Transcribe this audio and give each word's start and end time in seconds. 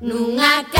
nunca 0.00 0.79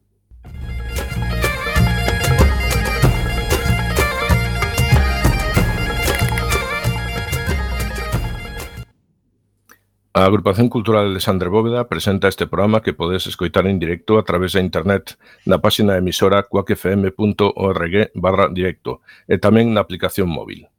A 10.13 10.25
Agrupación 10.25 10.67
Cultural 10.67 11.05
Alexandre 11.05 11.47
Bóveda 11.47 11.87
presenta 11.87 12.27
este 12.27 12.45
programa 12.45 12.81
que 12.81 12.91
podes 12.91 13.27
escoitar 13.27 13.65
en 13.65 13.79
directo 13.79 14.19
a 14.19 14.23
través 14.23 14.51
da 14.51 14.59
internet 14.59 15.15
na 15.47 15.63
páxina 15.63 15.95
emisora 15.95 16.43
cuacfm.org 16.51 17.95
barra 18.19 18.51
directo 18.51 18.99
e 19.23 19.39
tamén 19.39 19.71
na 19.71 19.79
aplicación 19.79 20.27
móvil. 20.27 20.70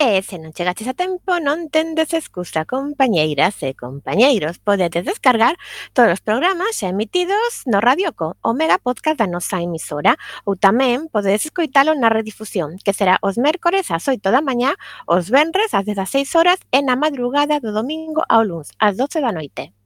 E 0.00 0.22
se 0.22 0.38
non 0.38 0.54
chegaches 0.54 0.86
a 0.86 0.94
tempo, 0.94 1.42
non 1.42 1.74
tendes 1.74 2.14
excusa, 2.14 2.62
compañeiras 2.74 3.58
e 3.66 3.74
compañeiros. 3.74 4.62
Podedes 4.62 5.02
descargar 5.10 5.58
todos 5.90 6.14
os 6.14 6.22
programas 6.22 6.78
xa 6.78 6.86
emitidos 6.94 7.66
no 7.66 7.82
Radioco, 7.82 8.38
o 8.48 8.54
mega 8.54 8.78
podcast 8.78 9.18
da 9.18 9.26
nosa 9.26 9.58
emisora, 9.58 10.14
ou 10.46 10.54
tamén 10.54 11.10
podedes 11.10 11.50
escoitalo 11.50 11.98
na 11.98 12.14
redifusión, 12.14 12.78
que 12.78 12.94
será 12.94 13.18
os 13.26 13.42
mércores 13.42 13.90
ás 13.90 14.06
8 14.06 14.30
da 14.30 14.38
mañá, 14.38 14.78
os 15.10 15.34
venres 15.34 15.74
ás 15.74 15.82
16 15.82 16.30
horas 16.38 16.62
e 16.70 16.78
na 16.78 16.94
madrugada 16.94 17.58
do 17.58 17.74
domingo 17.74 18.22
ao 18.30 18.46
luns 18.46 18.70
ás 18.78 18.94
12 18.94 19.18
da 19.18 19.34
noite. 19.34 19.77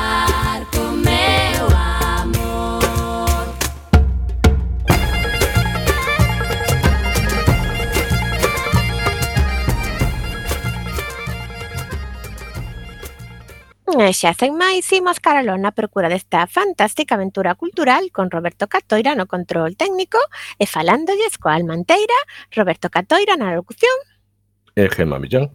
Xa 14.01 14.33
sen 14.33 14.57
máis, 14.57 14.89
imos 14.97 15.21
caraló 15.21 15.53
na 15.61 15.77
procura 15.77 16.09
desta 16.09 16.49
fantástica 16.49 17.13
aventura 17.13 17.53
cultural 17.53 18.09
con 18.09 18.33
Roberto 18.33 18.65
Catoira 18.65 19.13
no 19.13 19.29
control 19.29 19.77
técnico 19.77 20.17
e 20.57 20.65
falándolles 20.65 21.37
coa 21.37 21.53
Almanteira, 21.53 22.17
Roberto 22.49 22.89
Catoira 22.89 23.37
na 23.37 23.53
locución. 23.53 23.93
E 24.73 24.89
Gema 24.89 25.21
Millán. 25.21 25.53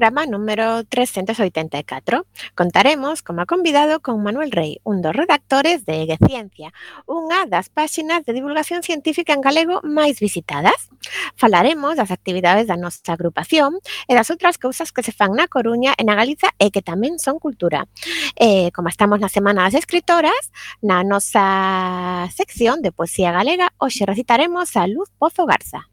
programa 0.00 0.24
número 0.24 0.82
384 0.84 2.24
contaremos 2.54 3.20
como 3.20 3.44
convidado 3.44 4.00
con 4.00 4.22
Manuel 4.22 4.50
Rey, 4.50 4.80
un 4.82 5.02
dos 5.02 5.14
redactores 5.14 5.84
de 5.84 6.04
Egue 6.04 6.16
Ciencia, 6.26 6.72
unha 7.04 7.44
das 7.44 7.68
páxinas 7.68 8.24
de 8.24 8.32
divulgación 8.32 8.80
científica 8.80 9.36
en 9.36 9.44
galego 9.44 9.84
máis 9.84 10.16
visitadas. 10.16 10.88
Falaremos 11.36 12.00
das 12.00 12.08
actividades 12.08 12.64
da 12.64 12.80
nosa 12.80 13.12
agrupación 13.12 13.76
e 14.08 14.16
das 14.16 14.32
outras 14.32 14.56
cousas 14.56 14.88
que 14.88 15.04
se 15.04 15.12
fan 15.12 15.36
na 15.36 15.52
Coruña 15.52 15.92
e 16.00 16.02
na 16.08 16.16
Galiza 16.16 16.48
e 16.56 16.72
que 16.72 16.80
tamén 16.80 17.20
son 17.20 17.36
cultura. 17.36 17.84
E, 18.40 18.72
como 18.72 18.88
estamos 18.88 19.20
na 19.20 19.28
Semana 19.28 19.68
das 19.68 19.76
Escritoras, 19.76 20.48
na 20.80 21.04
nosa 21.04 22.24
sección 22.32 22.80
de 22.80 22.88
poesía 22.88 23.36
galega, 23.36 23.76
hoxe 23.76 24.08
recitaremos 24.08 24.80
a 24.80 24.88
Luz 24.88 25.12
Pozo 25.20 25.44
Garza. 25.44 25.92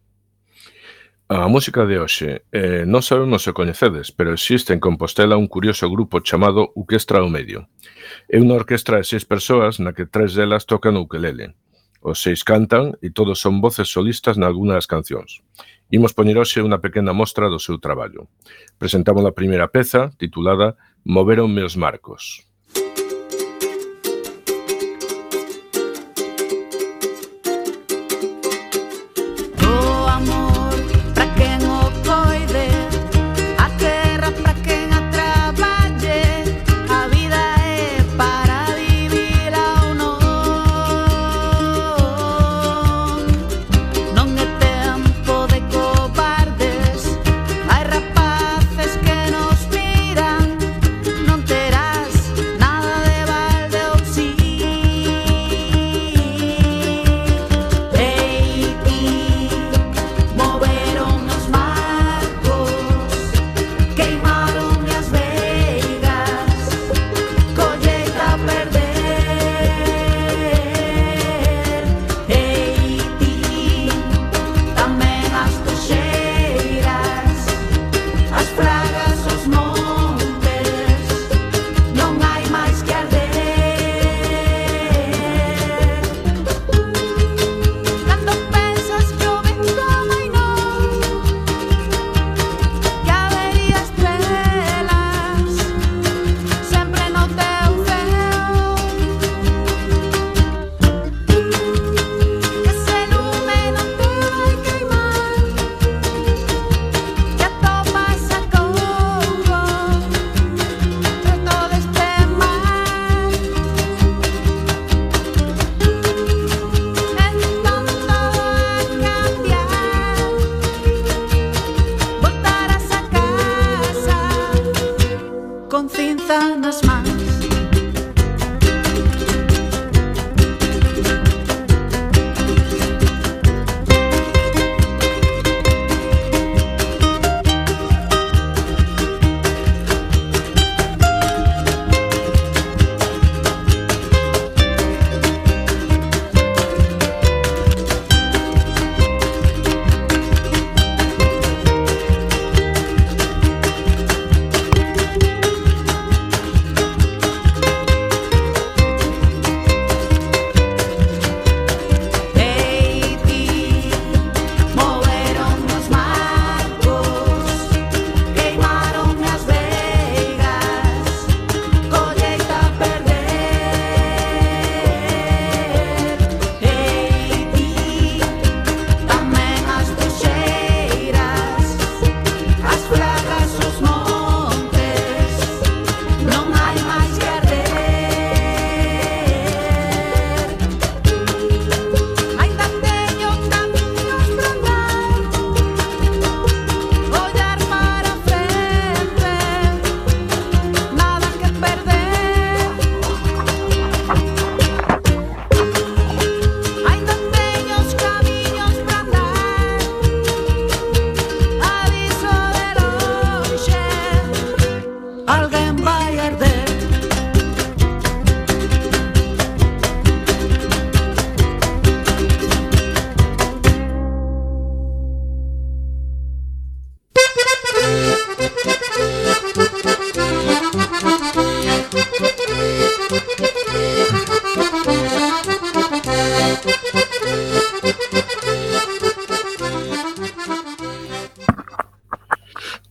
A 1.30 1.50
música 1.50 1.86
de 1.86 2.00
hoxe 2.00 2.48
eh, 2.56 2.88
non 2.88 3.04
sabemos 3.04 3.44
se 3.44 3.52
coñecedes, 3.52 4.16
pero 4.16 4.32
existe 4.32 4.72
en 4.72 4.80
Compostela 4.80 5.36
un 5.36 5.52
curioso 5.52 5.92
grupo 5.92 6.24
chamado 6.24 6.72
Uquestra 6.72 7.20
ao 7.20 7.28
Medio. 7.28 7.68
É 8.32 8.40
unha 8.40 8.56
orquestra 8.56 8.96
de 8.96 9.04
seis 9.04 9.28
persoas 9.28 9.84
na 9.84 9.92
que 9.92 10.08
tres 10.08 10.40
delas 10.40 10.64
tocan 10.64 10.96
o 10.96 11.04
ukelele. 11.04 11.52
Os 12.00 12.24
seis 12.24 12.48
cantan 12.48 12.96
e 13.04 13.12
todos 13.12 13.44
son 13.44 13.60
voces 13.60 13.92
solistas 13.92 14.40
nalgúnas 14.40 14.80
das 14.80 14.88
cancións. 14.88 15.44
Imos 15.92 16.16
poñer 16.16 16.40
hoxe 16.40 16.64
unha 16.64 16.80
pequena 16.80 17.12
mostra 17.12 17.52
do 17.52 17.60
seu 17.60 17.76
traballo. 17.76 18.32
Presentamos 18.80 19.28
a 19.28 19.36
primeira 19.36 19.68
peza, 19.68 20.16
titulada 20.16 20.80
Moveronme 21.04 21.60
meus 21.60 21.76
marcos. 21.76 22.48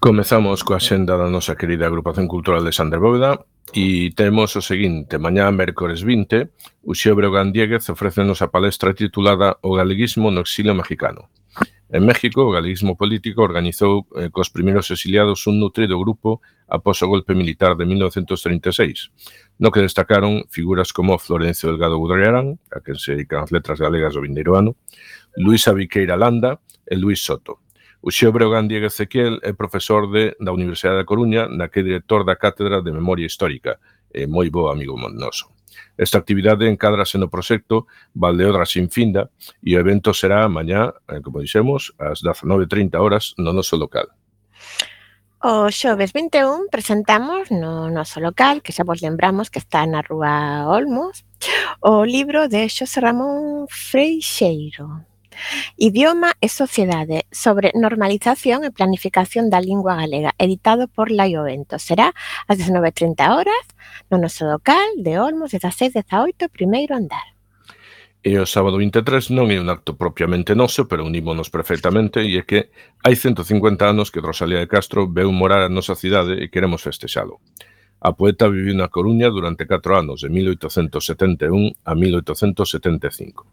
Comezamos 0.07 0.63
coa 0.63 0.79
xenda 0.79 1.19
da 1.19 1.27
nosa 1.27 1.59
querida 1.59 1.91
Agrupación 1.91 2.31
Cultural 2.31 2.63
de 2.63 2.71
Sander 2.71 3.03
Bóveda. 3.03 3.43
E 3.77 4.09
temos 4.17 4.57
o 4.57 4.65
seguinte, 4.65 5.21
mañá 5.21 5.53
mércores 5.53 6.01
20, 6.01 6.49
Uxío 6.81 7.13
Breogán 7.13 7.53
Dieguez 7.53 7.85
ofrécenos 7.93 8.41
a 8.41 8.49
palestra 8.49 8.97
titulada 8.97 9.61
O 9.61 9.77
galeguismo 9.77 10.33
no 10.33 10.41
exilio 10.41 10.73
mexicano. 10.73 11.29
En 11.93 12.09
México, 12.09 12.41
o 12.41 12.57
galeguismo 12.57 12.97
político 12.97 13.45
organizou 13.45 14.09
eh, 14.17 14.33
cos 14.33 14.49
primeiros 14.49 14.89
exiliados 14.89 15.45
un 15.45 15.61
nutrido 15.61 16.01
grupo 16.01 16.41
após 16.73 17.05
o 17.05 17.07
golpe 17.13 17.37
militar 17.37 17.77
de 17.77 17.85
1936, 17.85 19.13
no 19.61 19.69
que 19.69 19.85
destacaron 19.85 20.49
figuras 20.49 20.97
como 20.97 21.21
Florencio 21.21 21.69
Delgado 21.69 22.01
Gudriarán, 22.01 22.57
a 22.73 22.81
quen 22.81 22.97
se 22.97 23.13
dedican 23.13 23.45
as 23.45 23.53
letras 23.53 23.77
galegas 23.77 24.17
do 24.17 24.25
vindeiro 24.25 24.57
ano, 24.57 24.81
Luisa 25.37 25.77
Viqueira 25.77 26.17
Landa 26.17 26.65
e 26.89 26.97
Luis 26.97 27.21
Soto. 27.21 27.66
O 28.07 28.13
Xeo 28.15 28.31
Breogán 28.31 28.69
Diego 28.71 28.87
Ezequiel 28.87 29.43
é 29.43 29.51
profesor 29.51 30.07
de, 30.07 30.39
da 30.39 30.55
Universidade 30.55 31.03
da 31.03 31.09
Coruña, 31.11 31.51
na 31.51 31.67
que 31.67 31.83
é 31.83 31.83
director 31.83 32.23
da 32.23 32.39
Cátedra 32.39 32.79
de 32.79 32.95
Memoria 32.95 33.27
Histórica, 33.27 33.83
e 34.15 34.31
moi 34.31 34.47
bo 34.47 34.71
amigo 34.71 34.95
noso. 35.11 35.51
Esta 35.99 36.15
actividade 36.15 36.71
encadrase 36.71 37.19
no 37.19 37.27
proxecto 37.27 37.91
Valdeodra 38.15 38.63
sin 38.63 38.95
finda 38.95 39.35
e 39.59 39.75
o 39.75 39.83
evento 39.83 40.15
será 40.15 40.47
mañá, 40.47 40.95
eh, 41.11 41.19
como 41.19 41.43
dixemos, 41.43 41.99
ás 41.99 42.23
19.30 42.23 42.95
horas 43.03 43.35
no 43.43 43.51
noso 43.51 43.75
local. 43.75 44.07
O 45.43 45.67
xoves 45.75 46.15
21 46.15 46.71
presentamos 46.71 47.51
no 47.51 47.91
noso 47.91 48.23
local, 48.23 48.63
que 48.63 48.71
xa 48.71 48.87
vos 48.87 49.03
lembramos 49.03 49.51
que 49.51 49.59
está 49.59 49.83
na 49.83 50.07
Rúa 50.07 50.63
Olmos, 50.71 51.27
o 51.83 52.07
libro 52.07 52.47
de 52.47 52.71
Xosé 52.71 53.03
Ramón 53.03 53.67
Freixeiro. 53.67 55.16
Idioma 55.77 56.33
e 56.41 56.49
sociedade 56.49 57.27
sobre 57.33 57.73
normalización 57.75 58.65
e 58.65 58.71
planificación 58.71 59.51
da 59.51 59.61
lingua 59.61 59.97
galega, 59.97 60.35
editado 60.39 60.89
por 60.89 61.11
Laio 61.11 61.45
Bento. 61.45 61.79
Será 61.79 62.15
ás 62.49 62.57
19.30 62.57 63.21
horas 63.31 63.65
no 64.11 64.19
noso 64.19 64.47
local 64.47 64.87
de 64.97 65.19
Olmos, 65.19 65.53
16-18, 65.53 66.49
primeiro 66.51 66.97
andar. 66.97 67.37
E 68.27 68.35
o 68.43 68.47
sábado 68.47 68.83
23 68.83 69.31
non 69.31 69.55
é 69.55 69.57
un 69.63 69.71
acto 69.71 69.95
propiamente 69.95 70.59
noso, 70.59 70.91
pero 70.91 71.07
unímonos 71.07 71.47
perfectamente, 71.47 72.27
e 72.27 72.35
é 72.35 72.43
que 72.43 72.75
hai 73.07 73.15
150 73.15 73.87
anos 73.87 74.11
que 74.11 74.19
Rosalía 74.19 74.59
de 74.59 74.67
Castro 74.67 75.07
veu 75.07 75.31
morar 75.31 75.63
a 75.63 75.71
nosa 75.71 75.95
cidade 75.95 76.35
e 76.35 76.51
queremos 76.51 76.83
festexalo. 76.83 77.39
A 78.03 78.19
poeta 78.19 78.51
viviu 78.51 78.75
na 78.75 78.91
Coruña 78.91 79.31
durante 79.31 79.63
4 79.63 79.95
anos, 79.95 80.27
de 80.27 80.29
1871 80.35 81.71
a 81.87 81.95
1875. 81.95 83.47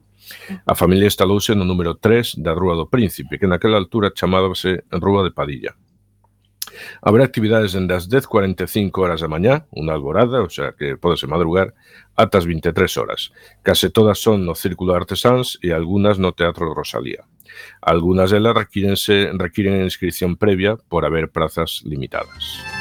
A 0.66 0.74
familia 0.76 1.10
instalouse 1.10 1.56
no 1.56 1.66
número 1.66 1.96
3 1.96 2.40
da 2.40 2.56
Rúa 2.56 2.76
do 2.76 2.90
Príncipe, 2.90 3.40
que 3.40 3.48
naquela 3.48 3.78
altura 3.78 4.14
chamábase 4.16 4.84
Rúa 4.92 5.24
de 5.24 5.32
Padilla. 5.32 5.76
Habrá 7.02 7.24
actividades 7.24 7.74
dende 7.74 7.94
as 7.94 8.10
10.45 8.10 8.98
horas 8.98 9.22
da 9.22 9.30
mañá, 9.30 9.68
unha 9.76 9.94
alborada, 9.94 10.42
o 10.42 10.50
sea 10.50 10.74
que 10.74 10.98
podese 10.98 11.30
madrugar, 11.30 11.76
ata 12.18 12.42
as 12.42 12.46
23 12.50 12.74
horas. 12.98 13.30
Case 13.62 13.94
todas 13.94 14.18
son 14.18 14.48
no 14.48 14.58
Círculo 14.58 14.94
de 14.94 15.06
Artesáns 15.06 15.60
e 15.62 15.70
algunhas 15.70 16.18
no 16.18 16.34
Teatro 16.34 16.74
Rosalía. 16.74 17.28
Algunhas 17.82 18.34
delas 18.34 18.58
requirense, 18.58 19.30
requiren 19.38 19.86
inscripción 19.86 20.40
previa 20.40 20.78
por 20.90 21.06
haber 21.06 21.30
prazas 21.30 21.86
limitadas. 21.86 22.73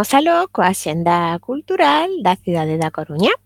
Imos 0.00 0.14
aló 0.14 0.48
coa 0.48 0.72
Axenda 0.72 1.36
Cultural 1.44 2.08
da 2.24 2.32
cidade 2.40 2.80
da 2.80 2.88
Coruña. 2.88 3.36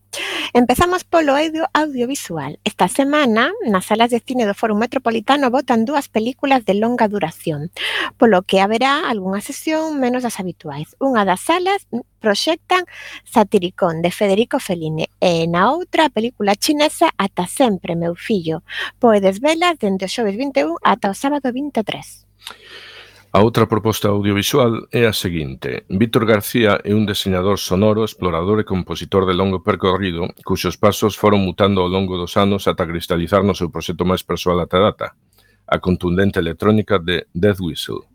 Empezamos 0.54 1.02
polo 1.02 1.34
audio 1.34 1.66
audiovisual. 1.74 2.62
Esta 2.62 2.86
semana, 2.86 3.50
nas 3.66 3.90
salas 3.90 4.14
de 4.14 4.22
cine 4.22 4.46
do 4.46 4.54
Foro 4.54 4.78
Metropolitano 4.78 5.50
votan 5.50 5.82
dúas 5.82 6.06
películas 6.06 6.62
de 6.62 6.78
longa 6.78 7.10
duración, 7.10 7.74
polo 8.22 8.46
que 8.46 8.62
haberá 8.62 9.10
algunha 9.10 9.42
sesión 9.42 9.98
menos 9.98 10.22
das 10.22 10.38
habituais. 10.38 10.94
Unha 11.02 11.26
das 11.26 11.42
salas 11.42 11.90
proxectan 12.22 12.86
Satiricón 13.26 13.98
de 13.98 14.14
Federico 14.14 14.62
Fellini 14.62 15.10
e 15.18 15.50
na 15.50 15.74
outra 15.74 16.06
a 16.06 16.14
película 16.14 16.54
chinesa 16.54 17.10
Ata 17.18 17.50
sempre, 17.50 17.98
meu 17.98 18.14
fillo, 18.14 18.62
poedes 19.02 19.42
velas 19.42 19.74
dende 19.82 20.06
o 20.06 20.12
xoves 20.14 20.38
21 20.38 20.78
ata 20.86 21.10
o 21.10 21.18
sábado 21.18 21.50
23. 21.50 22.93
A 23.34 23.42
outra 23.42 23.66
proposta 23.66 24.06
audiovisual 24.14 24.86
é 24.94 25.10
a 25.10 25.12
seguinte: 25.12 25.82
Víctor 25.90 26.22
García 26.22 26.78
é 26.86 26.94
un 26.94 27.02
deseñador 27.02 27.58
sonoro, 27.58 28.06
explorador 28.06 28.62
e 28.62 28.70
compositor 28.72 29.26
de 29.26 29.34
longo 29.34 29.58
percorrido 29.58 30.30
cuxos 30.46 30.78
pasos 30.78 31.18
foron 31.18 31.42
mutando 31.42 31.82
ao 31.82 31.90
longo 31.90 32.14
dos 32.14 32.38
anos 32.38 32.70
ata 32.70 32.86
cristalizar 32.86 33.42
no 33.42 33.58
seu 33.58 33.74
proxecto 33.74 34.06
máis 34.06 34.22
persoal 34.22 34.62
ata 34.62 34.78
data, 34.78 35.18
a 35.66 35.82
contundente 35.82 36.38
electrónica 36.38 37.02
de 37.02 37.26
Death 37.34 37.58
Whistle. 37.58 38.06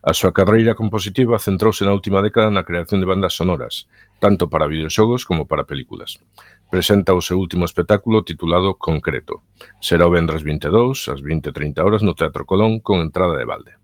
A 0.00 0.16
súa 0.16 0.32
carreira 0.32 0.72
compositiva 0.72 1.36
centrouse 1.36 1.84
na 1.84 1.92
última 1.92 2.24
década 2.24 2.48
na 2.48 2.64
creación 2.64 3.04
de 3.04 3.10
bandas 3.12 3.36
sonoras, 3.36 3.84
tanto 4.16 4.48
para 4.48 4.64
videoxogos 4.64 5.28
como 5.28 5.44
para 5.44 5.68
películas. 5.68 6.16
Presenta 6.72 7.12
o 7.12 7.20
seu 7.20 7.36
último 7.36 7.68
espectáculo 7.68 8.24
titulado 8.24 8.80
Concreto. 8.80 9.44
Será 9.76 10.08
o 10.08 10.14
vendres 10.16 10.40
22, 10.40 11.12
ás 11.12 11.20
20.30 11.20 11.84
horas 11.84 12.00
no 12.00 12.16
Teatro 12.16 12.48
Colón, 12.48 12.80
con 12.80 13.04
entrada 13.04 13.36
de 13.36 13.44
balde. 13.44 13.83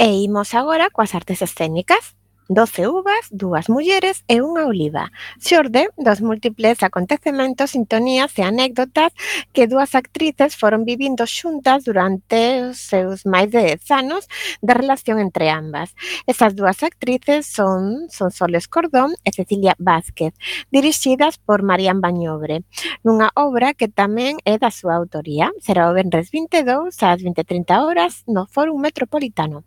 E 0.00 0.08
imos 0.26 0.54
agora 0.54 0.94
coas 0.94 1.12
artes 1.18 1.42
escénicas. 1.42 2.14
Doce 2.48 2.86
uvas, 2.86 3.26
dúas 3.32 3.66
mulleres 3.68 4.22
e 4.30 4.38
unha 4.38 4.62
oliva. 4.70 5.10
Xorde 5.42 5.90
dos 5.98 6.22
múltiples 6.22 6.86
acontecementos, 6.86 7.74
sintonías 7.74 8.30
e 8.38 8.46
anécdotas 8.46 9.10
que 9.50 9.66
dúas 9.66 9.98
actrices 9.98 10.54
foron 10.54 10.86
vivindo 10.86 11.26
xuntas 11.26 11.82
durante 11.82 12.70
os 12.70 12.78
seus 12.78 13.26
máis 13.26 13.50
de 13.50 13.74
10 13.74 13.90
anos 13.90 14.30
de 14.62 14.72
relación 14.72 15.18
entre 15.18 15.50
ambas. 15.50 15.98
Esas 16.30 16.54
dúas 16.54 16.78
actrices 16.86 17.50
son 17.50 18.06
son 18.06 18.30
Soles 18.30 18.70
Cordón 18.70 19.18
e 19.26 19.34
Cecilia 19.34 19.74
Vázquez, 19.82 20.32
dirixidas 20.70 21.42
por 21.42 21.66
Marían 21.66 21.98
Bañobre, 21.98 22.62
nunha 23.02 23.34
obra 23.34 23.74
que 23.74 23.90
tamén 23.90 24.38
é 24.46 24.62
da 24.62 24.70
súa 24.70 24.94
autoría. 24.94 25.50
Será 25.58 25.90
o 25.90 25.92
Benres 25.92 26.30
22 26.30 26.94
ás 27.02 27.18
20:30 27.18 27.82
horas 27.82 28.22
no 28.30 28.46
Fórum 28.46 28.78
Metropolitano. 28.78 29.66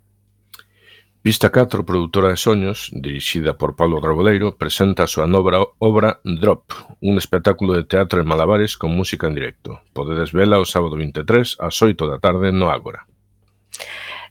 Vista 1.23 1.51
4, 1.51 1.85
produtora 1.85 2.29
de 2.29 2.35
soños, 2.35 2.89
dirixida 2.91 3.55
por 3.55 3.75
Pablo 3.75 4.01
Graboleiro, 4.01 4.57
presenta 4.57 5.05
a 5.05 5.11
súa 5.13 5.29
nova 5.29 5.69
obra 5.77 6.17
Drop, 6.25 6.65
un 6.97 7.21
espectáculo 7.21 7.77
de 7.77 7.85
teatro 7.85 8.25
en 8.25 8.25
malabares 8.25 8.73
con 8.73 8.97
música 8.97 9.29
en 9.29 9.37
directo. 9.37 9.85
Podedes 9.93 10.33
vela 10.33 10.57
o 10.57 10.65
sábado 10.65 10.97
23 10.97 11.61
ás 11.61 11.77
8 11.77 12.09
da 12.09 12.17
tarde 12.17 12.49
no 12.49 12.73
Ágora. 12.73 13.05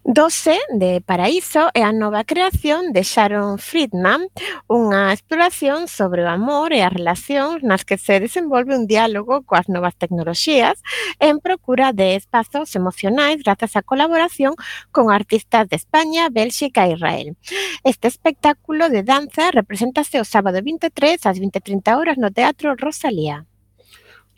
Dose 0.02 0.56
de 0.72 1.02
Paraíso 1.02 1.68
e 1.76 1.84
a 1.84 1.92
nova 1.92 2.24
creación 2.24 2.96
de 2.96 3.04
Sharon 3.04 3.60
Friedman, 3.60 4.32
unha 4.64 5.12
exploración 5.12 5.92
sobre 5.92 6.24
o 6.24 6.32
amor 6.32 6.72
e 6.72 6.80
as 6.80 6.88
relacións 6.88 7.60
nas 7.60 7.84
que 7.84 8.00
se 8.00 8.16
desenvolve 8.16 8.72
un 8.72 8.88
diálogo 8.88 9.44
coas 9.44 9.68
novas 9.68 9.92
tecnoloxías 10.00 10.80
en 11.20 11.36
procura 11.44 11.92
de 11.92 12.16
espazos 12.16 12.72
emocionais 12.80 13.44
grazas 13.44 13.76
á 13.76 13.84
colaboración 13.84 14.56
con 14.88 15.12
artistas 15.12 15.68
de 15.68 15.76
España, 15.76 16.32
Bélxica 16.32 16.88
e 16.88 16.96
Israel. 16.96 17.36
Este 17.84 18.08
espectáculo 18.08 18.88
de 18.88 19.04
danza 19.04 19.52
representase 19.52 20.16
o 20.16 20.24
sábado 20.24 20.64
23 20.64 21.28
ás 21.28 21.36
20.30 21.36 21.92
horas 21.92 22.16
no 22.16 22.32
Teatro 22.32 22.72
Rosalía. 22.72 23.49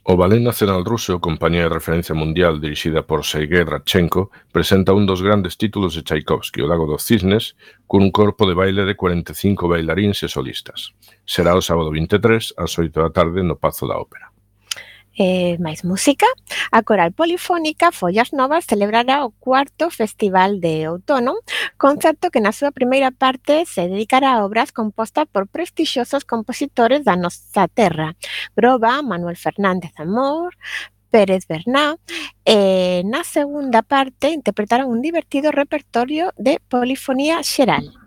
O 0.04 0.16
Ballet 0.16 0.40
Nacional 0.40 0.85
Ruso, 0.85 1.21
compañía 1.21 1.62
de 1.62 1.68
referencia 1.68 2.12
mundial 2.12 2.61
dirixida 2.61 3.06
por 3.06 3.25
Sergei 3.25 3.62
Radchenko, 3.62 4.32
presenta 4.50 4.94
un 4.94 5.06
dos 5.06 5.23
grandes 5.23 5.56
títulos 5.56 5.94
de 5.94 6.02
Tchaikovsky, 6.02 6.61
O 6.61 6.66
Lago 6.66 6.90
dos 6.90 7.06
Cisnes, 7.06 7.54
cun 7.87 8.11
corpo 8.11 8.42
de 8.50 8.59
baile 8.59 8.82
de 8.82 8.99
45 8.99 9.71
bailaríns 9.71 10.18
e 10.26 10.28
solistas. 10.28 10.90
Será 11.23 11.54
o 11.54 11.62
sábado 11.62 11.94
23, 11.94 12.59
ás 12.59 12.75
8 12.75 12.90
da 12.99 13.14
tarde, 13.14 13.47
no 13.47 13.54
Pazo 13.54 13.87
da 13.87 13.94
Ópera 13.94 14.32
eh, 15.19 15.57
máis 15.61 15.85
música, 15.85 16.26
a 16.71 16.83
Coral 16.83 17.12
Polifónica 17.12 17.92
Follas 17.92 18.33
Novas 18.33 18.64
celebrará 18.64 19.25
o 19.25 19.31
cuarto 19.31 19.90
Festival 19.90 20.61
de 20.61 20.88
Outono, 20.88 21.37
concerto 21.76 22.31
que 22.31 22.40
na 22.40 22.52
súa 22.52 22.73
primeira 22.73 23.11
parte 23.11 23.64
se 23.66 23.88
dedicará 23.88 24.38
a 24.38 24.45
obras 24.45 24.73
compostas 24.73 25.26
por 25.31 25.49
prestixiosos 25.49 26.25
compositores 26.25 27.04
da 27.04 27.16
nosa 27.16 27.69
terra. 27.69 28.16
Groba, 28.57 29.02
Manuel 29.02 29.37
Fernández 29.37 29.92
Amor, 29.97 30.57
Pérez 31.12 31.47
Berná. 31.47 32.00
E 32.45 33.04
na 33.04 33.23
segunda 33.23 33.85
parte 33.85 34.33
interpretarán 34.33 34.88
un 34.88 35.04
divertido 35.04 35.52
repertorio 35.52 36.33
de 36.40 36.59
polifonía 36.73 37.45
xeral. 37.45 38.01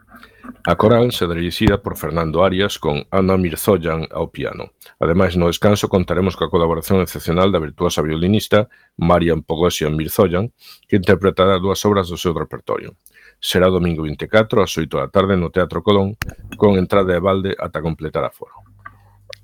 A 0.65 0.75
coral 0.75 1.11
será 1.13 1.33
dirixida 1.33 1.77
por 1.77 1.97
Fernando 1.97 2.43
Arias 2.43 2.77
con 2.81 3.05
Ana 3.13 3.37
Mirzoyan 3.37 4.09
ao 4.09 4.33
piano. 4.33 4.73
Ademais, 4.97 5.37
no 5.37 5.45
descanso 5.45 5.85
contaremos 5.89 6.33
coa 6.33 6.49
colaboración 6.49 7.01
excepcional 7.05 7.53
da 7.53 7.61
virtuosa 7.61 8.01
violinista 8.01 8.65
Marian 8.97 9.45
Pogosian 9.45 9.93
Mirzoyan, 9.93 10.49
que 10.89 10.97
interpretará 10.97 11.61
dúas 11.61 11.81
obras 11.85 12.09
do 12.09 12.17
seu 12.17 12.33
repertorio. 12.33 12.97
Será 13.37 13.69
domingo 13.69 14.03
24 14.03 14.65
ás 14.65 14.73
8 14.73 14.89
da 14.89 15.09
tarde 15.13 15.37
no 15.37 15.53
Teatro 15.53 15.85
Colón, 15.85 16.17
con 16.57 16.81
entrada 16.81 17.13
de 17.13 17.21
balde 17.21 17.51
ata 17.57 17.85
completar 17.85 18.25
aforo. 18.25 18.74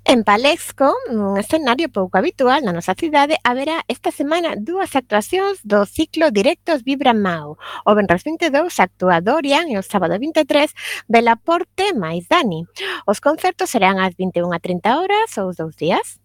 En 0.04 0.24
Palexco, 0.24 0.92
un 1.08 1.38
escenario 1.38 1.88
pouco 1.88 2.18
habitual 2.20 2.60
na 2.60 2.76
nosa 2.76 2.92
cidade, 2.92 3.40
haberá 3.48 3.80
esta 3.88 4.12
semana 4.12 4.60
dúas 4.60 4.92
actuacións 4.92 5.64
do 5.64 5.88
ciclo 5.88 6.28
Directos 6.28 6.84
Vibra 6.84 7.16
Mau. 7.16 7.56
O 7.88 7.90
venres 7.96 8.20
22 8.20 8.76
actúa 8.76 9.24
Dorian 9.24 9.72
e 9.72 9.80
o 9.80 9.82
sábado 9.82 10.14
23 10.20 10.70
Belaporte 11.08 11.96
máis 11.96 12.28
Dani. 12.28 12.68
Os 13.08 13.24
concertos 13.24 13.72
serán 13.72 13.98
ás 13.98 14.12
21 14.14 14.52
a 14.52 14.60
30 14.60 15.00
horas 15.00 15.28
ou 15.40 15.48
os 15.48 15.56
dous 15.56 15.74
días. 15.80 16.21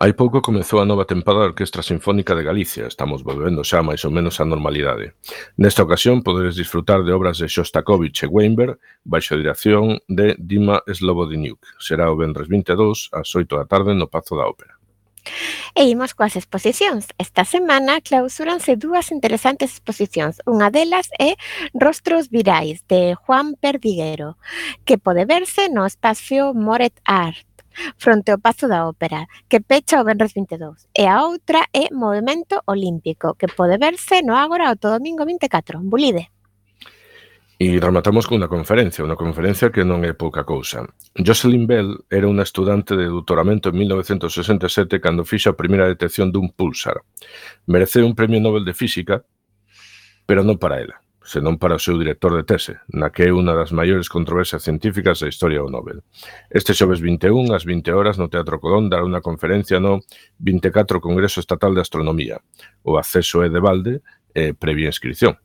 Hai 0.00 0.12
pouco 0.16 0.40
comezou 0.40 0.80
a 0.80 0.88
nova 0.88 1.04
tempada 1.04 1.40
da 1.40 1.50
Orquestra 1.52 1.82
Sinfónica 1.82 2.32
de 2.34 2.42
Galicia, 2.42 2.88
estamos 2.88 3.20
volvendo 3.20 3.60
xa 3.60 3.84
máis 3.84 4.00
ou 4.04 4.12
menos 4.12 4.40
á 4.40 4.44
normalidade. 4.48 5.12
Nesta 5.60 5.84
ocasión 5.84 6.24
podedes 6.24 6.56
disfrutar 6.56 7.04
de 7.04 7.12
obras 7.12 7.36
de 7.36 7.48
Shostakovich 7.48 8.24
e 8.24 8.30
Weinberg 8.32 8.80
baixo 9.04 9.34
a 9.34 9.40
dirección 9.42 10.00
de 10.08 10.36
Dima 10.40 10.80
Slobodiniuk. 10.88 11.60
Será 11.76 12.08
o 12.08 12.16
vendres 12.16 12.48
22 12.48 13.12
ás 13.12 13.28
8 13.28 13.60
da 13.60 13.68
tarde 13.68 13.92
no 13.92 14.08
Pazo 14.08 14.40
da 14.40 14.48
Ópera. 14.48 14.80
E 15.76 15.84
imos 15.84 16.16
coas 16.16 16.34
exposicións. 16.34 17.12
Esta 17.18 17.44
semana 17.44 18.00
clausúranse 18.00 18.74
dúas 18.80 19.12
interesantes 19.12 19.76
exposicións. 19.76 20.40
Unha 20.48 20.72
delas 20.72 21.12
é 21.20 21.36
Rostros 21.76 22.32
Virais, 22.32 22.82
de 22.88 23.14
Juan 23.14 23.54
Perdiguero, 23.54 24.40
que 24.88 24.98
pode 24.98 25.28
verse 25.28 25.68
no 25.68 25.84
espacio 25.86 26.56
Moret 26.56 26.96
Art 27.04 27.49
fronte 27.96 28.30
ao 28.32 28.38
Pazo 28.38 28.68
da 28.68 28.86
Ópera, 28.86 29.26
que 29.48 29.60
pecha 29.60 30.00
o 30.00 30.04
Benres 30.04 30.32
22, 30.34 30.88
e 30.94 31.06
a 31.06 31.22
outra 31.24 31.66
é 31.72 31.92
Movimento 31.92 32.62
Olímpico, 32.66 33.34
que 33.38 33.48
pode 33.48 33.78
verse 33.78 34.22
no 34.22 34.34
Ágora 34.34 34.72
o 34.72 34.76
todo 34.76 34.98
domingo 34.98 35.24
24, 35.24 35.78
en 35.78 35.90
Bulide. 35.90 36.24
E 37.60 37.76
rematamos 37.76 38.24
cunha 38.24 38.48
conferencia, 38.48 39.04
unha 39.04 39.20
conferencia 39.20 39.68
que 39.68 39.84
non 39.84 40.00
é 40.00 40.16
pouca 40.16 40.48
cousa. 40.48 40.88
Jocelyn 41.12 41.68
Bell 41.68 41.92
era 42.08 42.24
unha 42.24 42.40
estudante 42.40 42.96
de 42.96 43.04
doutoramento 43.04 43.68
en 43.68 43.76
1967 43.84 44.96
cando 44.96 45.28
fixa 45.28 45.52
a 45.52 45.60
primeira 45.60 45.84
detección 45.84 46.32
dun 46.32 46.48
pulsar. 46.56 47.04
Mereceu 47.68 48.08
un 48.08 48.16
premio 48.16 48.40
Nobel 48.40 48.64
de 48.64 48.72
Física, 48.72 49.20
pero 50.24 50.40
non 50.40 50.56
para 50.56 50.80
ela 50.80 51.04
senón 51.22 51.58
para 51.60 51.76
o 51.76 51.82
seu 51.82 52.00
director 52.00 52.32
de 52.32 52.44
tese, 52.44 52.80
na 52.88 53.12
que 53.12 53.28
é 53.28 53.30
unha 53.32 53.52
das 53.52 53.70
maiores 53.76 54.08
controversias 54.08 54.64
científicas 54.64 55.20
da 55.20 55.28
historia 55.28 55.60
do 55.60 55.68
Nobel. 55.68 56.00
Este 56.48 56.72
xoves 56.72 57.04
21, 57.04 57.52
ás 57.52 57.68
20 57.68 57.92
horas, 57.92 58.16
no 58.16 58.32
Teatro 58.32 58.56
Colón, 58.56 58.88
dará 58.88 59.04
unha 59.04 59.20
conferencia 59.20 59.76
no 59.78 60.00
24 60.40 61.00
Congreso 61.04 61.44
Estatal 61.44 61.76
de 61.76 61.84
Astronomía. 61.84 62.40
O 62.82 62.96
acceso 62.96 63.44
é 63.44 63.52
de 63.52 63.60
balde 63.60 64.00
e 64.32 64.56
previa 64.56 64.88
inscripción. 64.88 65.36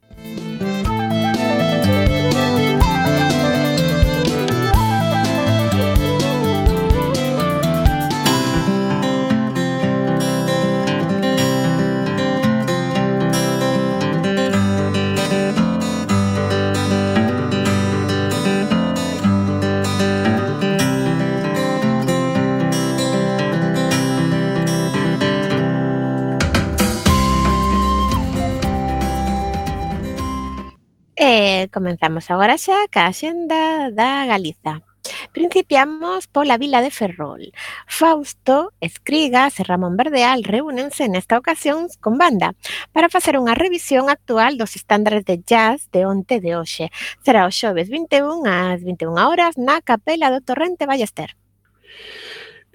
E 31.15 31.69
comenzamos 31.71 32.27
agora 32.27 32.59
xa 32.59 32.91
ca 32.91 33.07
xenda 33.15 33.87
da 33.99 34.27
Galiza. 34.27 34.83
Principiamos 35.31 36.27
pola 36.27 36.59
vila 36.59 36.83
de 36.83 36.91
Ferrol. 36.91 37.55
Fausto, 37.87 38.75
Escrigas 38.83 39.55
e 39.59 39.63
Ramón 39.63 39.95
Verdeal 39.95 40.43
reúnense 40.43 41.07
nesta 41.07 41.39
ocasión 41.39 41.87
con 42.03 42.19
banda 42.19 42.51
para 42.91 43.07
facer 43.07 43.39
unha 43.39 43.55
revisión 43.55 44.11
actual 44.11 44.59
dos 44.59 44.75
estándares 44.75 45.23
de 45.23 45.39
jazz 45.39 45.87
de 45.95 46.03
onte 46.03 46.43
de 46.43 46.59
hoxe. 46.59 46.91
Será 47.23 47.47
o 47.47 47.51
xoves 47.51 47.87
21 47.87 48.43
ás 48.43 48.83
21 48.83 49.15
horas 49.15 49.55
na 49.55 49.79
Capela 49.79 50.27
do 50.27 50.43
Torrente 50.43 50.83
Ballester. 50.83 51.39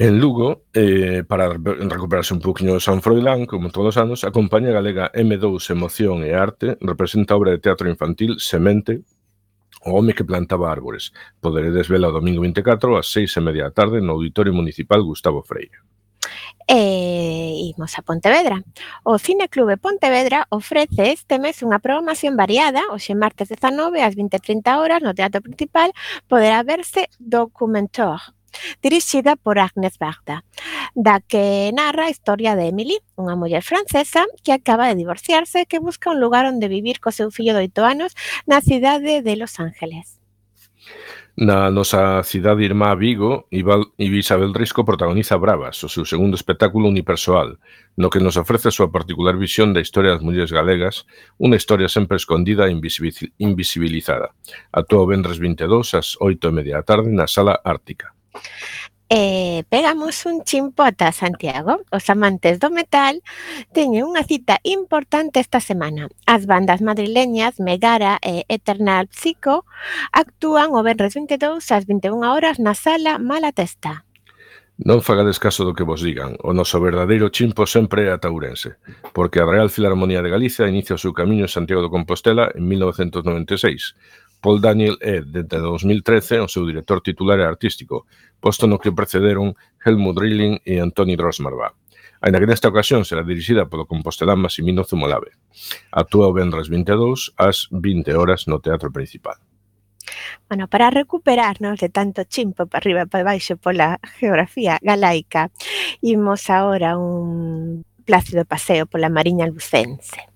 En 0.00 0.18
Lugo, 0.18 0.64
eh, 0.72 1.24
para 1.28 1.50
recuperarse 1.50 2.32
un 2.32 2.40
poquinho 2.40 2.72
de 2.72 2.80
San 2.80 3.02
Froilán, 3.02 3.44
como 3.44 3.68
todos 3.68 3.88
os 3.88 3.96
anos, 3.98 4.24
a 4.24 4.30
compañía 4.30 4.72
galega 4.72 5.12
M2 5.12 5.60
Emoción 5.76 6.24
e 6.24 6.32
Arte 6.32 6.80
representa 6.80 7.34
a 7.34 7.36
obra 7.36 7.52
de 7.52 7.60
teatro 7.60 7.84
infantil 7.84 8.40
Semente, 8.40 9.04
o 9.84 10.00
home 10.00 10.16
que 10.16 10.24
plantaba 10.24 10.72
árbores. 10.72 11.12
Poderedes 11.44 11.92
vela 11.92 12.08
o 12.08 12.16
domingo 12.16 12.40
24 12.40 12.96
ás 12.96 13.12
seis 13.12 13.36
e 13.36 13.44
media 13.44 13.68
da 13.68 13.76
tarde 13.76 14.00
no 14.00 14.16
Auditorio 14.16 14.56
Municipal 14.56 15.04
Gustavo 15.04 15.44
Freire 15.44 15.84
e 16.64 17.74
imos 17.74 17.98
a 17.98 18.02
Pontevedra. 18.02 18.62
O 19.04 19.18
Cine 19.18 19.52
Clube 19.52 19.76
Pontevedra 19.76 20.46
ofrece 20.48 21.12
este 21.12 21.36
mes 21.36 21.60
unha 21.60 21.76
programación 21.76 22.40
variada, 22.40 22.88
hoxe 22.88 23.12
martes 23.12 23.52
19 23.52 24.00
ás 24.00 24.16
20:30 24.16 24.80
horas 24.80 25.04
no 25.04 25.12
Teatro 25.12 25.44
Principal 25.44 25.92
poderá 26.24 26.64
verse 26.64 27.12
Documentor, 27.18 28.39
dirixida 28.82 29.36
por 29.36 29.58
Agnes 29.58 29.98
Varda, 29.98 30.44
da 30.94 31.20
que 31.20 31.70
narra 31.74 32.06
a 32.06 32.14
historia 32.14 32.56
de 32.56 32.68
Emily, 32.68 32.98
unha 33.16 33.38
muller 33.38 33.62
francesa 33.62 34.26
que 34.42 34.52
acaba 34.54 34.88
de 34.88 34.98
divorciarse 34.98 35.64
e 35.64 35.68
que 35.68 35.82
busca 35.82 36.10
un 36.10 36.18
lugar 36.18 36.46
onde 36.46 36.70
vivir 36.70 36.98
co 36.98 37.14
seu 37.14 37.30
fillo 37.30 37.52
de 37.54 37.70
oito 37.70 37.82
anos 37.84 38.14
na 38.46 38.60
cidade 38.60 39.22
de 39.22 39.34
Los 39.36 39.58
Ángeles. 39.58 40.20
Na 41.40 41.70
nosa 41.70 42.20
cidade 42.22 42.66
irmá 42.66 42.92
Vigo, 42.94 43.48
Isabel 43.96 44.52
Risco 44.52 44.84
protagoniza 44.84 45.38
Bravas, 45.38 45.80
o 45.80 45.88
seu 45.88 46.04
segundo 46.04 46.34
espectáculo 46.36 46.84
unipersoal, 46.84 47.56
no 47.96 48.10
que 48.10 48.20
nos 48.20 48.36
ofrece 48.36 48.68
a 48.68 48.76
súa 48.76 48.92
particular 48.92 49.40
visión 49.40 49.72
da 49.72 49.80
historia 49.80 50.12
das 50.12 50.20
mulleres 50.20 50.52
galegas, 50.52 51.08
unha 51.40 51.56
historia 51.56 51.88
sempre 51.88 52.20
escondida 52.20 52.68
e 52.68 52.76
invisibilizada. 53.40 54.36
Atoa 54.68 55.06
o 55.06 55.08
Vendres 55.08 55.40
22 55.40 55.96
ás 55.96 56.18
8 56.20 56.50
e 56.50 56.52
media 56.52 56.82
da 56.82 56.84
tarde 56.84 57.08
na 57.08 57.24
Sala 57.24 57.56
Ártica. 57.64 58.12
E 59.10 59.66
pegamos 59.66 60.22
un 60.24 60.46
chimpo 60.46 60.86
ata 60.86 61.10
Santiago. 61.10 61.82
Os 61.90 62.06
amantes 62.14 62.62
do 62.62 62.70
metal 62.70 63.18
teñen 63.74 64.06
unha 64.06 64.22
cita 64.22 64.62
importante 64.62 65.42
esta 65.42 65.58
semana. 65.58 66.06
As 66.30 66.46
bandas 66.46 66.78
madrileñas 66.78 67.58
Megara 67.58 68.22
e 68.22 68.46
Eternal 68.46 69.10
Psico 69.10 69.66
actúan 70.14 70.78
o 70.78 70.80
venres 70.86 71.18
22 71.18 71.58
ás 71.74 71.90
21 71.90 72.22
horas 72.22 72.62
na 72.62 72.78
sala 72.78 73.18
Malatesta. 73.18 74.06
Non 74.80 75.04
fagades 75.04 75.42
caso 75.42 75.66
do 75.66 75.76
que 75.76 75.84
vos 75.84 76.00
digan, 76.00 76.40
o 76.40 76.54
noso 76.56 76.80
verdadeiro 76.80 77.28
chimpo 77.28 77.66
sempre 77.66 78.08
é 78.08 78.14
a 78.14 78.22
taurense, 78.22 78.80
porque 79.12 79.36
a 79.36 79.44
Real 79.44 79.68
Filarmonía 79.68 80.24
de 80.24 80.32
Galicia 80.32 80.70
inicia 80.70 80.96
o 80.96 81.02
seu 81.02 81.12
camiño 81.12 81.44
en 81.44 81.52
Santiago 81.52 81.84
de 81.84 81.92
Compostela 81.92 82.48
en 82.56 82.64
1996, 82.64 83.92
Paul 84.40 84.60
Daniel 84.60 84.96
é, 85.00 85.20
desde 85.20 85.60
2013, 85.60 86.40
o 86.40 86.48
seu 86.48 86.64
director 86.64 87.00
titular 87.00 87.38
e 87.38 87.44
artístico, 87.44 88.06
posto 88.40 88.66
no 88.66 88.80
que 88.80 88.92
precederon 88.92 89.54
Helmut 89.84 90.18
Rilling 90.18 90.60
e 90.64 90.80
Antoni 90.80 91.16
Drosmarva. 91.16 91.76
Ainda 92.20 92.40
que 92.40 92.48
nesta 92.48 92.68
ocasión 92.68 93.04
será 93.04 93.24
dirixida 93.24 93.68
polo 93.68 93.88
compostelán 93.88 94.40
Massimino 94.40 94.84
Zumolave. 94.84 95.32
Actúa 95.92 96.28
o 96.28 96.36
vendras 96.36 96.68
22 96.68 97.32
ás 97.40 97.68
20 97.72 98.12
horas 98.12 98.44
no 98.44 98.60
Teatro 98.60 98.92
Principal. 98.92 99.40
Bueno, 100.48 100.68
para 100.68 100.90
recuperarnos 100.90 101.78
de 101.80 101.88
tanto 101.88 102.24
chimpo 102.24 102.66
para 102.66 102.80
arriba 102.80 103.02
e 103.02 103.10
para 103.10 103.24
baixo 103.24 103.56
pola 103.56 104.00
geografía 104.20 104.76
galaica, 104.84 105.48
imos 106.04 106.48
agora 106.52 106.98
un 106.98 107.84
plácido 108.04 108.44
paseo 108.44 108.84
pola 108.84 109.08
Mariña 109.08 109.48
Lucense. 109.48 110.29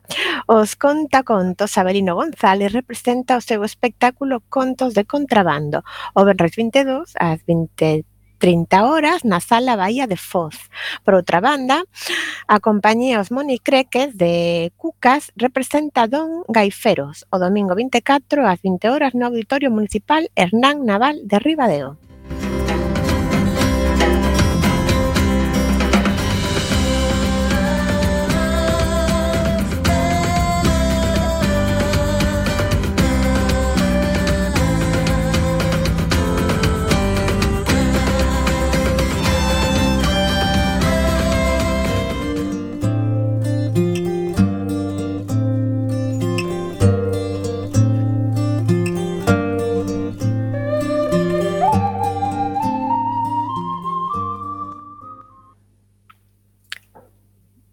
Os 0.46 0.76
contacontos 0.76 1.78
Abelino 1.78 2.14
González 2.14 2.72
representa 2.72 3.36
o 3.36 3.40
seu 3.40 3.64
espectáculo 3.64 4.44
Contos 4.48 4.92
de 4.92 5.04
Contrabando, 5.04 5.80
o 6.12 6.20
Benres 6.24 6.52
22 6.56 7.16
ás 7.16 7.40
20 7.48 8.04
30 8.36 8.84
horas 8.84 9.24
na 9.24 9.40
Sala 9.40 9.72
Bahía 9.72 10.04
de 10.06 10.20
Foz. 10.20 10.68
Por 11.00 11.16
outra 11.16 11.40
banda, 11.40 11.80
a 12.44 12.60
compañía 12.60 13.24
Os 13.24 13.32
Monicreques 13.32 14.12
de 14.20 14.68
Cucas 14.76 15.32
representa 15.32 16.04
Don 16.12 16.44
Gaiferos 16.52 17.24
o 17.32 17.40
domingo 17.40 17.72
24 17.72 18.44
ás 18.44 18.60
20 18.60 18.92
horas 18.92 19.16
no 19.16 19.32
Auditorio 19.32 19.72
Municipal 19.72 20.28
Hernán 20.36 20.84
Naval 20.84 21.24
de 21.24 21.40
Ribadeo. 21.40 22.03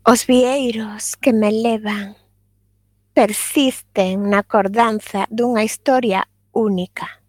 Os 0.04 0.26
vieiros 0.26 1.16
que 1.16 1.32
me 1.32 1.52
levan 1.52 2.18
persisten 3.14 4.34
na 4.34 4.42
cordanza 4.42 5.30
dunha 5.30 5.62
historia 5.62 6.26
única. 6.50 7.22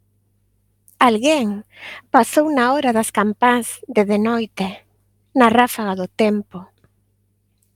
Alguén 0.97 1.69
pasou 2.09 2.49
na 2.49 2.73
hora 2.73 2.97
das 2.97 3.13
campás 3.13 3.85
de 3.85 4.09
de 4.09 4.17
noite, 4.17 4.89
na 5.37 5.53
ráfaga 5.53 5.93
do 6.01 6.09
tempo. 6.09 6.73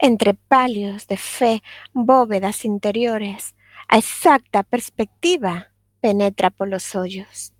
Entre 0.00 0.32
palios 0.32 1.04
de 1.04 1.20
fe, 1.20 1.60
bóvedas 1.92 2.64
interiores, 2.64 3.52
a 3.92 4.00
exacta 4.00 4.64
perspectiva 4.64 5.76
penetra 6.00 6.48
polos 6.48 6.96
ollos. 6.96 7.52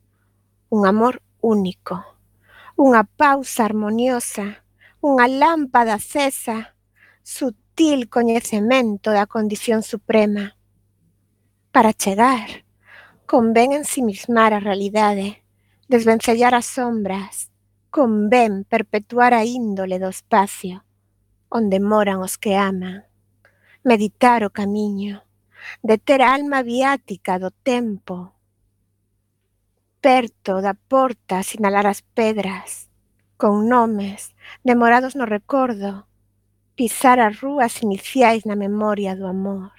Un 0.73 0.89
amor 0.89 1.21
único, 1.45 2.01
unha 2.81 3.05
pausa 3.05 3.69
armoniosa, 3.69 4.65
unha 5.05 5.29
lámpada 5.29 6.01
acesa, 6.01 6.73
sutil 7.27 8.09
coñecemento 8.09 9.11
da 9.11 9.27
condición 9.27 9.83
suprema. 9.83 10.55
Para 11.75 11.93
chegar, 11.93 12.63
convén 13.27 13.75
ensimismar 13.75 14.55
a 14.55 14.63
realidade, 14.63 15.43
desvencellar 15.91 16.55
as 16.55 16.71
sombras, 16.71 17.51
convén 17.91 18.63
perpetuar 18.63 19.35
a 19.35 19.43
índole 19.43 19.99
do 19.99 20.07
espacio, 20.07 20.87
onde 21.51 21.83
moran 21.83 22.23
os 22.23 22.39
que 22.39 22.55
aman, 22.55 23.11
meditar 23.83 24.47
o 24.47 24.55
camiño, 24.55 25.27
deter 25.83 26.23
a 26.23 26.31
alma 26.31 26.63
viática 26.63 27.43
do 27.43 27.51
tempo, 27.51 28.39
perto 29.99 30.63
da 30.63 30.79
porta 30.79 31.43
sinalar 31.43 31.91
as 31.91 32.07
pedras, 32.07 32.87
con 33.35 33.67
nomes, 33.67 34.31
demorados 34.63 35.19
no 35.19 35.27
recordo, 35.27 36.07
Pisar 36.77 37.19
as 37.21 37.41
rúas 37.41 37.81
iniciais 37.81 38.45
na 38.45 38.55
memoria 38.55 39.17
do 39.17 39.27
amor, 39.27 39.73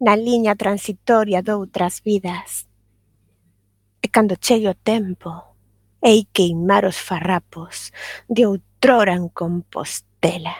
na 0.00 0.16
liña 0.16 0.56
transitoria 0.56 1.40
doutras 1.40 2.02
vidas. 2.02 2.66
E 4.02 4.08
cando 4.08 4.34
chegue 4.34 4.66
o 4.66 4.74
tempo, 4.74 5.30
hei 6.02 6.26
queimar 6.34 6.84
os 6.84 6.98
farrapos 6.98 7.92
de 8.28 8.42
outrora 8.44 9.14
en 9.14 9.28
Compostela. 9.28 10.56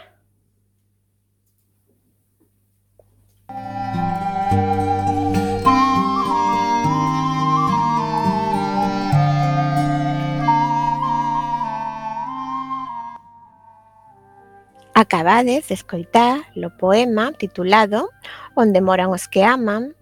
Acabades 15.01 15.69
de 15.69 15.75
escoitar 15.81 16.53
o 16.55 16.69
poema 16.77 17.33
titulado 17.33 18.13
Onde 18.53 18.85
moran 18.85 19.09
os 19.17 19.25
que 19.33 19.41
aman, 19.41 19.97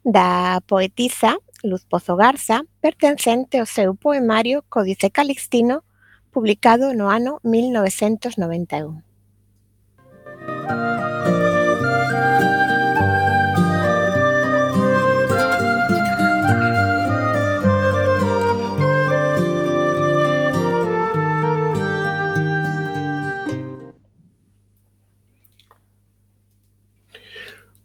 da 0.00 0.64
poetisa 0.64 1.36
Luz 1.62 1.84
Pozo 1.84 2.16
Garza, 2.16 2.64
pertencente 2.80 3.60
ao 3.60 3.68
seu 3.68 3.92
poemario 3.94 4.64
Códice 4.72 5.10
Calixtino, 5.12 5.84
publicado 6.32 6.96
no 6.96 7.12
ano 7.12 7.36
1991. 7.44 9.04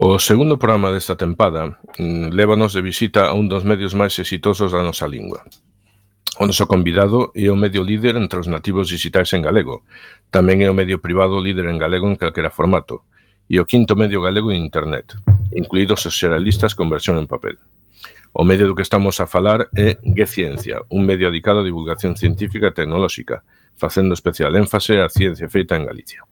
O 0.06 0.20
segundo 0.20 0.60
programa 0.60 0.92
desta 0.92 1.16
tempada 1.16 1.80
mm, 1.96 2.36
lévanos 2.36 2.76
de 2.76 2.84
visita 2.84 3.32
a 3.32 3.34
un 3.40 3.48
dos 3.48 3.64
medios 3.64 3.96
máis 3.96 4.12
exitosos 4.20 4.76
da 4.76 4.84
nosa 4.84 5.08
lingua. 5.08 5.48
O 6.36 6.44
noso 6.44 6.68
convidado 6.68 7.32
é 7.32 7.48
o 7.48 7.56
medio 7.56 7.88
líder 7.88 8.20
entre 8.20 8.44
os 8.44 8.52
nativos 8.52 8.92
digitais 8.92 9.32
en 9.32 9.48
galego. 9.48 9.88
Tamén 10.28 10.60
é 10.60 10.68
o 10.68 10.76
medio 10.76 11.00
privado 11.00 11.40
líder 11.40 11.72
en 11.72 11.80
galego 11.80 12.12
en 12.12 12.20
calquera 12.20 12.52
formato 12.52 13.08
e 13.48 13.64
o 13.64 13.68
quinto 13.72 13.96
medio 13.96 14.20
galego 14.20 14.52
en 14.52 14.60
internet, 14.60 15.16
incluídos 15.56 16.04
os 16.04 16.20
xeralistas 16.20 16.76
con 16.76 16.92
versión 16.92 17.16
en 17.16 17.32
papel. 17.32 17.56
O 18.36 18.44
medio 18.44 18.68
do 18.68 18.76
que 18.76 18.84
estamos 18.84 19.24
a 19.24 19.26
falar 19.32 19.72
é 19.72 19.96
Ciencia, 20.28 20.84
un 20.92 21.08
medio 21.08 21.32
dedicado 21.32 21.64
a 21.64 21.68
divulgación 21.72 22.20
científica 22.20 22.76
e 22.76 22.76
tecnolóxica, 22.76 23.48
facendo 23.80 24.12
especial 24.12 24.52
énfase 24.60 25.00
á 25.00 25.08
ciencia 25.08 25.48
feita 25.48 25.80
en 25.80 25.88
Galicia 25.88 26.28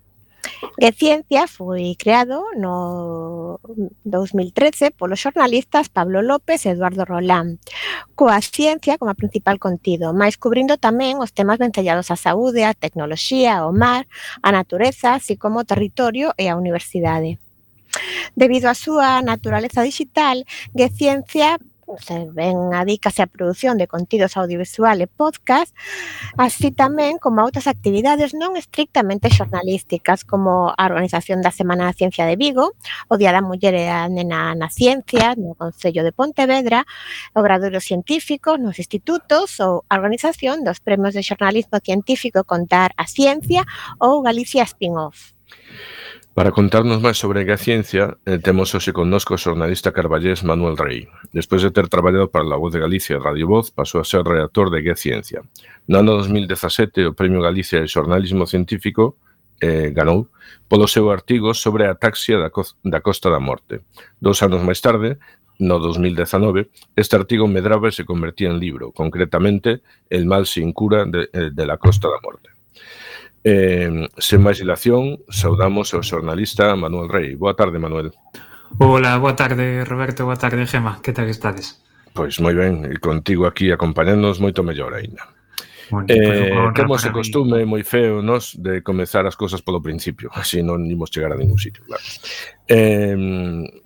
de 0.77 0.91
Ciencia 0.91 1.47
foi 1.47 1.95
creado 1.97 2.43
no 2.57 3.59
2013 4.03 4.91
polos 4.91 5.21
xornalistas 5.21 5.89
Pablo 5.89 6.21
López 6.21 6.65
e 6.65 6.73
Eduardo 6.73 7.05
Rolán, 7.05 7.59
coa 8.15 8.41
ciencia 8.41 8.97
como 8.97 9.11
a 9.11 9.19
principal 9.19 9.59
contido, 9.59 10.13
máis 10.13 10.37
cubrindo 10.41 10.77
tamén 10.77 11.21
os 11.21 11.33
temas 11.33 11.61
vencellados 11.61 12.09
á 12.09 12.17
saúde, 12.17 12.65
a 12.65 12.73
tecnoloxía, 12.73 13.65
o 13.67 13.71
mar, 13.73 14.09
a 14.41 14.49
natureza, 14.49 15.17
así 15.17 15.37
como 15.37 15.61
o 15.61 15.67
territorio 15.67 16.33
e 16.37 16.49
a 16.49 16.57
universidade. 16.57 17.37
Debido 18.35 18.71
á 18.71 18.75
súa 18.75 19.19
naturaleza 19.21 19.83
digital, 19.83 20.47
Geciencia 20.71 21.59
se 21.99 22.27
ven 22.31 22.73
adícase 22.73 23.21
a 23.21 23.27
produción 23.27 23.77
de 23.77 23.87
contidos 23.87 24.37
audiovisual 24.37 25.01
e 25.01 25.07
podcast, 25.07 25.75
así 26.37 26.71
tamén 26.71 27.19
como 27.19 27.41
a 27.41 27.47
outras 27.47 27.67
actividades 27.67 28.31
non 28.37 28.55
estrictamente 28.55 29.33
xornalísticas, 29.33 30.23
como 30.23 30.71
a 30.71 30.83
organización 30.87 31.43
da 31.43 31.51
Semana 31.51 31.89
da 31.89 31.97
Ciencia 31.97 32.23
de 32.23 32.39
Vigo, 32.39 32.71
o 33.11 33.13
Día 33.19 33.35
da 33.35 33.43
Muller 33.43 33.75
e 33.75 33.85
da 33.89 34.07
Nena 34.07 34.55
na 34.55 34.69
Ciencia, 34.71 35.35
no 35.35 35.57
Concello 35.57 36.05
de 36.05 36.15
Pontevedra, 36.15 36.87
obradoiros 37.35 37.83
científicos 37.83 38.59
nos 38.59 38.79
institutos 38.79 39.59
ou 39.59 39.83
a 39.91 39.97
organización 39.99 40.63
dos 40.63 40.79
premios 40.79 41.17
de 41.17 41.25
xornalismo 41.25 41.81
científico 41.83 42.47
Contar 42.47 42.95
a 42.95 43.05
Ciencia 43.07 43.67
ou 43.99 44.21
Galicia 44.21 44.63
Spin-off. 44.63 45.33
Para 46.33 46.55
contarnos 46.55 47.03
máis 47.03 47.19
sobre 47.19 47.43
a 47.43 47.59
ciencia, 47.59 48.15
eh, 48.23 48.39
temos 48.39 48.71
hoxe 48.71 48.95
connosco 48.95 49.35
o 49.35 49.41
xornalista 49.41 49.91
carballés 49.91 50.47
Manuel 50.47 50.79
Rey. 50.79 51.03
Despois 51.35 51.59
de 51.59 51.75
ter 51.75 51.91
traballado 51.91 52.31
para 52.31 52.47
La 52.47 52.55
Voz 52.55 52.71
de 52.71 52.79
Galicia 52.79 53.19
e 53.19 53.19
Radio 53.19 53.51
Voz, 53.51 53.67
pasou 53.67 53.99
a 53.99 54.07
ser 54.07 54.23
redactor 54.23 54.71
de 54.71 54.79
Que 54.79 54.95
Ciencia. 54.95 55.43
No 55.91 55.99
ano 55.99 56.15
2017, 56.15 57.11
o 57.11 57.15
Premio 57.19 57.43
Galicia 57.43 57.83
de 57.83 57.91
Xornalismo 57.91 58.47
Científico 58.47 59.19
eh, 59.59 59.91
ganou 59.91 60.31
polo 60.71 60.87
seu 60.87 61.11
artigo 61.11 61.51
sobre 61.51 61.83
a 61.83 61.99
taxia 61.99 62.39
da, 62.39 62.47
co 62.47 62.63
da 62.79 63.03
Costa 63.03 63.27
da 63.27 63.43
Morte. 63.43 63.83
Dous 64.23 64.39
anos 64.39 64.63
máis 64.63 64.79
tarde, 64.79 65.19
no 65.59 65.83
2019, 65.83 66.71
este 66.95 67.19
artigo 67.19 67.43
medraba 67.43 67.91
e 67.91 67.93
se 67.93 68.07
convertía 68.07 68.47
en 68.47 68.55
libro, 68.55 68.95
concretamente 68.95 69.83
El 70.07 70.31
mal 70.31 70.47
sin 70.47 70.71
cura 70.71 71.03
de, 71.03 71.27
eh, 71.35 71.51
de 71.51 71.65
la 71.67 71.75
Costa 71.75 72.07
da 72.07 72.23
Morte. 72.23 72.55
Eh, 73.43 74.05
sen 74.21 74.39
máis 74.45 74.61
dilación, 74.61 75.25
saudamos 75.33 75.97
ao 75.97 76.05
xornalista 76.05 76.77
Manuel 76.77 77.09
Rey. 77.09 77.33
Boa 77.33 77.57
tarde, 77.57 77.81
Manuel. 77.81 78.13
Ola, 78.77 79.17
boa 79.17 79.33
tarde, 79.33 79.81
Roberto, 79.83 80.29
boa 80.29 80.37
tarde, 80.37 80.69
Gema. 80.69 81.01
Que 81.01 81.09
tal 81.09 81.25
estades? 81.25 81.81
Pois 82.13 82.37
moi 82.37 82.53
ben, 82.53 82.85
e 82.85 83.01
contigo 83.01 83.49
aquí 83.49 83.73
acompañándonos 83.73 84.37
moito 84.37 84.61
mellor 84.61 84.93
aínda. 84.93 85.25
Bueno, 85.89 86.07
pois 86.07 86.21
eh, 86.21 86.53
pues, 86.53 86.75
como 86.77 86.95
se 87.01 87.09
costume, 87.09 87.65
moi 87.65 87.81
feo 87.81 88.21
nos 88.21 88.53
de 88.61 88.85
comezar 88.85 89.25
as 89.25 89.33
cousas 89.33 89.65
polo 89.65 89.81
principio, 89.81 90.29
así 90.37 90.61
non 90.61 90.85
imos 90.85 91.09
chegar 91.09 91.33
a 91.33 91.39
ningún 91.39 91.57
sitio, 91.57 91.81
claro. 91.89 92.05
Eh, 92.69 93.17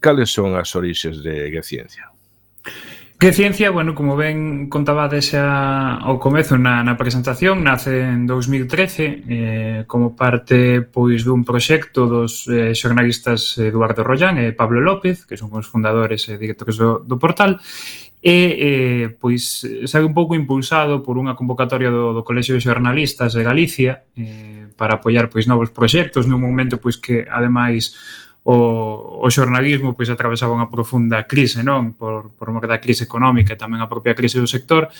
cales 0.03 0.29
son 0.35 0.59
as 0.59 0.67
orixes 0.75 1.23
de 1.23 1.47
Geciencia? 1.47 2.11
Ciencia? 2.11 2.94
Que 3.25 3.33
ciencia, 3.33 3.71
bueno, 3.71 3.95
como 3.95 4.15
ben 4.15 4.69
contabades 4.69 5.33
xa 5.33 5.97
ao 5.97 6.21
comezo 6.21 6.61
na, 6.61 6.85
na 6.85 6.93
presentación, 6.93 7.65
nace 7.65 8.05
en 8.05 8.29
2013 8.29 9.25
eh, 9.25 9.81
como 9.89 10.13
parte 10.13 10.85
pois 10.85 11.25
dun 11.25 11.41
proxecto 11.41 12.05
dos 12.05 12.45
eh, 12.45 12.77
xornalistas 12.77 13.57
Eduardo 13.57 14.05
Rollán 14.05 14.37
e 14.37 14.53
Pablo 14.53 14.77
López, 14.77 15.25
que 15.25 15.41
son 15.41 15.49
os 15.57 15.65
fundadores 15.65 16.29
e 16.29 16.37
directores 16.37 16.77
do, 16.77 17.01
do 17.01 17.17
portal, 17.17 17.57
e 18.21 18.37
eh, 18.61 19.05
pois 19.17 19.65
sabe 19.89 20.05
un 20.05 20.13
pouco 20.13 20.37
impulsado 20.37 21.01
por 21.01 21.17
unha 21.17 21.33
convocatoria 21.33 21.89
do, 21.89 22.13
do 22.13 22.21
Colexio 22.21 22.53
de 22.53 22.61
Xornalistas 22.61 23.33
de 23.33 23.41
Galicia 23.41 24.05
eh, 24.13 24.69
para 24.77 25.01
apoiar 25.01 25.33
pois 25.33 25.49
novos 25.49 25.73
proxectos 25.73 26.29
nun 26.29 26.45
momento 26.45 26.77
pois 26.77 27.01
que 27.01 27.25
ademais 27.25 27.97
o, 28.45 29.25
o 29.25 29.27
xornalismo 29.33 29.97
pois 29.97 30.05
atravesaba 30.13 30.53
unha 30.53 30.69
profunda 30.69 31.25
crise, 31.25 31.65
non? 31.65 31.97
Por, 31.97 32.29
por 32.37 32.53
mor 32.53 32.69
da 32.69 32.77
crise 32.77 33.09
económica 33.09 33.57
e 33.57 33.59
tamén 33.59 33.81
a 33.81 33.89
propia 33.89 34.13
crise 34.13 34.37
do 34.37 34.45
sector. 34.45 34.93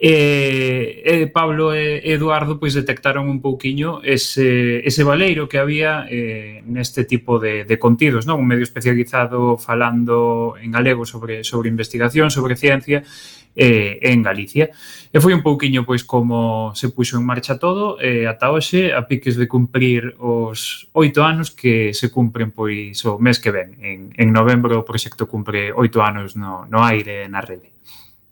E, 0.00 1.04
e 1.04 1.28
Pablo 1.28 1.70
e 1.76 2.02
Eduardo 2.02 2.58
pois 2.58 2.74
detectaron 2.74 3.30
un 3.30 3.38
pouquiño 3.38 4.00
ese, 4.02 4.80
ese 4.82 5.04
valeiro 5.06 5.46
que 5.46 5.60
había 5.60 6.08
eh, 6.10 6.66
neste 6.66 7.06
tipo 7.06 7.38
de, 7.38 7.62
de 7.62 7.76
contidos, 7.78 8.26
non? 8.26 8.42
Un 8.42 8.50
medio 8.50 8.66
especializado 8.66 9.54
falando 9.54 10.58
en 10.58 10.74
galego 10.74 11.06
sobre, 11.06 11.46
sobre 11.46 11.70
investigación, 11.70 12.34
sobre 12.34 12.58
ciencia, 12.58 13.06
eh, 13.56 13.98
en 14.02 14.22
Galicia. 14.22 14.70
E 15.12 15.18
foi 15.18 15.34
un 15.34 15.42
pouquiño 15.42 15.82
pois 15.82 16.06
como 16.06 16.70
se 16.78 16.88
puxo 16.88 17.18
en 17.18 17.26
marcha 17.26 17.58
todo 17.58 17.98
e 17.98 18.24
eh, 18.24 18.30
ata 18.30 18.54
hoxe 18.54 18.94
a 18.94 19.04
piques 19.10 19.34
de 19.34 19.50
cumprir 19.50 20.14
os 20.22 20.86
oito 20.94 21.26
anos 21.26 21.50
que 21.50 21.90
se 21.90 22.10
cumpren 22.14 22.54
pois 22.54 23.02
o 23.04 23.18
mes 23.18 23.42
que 23.42 23.50
ven. 23.50 23.74
En, 23.82 24.14
en 24.14 24.28
novembro 24.30 24.78
o 24.78 24.86
proxecto 24.86 25.26
cumpre 25.26 25.74
oito 25.74 25.98
anos 25.98 26.38
no, 26.38 26.66
no 26.70 26.86
aire 26.86 27.26
na 27.26 27.42
rede. 27.42 27.74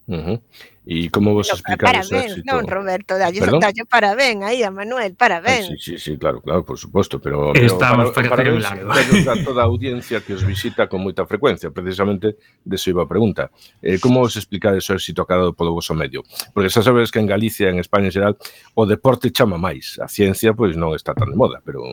Uh 0.07 0.23
-huh. 0.23 0.39
E 0.89 1.13
como 1.13 1.37
vos 1.37 1.53
Pero, 1.53 1.61
explicar 1.61 1.93
parabéns, 1.93 2.09
ese 2.09 2.41
éxito? 2.41 2.49
non, 2.49 2.65
Roberto, 2.65 3.21
dalle 3.21 3.45
soltalle 3.45 3.85
parabén 3.85 4.41
aí 4.41 4.65
a 4.65 4.73
Manuel, 4.73 5.13
parabén. 5.13 5.69
Ah, 5.69 5.77
sí, 5.77 5.77
sí, 5.77 5.95
sí, 6.01 6.17
claro, 6.17 6.41
claro, 6.41 6.65
por 6.65 6.81
suposto, 6.81 7.21
pero... 7.21 7.53
Estamos 7.53 8.09
pero, 8.17 8.33
para, 8.33 8.49
parabéns 8.49 9.29
a 9.29 9.37
toda 9.45 9.61
a 9.61 9.69
audiencia 9.69 10.25
que 10.25 10.33
os 10.33 10.41
visita 10.49 10.89
con 10.89 11.05
moita 11.05 11.29
frecuencia, 11.29 11.69
precisamente 11.69 12.41
deso 12.65 12.89
iba 12.89 13.05
a 13.05 13.09
pregunta. 13.11 13.53
Eh, 13.85 14.01
como 14.01 14.25
vos 14.25 14.33
explicades 14.41 14.89
o 14.89 14.97
éxito 14.97 15.21
acadado 15.21 15.53
polo 15.53 15.77
vosso 15.77 15.93
medio? 15.93 16.25
Porque 16.57 16.73
xa 16.73 16.81
sabes 16.81 17.13
que 17.13 17.21
en 17.21 17.29
Galicia, 17.29 17.69
en 17.69 17.85
España 17.85 18.09
en 18.09 18.17
xeral, 18.17 18.35
o 18.73 18.89
deporte 18.89 19.29
chama 19.29 19.61
máis. 19.61 20.01
A 20.01 20.09
ciencia, 20.09 20.57
pois, 20.57 20.73
non 20.73 20.97
está 20.97 21.13
tan 21.13 21.29
de 21.29 21.37
moda, 21.37 21.61
pero 21.61 21.85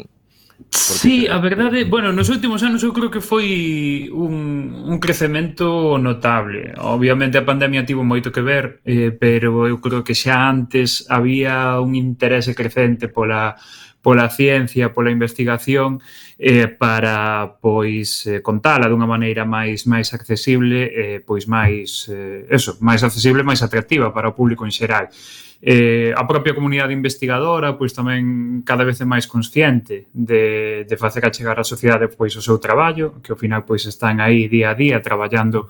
Porque 0.57 0.69
sí, 0.71 1.27
a 1.27 1.37
verdade, 1.39 1.83
bueno, 1.83 2.13
nos 2.13 2.29
últimos 2.29 2.63
anos 2.63 2.83
eu 2.83 2.95
creo 2.95 3.11
que 3.11 3.19
foi 3.19 4.07
un, 4.07 4.87
un 4.87 4.97
crecemento 5.03 5.99
notable. 5.99 6.71
Obviamente 6.79 7.35
a 7.35 7.43
pandemia 7.43 7.83
tivo 7.83 8.07
moito 8.07 8.31
que 8.31 8.39
ver, 8.39 8.79
eh, 8.87 9.11
pero 9.11 9.67
eu 9.67 9.83
creo 9.83 10.03
que 10.07 10.15
xa 10.15 10.47
antes 10.47 11.03
había 11.11 11.75
un 11.83 11.95
interese 11.95 12.55
crecente 12.55 13.11
pola 13.11 13.59
pola 14.05 14.29
ciencia, 14.29 14.93
pola 14.93 15.09
investigación 15.09 15.97
eh, 16.37 16.67
para 16.67 17.57
pois 17.57 18.29
eh, 18.29 18.45
contala 18.45 18.85
dunha 18.85 19.09
maneira 19.09 19.49
máis 19.49 19.89
máis 19.89 20.13
accesible, 20.13 20.93
eh, 20.93 21.17
pois 21.25 21.49
máis 21.49 22.05
eh, 22.13 22.45
eso, 22.53 22.77
máis 22.85 23.01
accesible, 23.01 23.41
máis 23.41 23.65
atractiva 23.65 24.13
para 24.13 24.29
o 24.29 24.37
público 24.37 24.61
en 24.61 24.69
xeral. 24.69 25.09
Eh, 25.57 26.13
a 26.13 26.21
propia 26.29 26.53
comunidade 26.53 26.93
investigadora 26.93 27.73
pois 27.73 27.97
tamén 27.97 28.61
cada 28.61 28.85
vez 28.85 29.01
é 29.01 29.09
máis 29.09 29.25
consciente 29.25 30.05
de, 30.13 30.85
de 30.85 30.95
facer 31.01 31.25
achegar 31.25 31.57
á 31.57 31.65
sociedade 31.65 32.05
pois 32.05 32.37
o 32.37 32.45
seu 32.45 32.61
traballo, 32.61 33.17
que 33.25 33.33
ao 33.33 33.41
final 33.41 33.65
pois 33.65 33.89
están 33.89 34.21
aí 34.21 34.45
día 34.45 34.69
a 34.69 34.77
día 34.77 35.01
traballando 35.01 35.65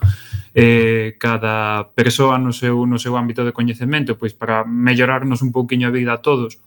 eh, 0.52 1.16
cada 1.16 1.88
persoa 1.96 2.36
no 2.36 2.52
seu, 2.52 2.84
no 2.84 3.00
seu 3.00 3.16
ámbito 3.16 3.48
de 3.48 3.56
coñecemento 3.56 4.20
pois 4.20 4.36
para 4.36 4.68
mellorarnos 4.68 5.40
un 5.40 5.56
pouquiño 5.56 5.88
a 5.88 5.96
vida 5.96 6.12
a 6.12 6.20
todos 6.20 6.60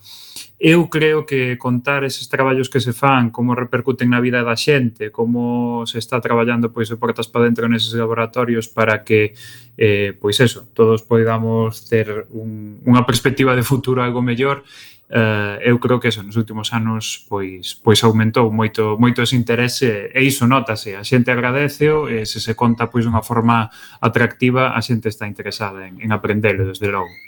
Eu 0.58 0.90
creo 0.90 1.22
que 1.22 1.54
contar 1.56 2.02
eses 2.02 2.26
traballos 2.26 2.66
que 2.66 2.82
se 2.82 2.90
fan, 2.90 3.30
como 3.30 3.54
repercuten 3.54 4.10
na 4.10 4.18
vida 4.18 4.42
da 4.42 4.58
xente, 4.58 5.14
como 5.14 5.86
se 5.86 6.02
está 6.02 6.18
traballando 6.18 6.74
pois 6.74 6.90
de 6.90 6.98
portas 6.98 7.30
para 7.30 7.46
dentro 7.46 7.70
neses 7.70 7.94
laboratorios 7.94 8.66
para 8.66 9.06
que 9.06 9.38
eh, 9.78 10.18
pois 10.18 10.42
eso, 10.42 10.66
todos 10.74 11.06
poidamos 11.06 11.86
ter 11.86 12.26
un, 12.34 12.82
unha 12.82 13.06
perspectiva 13.06 13.54
de 13.54 13.62
futuro 13.62 14.02
algo 14.02 14.18
mellor 14.18 14.66
eh, 15.10 15.62
eu 15.62 15.78
creo 15.78 16.02
que 16.02 16.10
eso 16.10 16.26
nos 16.26 16.34
últimos 16.34 16.74
anos 16.74 17.24
pois 17.30 17.78
pois 17.78 18.02
aumentou 18.02 18.50
moito 18.50 18.98
moito 18.98 19.22
ese 19.22 19.38
interese 19.38 20.10
e 20.12 20.20
iso 20.26 20.50
notase, 20.50 20.98
a 20.98 21.06
xente 21.06 21.30
agradeceo 21.30 22.10
e 22.10 22.26
se 22.26 22.42
se 22.42 22.58
conta 22.58 22.90
pois 22.90 23.06
dunha 23.06 23.22
forma 23.22 23.70
atractiva, 24.02 24.74
a 24.74 24.80
xente 24.82 25.06
está 25.06 25.30
interesada 25.30 25.86
en, 25.86 26.02
en 26.02 26.10
aprendelo, 26.12 26.66
desde 26.66 26.90
logo. 26.90 27.27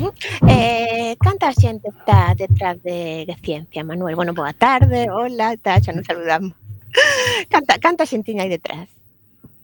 -huh. 0.00 0.48
eh, 0.48 1.16
canta 1.20 1.52
xente 1.52 1.88
está 1.88 2.34
detrás 2.34 2.76
de, 2.82 3.24
de 3.28 3.34
ciencia, 3.44 3.84
Manuel? 3.84 4.16
Bueno, 4.16 4.32
boa 4.34 4.52
tarde, 4.52 5.10
hola, 5.10 5.56
tá, 5.64 5.80
xa 5.80 5.92
nos 5.92 6.06
saludamos. 6.06 6.52
Canta, 7.48 7.78
canta 7.78 8.04
xentiña 8.06 8.42
aí 8.42 8.50
detrás? 8.50 8.99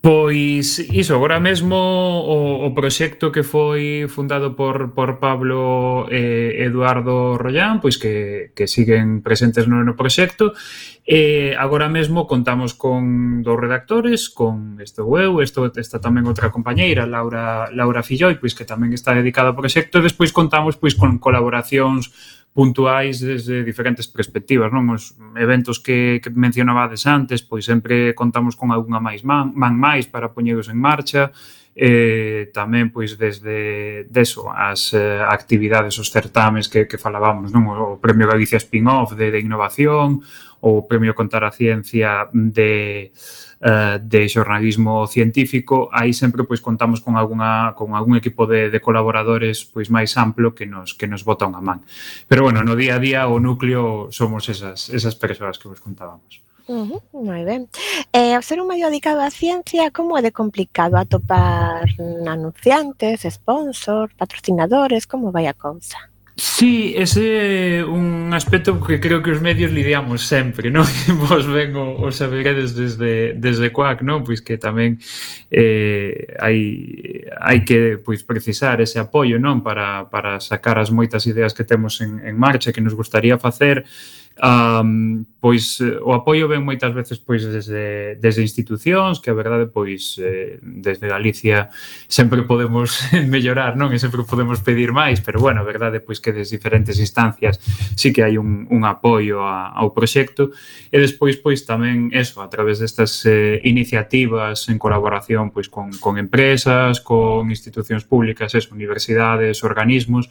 Pois 0.06 0.78
iso, 0.78 1.18
agora 1.18 1.40
mesmo 1.40 1.74
o, 1.74 2.62
o 2.62 2.70
proxecto 2.78 3.34
que 3.34 3.42
foi 3.42 4.06
fundado 4.06 4.54
por, 4.54 4.94
por 4.94 5.18
Pablo 5.18 6.06
e 6.06 6.62
eh, 6.62 6.70
Eduardo 6.70 7.34
Rollán, 7.34 7.82
pois 7.82 7.98
que, 7.98 8.54
que 8.54 8.70
siguen 8.70 9.18
presentes 9.18 9.66
no, 9.66 9.82
no 9.82 9.98
proxecto, 9.98 10.54
eh, 11.02 11.58
agora 11.58 11.90
mesmo 11.90 12.30
contamos 12.30 12.78
con 12.78 13.42
dous 13.42 13.58
redactores, 13.58 14.30
con 14.30 14.78
isto 14.78 15.02
eu, 15.18 15.42
isto 15.42 15.66
está 15.74 15.98
tamén 15.98 16.30
outra 16.30 16.54
compañeira, 16.54 17.02
Laura, 17.02 17.66
Laura 17.74 18.06
Filloi, 18.06 18.38
pois 18.38 18.54
que 18.54 18.62
tamén 18.62 18.94
está 18.94 19.10
dedicada 19.10 19.50
ao 19.50 19.58
proxecto, 19.58 19.98
e 19.98 20.06
despois 20.06 20.30
contamos 20.30 20.78
pois 20.78 20.94
con 20.94 21.18
colaboracións 21.18 22.14
puntuais 22.56 23.20
desde 23.20 23.60
diferentes 23.68 24.08
perspectivas, 24.08 24.72
non? 24.72 24.88
Os 24.88 25.12
eventos 25.36 25.76
que, 25.76 26.24
que 26.24 26.32
mencionabades 26.32 27.04
antes, 27.04 27.44
pois 27.44 27.68
sempre 27.68 28.16
contamos 28.16 28.56
con 28.56 28.72
algunha 28.72 28.96
máis 28.96 29.20
man, 29.20 29.52
man 29.52 29.76
máis 29.76 30.08
para 30.08 30.32
poñeros 30.32 30.72
en 30.72 30.80
marcha, 30.80 31.36
eh, 31.76 32.48
tamén 32.56 32.88
pois 32.88 33.20
desde 33.20 34.08
deso 34.08 34.48
as 34.48 34.96
eh, 34.96 35.20
actividades, 35.20 36.00
os 36.00 36.08
certames 36.08 36.72
que, 36.72 36.88
que 36.88 36.96
falábamos, 36.96 37.52
non? 37.52 37.68
O, 37.68 38.00
Premio 38.00 38.24
Galicia 38.24 38.56
Spin-off 38.56 39.12
de, 39.12 39.28
de 39.28 39.44
Innovación, 39.44 40.24
o 40.64 40.88
Premio 40.88 41.12
Contar 41.12 41.44
a 41.44 41.52
Ciencia 41.52 42.32
de, 42.32 43.12
eh, 43.60 43.96
de 44.00 44.20
xornalismo 44.24 45.04
científico, 45.04 45.92
aí 45.92 46.16
sempre 46.16 46.48
pois 46.48 46.64
contamos 46.64 47.04
con 47.04 47.20
algunha 47.20 47.76
con 47.76 47.92
algún 47.92 48.16
equipo 48.16 48.48
de, 48.48 48.72
de 48.72 48.80
colaboradores 48.80 49.68
pois 49.68 49.92
máis 49.92 50.16
amplo 50.16 50.56
que 50.56 50.64
nos 50.64 50.96
que 50.96 51.04
nos 51.04 51.28
bota 51.28 51.44
unha 51.44 51.60
man. 51.60 51.84
Pero 52.24 52.48
bueno, 52.48 52.64
no 52.64 52.72
día 52.72 52.96
a 52.96 53.02
día 53.04 53.28
o 53.28 53.36
núcleo 53.36 54.08
somos 54.16 54.48
esas 54.48 54.88
esas 54.88 55.12
persoas 55.12 55.60
que 55.60 55.68
vos 55.68 55.84
contábamos. 55.84 56.40
Uh 56.68 56.82
-huh, 56.88 57.02
moi 57.12 57.44
ben. 57.44 57.68
Eh, 58.12 58.34
ao 58.34 58.42
ser 58.42 58.58
un 58.60 58.66
medio 58.66 58.90
dedicado 58.90 59.20
á 59.22 59.30
ciencia, 59.30 59.94
como 59.94 60.18
é 60.18 60.22
de 60.22 60.32
complicado 60.40 60.94
atopar 60.98 61.86
anunciantes, 62.26 63.22
sponsors, 63.38 64.14
patrocinadores, 64.18 65.06
como 65.06 65.30
vai 65.30 65.46
a 65.46 65.54
cousa? 65.54 65.98
Sí, 66.38 66.92
ese 66.94 67.80
é 67.80 67.84
un 67.84 68.34
aspecto 68.34 68.78
que 68.84 69.00
creo 69.00 69.22
que 69.22 69.30
os 69.30 69.40
medios 69.40 69.72
lidiamos 69.72 70.20
sempre, 70.20 70.68
non? 70.68 70.84
Vos 71.24 71.48
ben 71.48 71.72
o, 71.80 71.96
o 71.96 72.12
saberedes 72.12 72.76
desde, 72.76 73.32
desde 73.32 73.72
Quack, 73.72 74.04
non? 74.04 74.20
Pois 74.20 74.44
que 74.44 74.60
tamén 74.60 75.00
eh, 75.48 76.36
hai, 76.36 77.24
hai 77.40 77.64
que 77.64 77.96
pois, 78.04 78.20
precisar 78.20 78.84
ese 78.84 79.00
apoio, 79.00 79.40
non? 79.40 79.64
Para, 79.64 80.12
para 80.12 80.36
sacar 80.44 80.76
as 80.76 80.92
moitas 80.92 81.24
ideas 81.24 81.56
que 81.56 81.64
temos 81.64 82.04
en, 82.04 82.20
en 82.20 82.36
marcha 82.36 82.68
que 82.68 82.84
nos 82.84 82.92
gustaría 82.92 83.40
facer, 83.40 83.88
Um, 84.36 85.24
pois 85.40 85.80
eh, 85.80 85.96
o 86.04 86.12
apoio 86.12 86.44
ven 86.44 86.60
moitas 86.60 86.92
veces 86.92 87.16
pois 87.16 87.40
desde, 87.40 88.20
desde 88.20 88.44
institucións 88.44 89.16
que 89.16 89.32
a 89.32 89.38
verdade 89.38 89.64
pois 89.64 90.20
eh, 90.20 90.60
desde 90.60 91.08
Galicia 91.08 91.72
sempre 92.04 92.44
podemos 92.44 93.00
mellorar, 93.32 93.80
non? 93.80 93.96
E 93.96 93.98
sempre 94.02 94.28
podemos 94.28 94.60
pedir 94.60 94.92
máis, 94.92 95.24
pero 95.24 95.40
bueno, 95.40 95.62
a 95.62 95.64
verdade 95.64 96.04
pois 96.04 96.20
que 96.20 96.36
desde 96.36 96.60
diferentes 96.60 97.00
instancias 97.00 97.56
sí 97.96 98.12
que 98.12 98.28
hai 98.28 98.36
un, 98.36 98.68
un 98.68 98.84
apoio 98.84 99.40
a, 99.40 99.72
ao 99.72 99.96
proxecto 99.96 100.52
e 100.92 101.00
despois 101.00 101.40
pois 101.40 101.64
tamén 101.64 102.12
eso 102.12 102.44
a 102.44 102.52
través 102.52 102.76
destas 102.76 103.24
eh, 103.24 103.64
iniciativas 103.64 104.68
en 104.68 104.76
colaboración 104.76 105.48
pois 105.48 105.72
con, 105.72 105.96
con 105.96 106.20
empresas, 106.20 107.00
con 107.00 107.48
institucións 107.48 108.04
públicas, 108.04 108.52
eso, 108.52 108.76
universidades, 108.76 109.64
organismos 109.64 110.28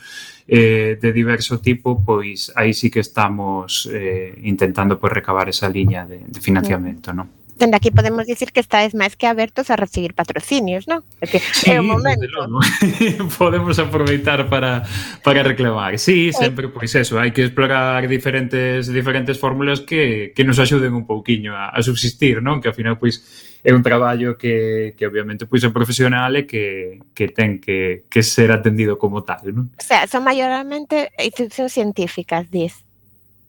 eh, 0.47 0.97
de 1.01 1.09
diverso 1.09 1.57
tipo, 1.57 2.05
pois 2.05 2.53
aí 2.53 2.73
sí 2.73 2.93
que 2.93 2.99
estamos 3.01 3.89
eh, 3.95 4.35
intentando 4.43 4.99
pois, 4.99 5.15
recabar 5.15 5.47
esa 5.47 5.71
liña 5.71 6.05
de, 6.05 6.19
de 6.27 6.39
financiamento, 6.43 7.15
non? 7.15 7.31
Dende 7.55 7.77
aquí 7.77 7.89
podemos 7.89 8.27
dicir 8.27 8.51
que 8.51 8.59
estáis 8.59 8.91
máis 8.91 9.15
que 9.15 9.31
abertos 9.31 9.71
a 9.71 9.79
recibir 9.79 10.11
patrocinios, 10.11 10.91
non? 10.91 11.07
É, 11.23 11.25
que 11.31 11.39
sí, 11.39 11.71
é 11.71 11.79
o 11.79 11.87
momento. 11.87 12.27
podemos 13.39 13.79
aproveitar 13.79 14.51
para, 14.51 14.83
para 15.23 15.39
reclamar. 15.39 15.95
Sí, 15.95 16.35
sempre, 16.35 16.67
pois 16.67 16.91
eso, 16.99 17.15
hai 17.15 17.31
que 17.31 17.47
explorar 17.47 18.11
diferentes 18.11 18.91
diferentes 18.91 19.39
fórmulas 19.39 19.79
que, 19.87 20.35
que 20.35 20.43
nos 20.43 20.59
axuden 20.59 20.91
un 20.91 21.07
pouquiño 21.07 21.55
a, 21.55 21.71
a 21.71 21.79
subsistir, 21.79 22.43
non? 22.43 22.59
Que 22.59 22.67
ao 22.67 22.75
final, 22.75 22.99
pois, 22.99 23.23
é 23.65 23.71
un 23.73 23.81
traballo 23.81 24.37
que, 24.37 24.93
que 24.93 25.07
obviamente 25.07 25.49
pois 25.49 25.63
é 25.65 25.71
profesional 25.73 26.37
e 26.37 26.43
que, 26.45 26.99
que 27.17 27.31
ten 27.33 27.57
que, 27.57 28.05
que 28.11 28.21
ser 28.21 28.53
atendido 28.53 28.99
como 28.99 29.25
tal, 29.25 29.41
non? 29.49 29.71
O 29.73 29.81
sea, 29.81 30.05
son 30.05 30.21
maiormente 30.21 31.09
institucións 31.17 31.73
científicas, 31.73 32.51
dis. 32.53 32.84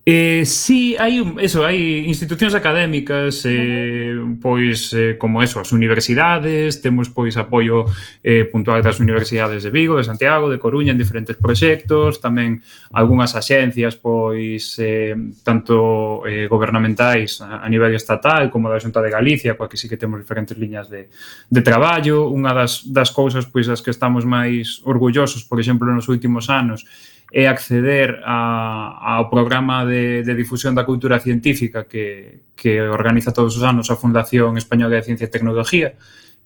Eh, 0.09 0.45
sí, 0.47 0.95
hai 1.03 1.19
un, 1.19 1.35
eso, 1.43 1.67
hai 1.67 2.07
institucións 2.07 2.55
académicas 2.55 3.43
eh, 3.43 4.15
pois 4.39 4.95
eh, 4.95 5.19
como 5.19 5.43
eso, 5.43 5.59
as 5.59 5.75
universidades, 5.75 6.79
temos 6.79 7.11
pois 7.11 7.35
apoio 7.35 7.91
eh, 8.23 8.47
puntual 8.47 8.87
das 8.87 9.03
universidades 9.03 9.67
de 9.67 9.75
Vigo, 9.75 9.99
de 9.99 10.07
Santiago, 10.07 10.47
de 10.47 10.63
Coruña 10.63 10.95
en 10.95 11.03
diferentes 11.03 11.35
proxectos, 11.35 12.23
tamén 12.23 12.63
algunhas 12.95 13.35
axencias 13.35 13.99
pois 13.99 14.79
eh, 14.79 15.19
tanto 15.43 16.23
eh, 16.23 16.47
gobernamentais 16.47 17.43
a, 17.43 17.67
a 17.67 17.67
nivel 17.67 17.91
estatal 17.99 18.47
como 18.47 18.71
da 18.71 18.79
Xunta 18.79 19.03
de 19.03 19.11
Galicia, 19.11 19.59
coa 19.59 19.67
que 19.67 19.75
sí 19.75 19.91
que 19.91 19.99
temos 19.99 20.23
diferentes 20.23 20.55
liñas 20.55 20.87
de, 20.87 21.11
de 21.51 21.63
traballo, 21.67 22.31
unha 22.31 22.55
das, 22.55 22.87
das 22.87 23.11
cousas 23.11 23.51
pois 23.51 23.67
das 23.67 23.83
que 23.83 23.91
estamos 23.91 24.23
máis 24.23 24.79
orgullosos, 24.87 25.43
por 25.43 25.59
exemplo, 25.59 25.91
nos 25.91 26.07
últimos 26.07 26.47
anos, 26.47 26.87
é 27.33 27.49
acceder 27.49 28.23
a, 28.25 29.19
ao 29.19 29.29
programa 29.29 29.85
de, 29.85 30.23
de 30.23 30.35
difusión 30.35 30.75
da 30.75 30.87
cultura 30.87 31.19
científica 31.19 31.85
que, 31.85 32.47
que 32.55 32.81
organiza 32.81 33.35
todos 33.35 33.57
os 33.57 33.63
anos 33.63 33.91
a 33.91 33.97
Fundación 33.97 34.57
Española 34.57 34.97
de 34.97 35.07
Ciencia 35.07 35.27
e 35.27 35.35
Tecnología, 35.35 35.95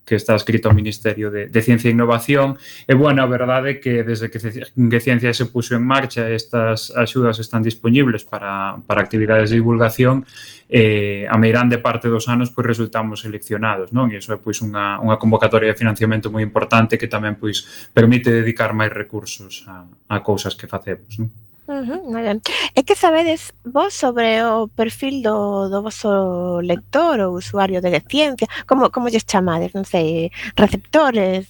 que 0.05 0.15
está 0.15 0.35
escrito 0.35 0.67
ao 0.67 0.75
Ministerio 0.75 1.29
de, 1.29 1.47
de 1.47 1.61
Ciencia 1.61 1.87
e 1.89 1.93
Innovación. 1.93 2.57
E, 2.89 2.93
bueno, 2.97 3.21
a 3.21 3.27
verdade 3.29 3.77
é 3.77 3.79
que 3.79 4.01
desde 4.03 4.33
que, 4.33 4.39
que 4.41 4.99
Ciencia 4.99 5.31
se 5.33 5.45
puso 5.45 5.77
en 5.77 5.85
marcha 5.85 6.29
estas 6.29 6.89
axudas 6.95 7.39
están 7.39 7.61
disponibles 7.61 8.25
para, 8.25 8.81
para 8.87 9.01
actividades 9.01 9.49
de 9.49 9.61
divulgación 9.61 10.25
eh, 10.71 11.27
a 11.29 11.37
meirande 11.37 11.77
parte 11.77 12.07
dos 12.07 12.31
anos 12.31 12.49
pois 12.49 12.65
resultamos 12.65 13.21
seleccionados, 13.21 13.91
non? 13.91 14.09
E 14.09 14.17
iso 14.17 14.31
é 14.33 14.39
pois 14.39 14.63
unha, 14.63 14.97
unha 15.03 15.19
convocatoria 15.19 15.71
de 15.71 15.77
financiamento 15.77 16.31
moi 16.31 16.41
importante 16.41 16.97
que 16.97 17.11
tamén 17.11 17.37
pois 17.37 17.91
permite 17.91 18.31
dedicar 18.31 18.71
máis 18.71 18.89
recursos 18.89 19.67
a, 19.67 19.83
a 19.83 20.17
cousas 20.23 20.55
que 20.55 20.71
facemos, 20.71 21.19
non? 21.19 21.50
Uh 21.71 21.87
-huh, 21.87 22.41
é 22.75 22.83
que 22.83 22.99
sabedes 22.99 23.55
vos 23.63 23.93
sobre 23.93 24.43
o 24.43 24.67
perfil 24.67 25.23
do, 25.23 25.71
do 25.71 25.79
voso 25.81 26.59
lector 26.59 27.23
ou 27.23 27.39
usuario 27.39 27.79
de 27.79 28.03
ciencia, 28.11 28.47
como, 28.67 28.91
como 28.91 29.07
lles 29.07 29.23
chamades, 29.23 29.71
non 29.71 29.87
sei, 29.87 30.35
receptores, 30.59 31.47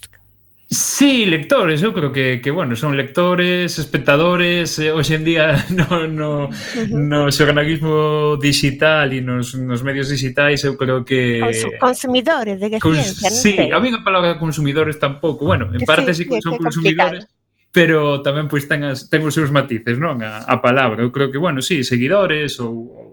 Sí, 0.72 1.26
lectores, 1.26 1.84
eu 1.84 1.92
creo 1.92 2.14
que, 2.14 2.40
que 2.40 2.50
bueno, 2.50 2.78
son 2.78 2.96
lectores, 2.96 3.78
espectadores, 3.78 4.80
eh, 4.80 4.96
hoxe 4.96 5.20
en 5.20 5.28
día 5.28 5.60
no, 5.76 6.08
no, 6.08 6.48
no 6.88 7.28
xornalismo 7.28 8.40
digital 8.40 9.12
e 9.12 9.20
nos, 9.20 9.52
nos 9.52 9.84
medios 9.84 10.08
digitais 10.08 10.64
eu 10.64 10.80
creo 10.80 11.04
que... 11.04 11.44
Consumidores 11.76 12.56
de 12.64 12.72
que 12.72 12.80
Cons... 12.80 12.96
ciencia, 12.96 13.28
non 13.28 13.36
Sí, 13.36 13.52
sei. 13.60 13.76
a 13.76 13.84
mí 13.84 13.92
a 13.92 14.00
palabra 14.00 14.40
consumidores 14.40 14.96
tampouco, 14.96 15.44
bueno, 15.44 15.68
en 15.76 15.84
que 15.84 15.84
parte 15.84 16.16
sí, 16.16 16.24
sí 16.24 16.30
que 16.32 16.40
son 16.40 16.56
consumidores, 16.56 17.28
complicado 17.28 17.41
pero 17.72 18.20
tamén 18.20 18.52
pois 18.52 18.68
ten, 18.68 18.84
as, 18.84 19.08
ten 19.08 19.24
os 19.24 19.32
seus 19.32 19.50
matices, 19.50 19.96
non? 19.96 20.20
A, 20.20 20.44
a 20.44 20.60
palabra. 20.60 21.02
Eu 21.04 21.12
creo 21.16 21.32
que, 21.32 21.40
bueno, 21.40 21.64
sí, 21.64 21.88
seguidores 21.88 22.60
ou, 22.60 22.76
ou 22.92 23.12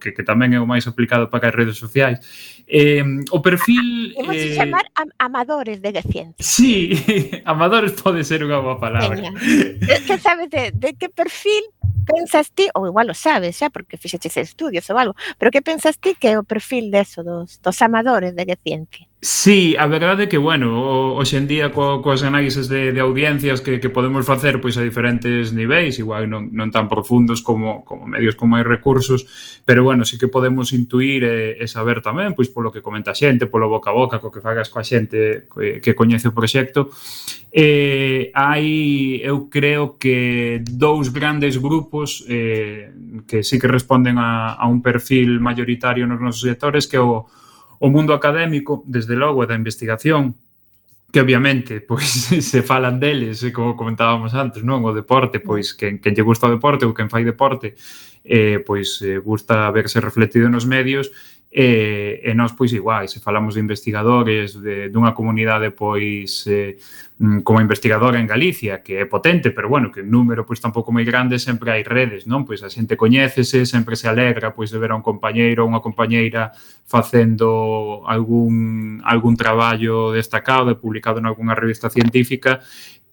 que, 0.00 0.10
que 0.12 0.24
tamén 0.26 0.56
é 0.56 0.60
o 0.60 0.66
máis 0.66 0.90
aplicado 0.90 1.30
para 1.30 1.48
as 1.48 1.54
redes 1.54 1.78
sociais. 1.78 2.18
Eh, 2.66 3.04
o 3.30 3.38
perfil... 3.38 4.10
Hemos 4.18 4.34
eh... 4.34 4.58
chamar 4.58 4.90
am 4.98 5.14
amadores 5.22 5.78
de 5.78 5.94
ciencia. 6.02 6.42
Sí, 6.42 6.98
amadores 7.46 7.94
pode 7.94 8.26
ser 8.26 8.42
unha 8.42 8.58
boa 8.58 8.80
palabra. 8.82 9.30
Que 9.78 10.16
sabes 10.18 10.50
de, 10.50 10.74
de 10.74 10.90
que 10.98 11.06
perfil 11.06 11.62
pensas 12.06 12.50
ti, 12.54 12.70
ou 12.74 12.86
igual 12.86 13.10
o 13.10 13.14
sabes 13.14 13.58
xa, 13.58 13.68
porque 13.70 13.98
fixeches 13.98 14.34
estudios 14.38 14.86
ou 14.90 14.96
algo, 14.96 15.14
pero 15.38 15.50
que 15.50 15.62
pensas 15.62 15.98
ti 15.98 16.14
que 16.14 16.32
é 16.32 16.38
o 16.38 16.46
perfil 16.46 16.90
deso, 16.90 17.22
dos, 17.22 17.58
dos 17.62 17.78
amadores 17.82 18.34
de 18.34 18.46
ciencia? 18.62 19.06
Sí, 19.28 19.74
a 19.76 19.88
verdade 19.88 20.22
é 20.24 20.30
que, 20.30 20.38
bueno, 20.38 21.18
hoxe 21.18 21.34
en 21.34 21.50
día 21.50 21.74
co, 21.74 21.98
coas 21.98 22.22
análises 22.22 22.70
de, 22.70 22.94
de 22.94 23.00
audiencias 23.02 23.58
que, 23.58 23.82
que 23.82 23.90
podemos 23.90 24.22
facer 24.22 24.62
pois 24.62 24.78
a 24.78 24.86
diferentes 24.86 25.50
niveis, 25.50 25.98
igual 25.98 26.30
non, 26.30 26.54
non 26.54 26.70
tan 26.70 26.86
profundos 26.86 27.42
como, 27.42 27.82
como 27.82 28.06
medios 28.06 28.38
como 28.38 28.54
hai 28.54 28.62
recursos, 28.62 29.26
pero, 29.66 29.82
bueno, 29.82 30.06
sí 30.06 30.14
que 30.14 30.30
podemos 30.30 30.70
intuir 30.70 31.26
e, 31.26 31.58
e 31.58 31.66
saber 31.66 32.06
tamén, 32.06 32.38
pois 32.38 32.54
polo 32.54 32.70
que 32.70 32.86
comenta 32.86 33.10
a 33.10 33.18
xente, 33.18 33.50
polo 33.50 33.66
boca 33.66 33.90
a 33.90 33.98
boca, 33.98 34.22
co 34.22 34.30
que 34.30 34.38
fagas 34.38 34.70
coa 34.70 34.86
xente 34.86 35.50
que, 35.50 35.82
que 35.82 35.98
coñece 35.98 36.30
o 36.30 36.36
proxecto, 36.38 36.94
eh, 37.50 38.30
hai, 38.30 39.18
eu 39.26 39.50
creo 39.50 39.98
que 39.98 40.62
dous 40.62 41.10
grandes 41.10 41.58
grupos 41.58 42.22
eh, 42.30 42.94
que 43.26 43.42
sí 43.42 43.58
que 43.58 43.66
responden 43.66 44.22
a, 44.22 44.54
a 44.54 44.70
un 44.70 44.86
perfil 44.86 45.42
mayoritario 45.42 46.06
nos 46.06 46.22
nosos 46.22 46.46
sectores, 46.46 46.86
que 46.86 46.94
é 46.94 47.02
o 47.02 47.26
o 47.78 47.90
mundo 47.90 48.12
académico, 48.12 48.84
desde 48.86 49.16
logo, 49.16 49.46
da 49.46 49.54
investigación, 49.54 50.36
que 51.12 51.20
obviamente 51.20 51.80
pois 51.80 52.04
se 52.50 52.60
falan 52.62 53.00
deles, 53.00 53.40
como 53.52 53.76
comentábamos 53.76 54.34
antes, 54.34 54.60
non? 54.60 54.84
O 54.84 54.92
deporte, 54.92 55.40
pois 55.40 55.72
mm. 55.72 55.76
que 55.76 55.86
quen 56.02 56.12
lle 56.12 56.26
gusta 56.26 56.50
o 56.50 56.54
deporte 56.54 56.84
ou 56.84 56.92
quen 56.92 57.08
fai 57.08 57.24
deporte, 57.24 57.72
eh, 58.26 58.60
pois 58.60 59.00
eh, 59.00 59.16
gusta 59.22 59.70
verse 59.70 60.02
refletido 60.02 60.50
nos 60.50 60.66
medios 60.66 61.08
e, 61.56 62.20
e 62.22 62.34
nós 62.34 62.52
pois 62.52 62.70
igual, 62.74 63.08
se 63.08 63.18
falamos 63.18 63.54
de 63.54 63.64
investigadores 63.64 64.60
de, 64.60 64.92
dunha 64.92 65.16
comunidade 65.16 65.72
pois 65.72 66.44
eh, 66.44 66.76
mm, 67.16 67.40
como 67.40 67.64
investigadora 67.64 68.20
en 68.20 68.28
Galicia 68.28 68.84
que 68.84 69.00
é 69.00 69.08
potente, 69.08 69.56
pero 69.56 69.64
bueno, 69.72 69.88
que 69.88 70.04
o 70.04 70.04
número 70.04 70.44
pois 70.44 70.60
tampouco 70.60 70.92
moi 70.92 71.08
grande, 71.08 71.40
sempre 71.40 71.72
hai 71.72 71.80
redes, 71.80 72.28
non? 72.28 72.44
Pois 72.44 72.60
a 72.60 72.68
xente 72.68 72.92
coñécese, 72.92 73.64
sempre 73.64 73.96
se 73.96 74.04
alegra 74.04 74.52
pois 74.52 74.68
de 74.68 74.76
ver 74.76 74.92
a 74.92 75.00
un 75.00 75.04
compañeiro 75.06 75.64
ou 75.64 75.72
unha 75.72 75.80
compañeira 75.80 76.52
facendo 76.84 78.04
algún 78.04 79.00
algún 79.00 79.32
traballo 79.40 80.12
destacado 80.12 80.68
e 80.68 80.76
publicado 80.76 81.24
en 81.24 81.26
algunha 81.32 81.56
revista 81.56 81.88
científica 81.88 82.60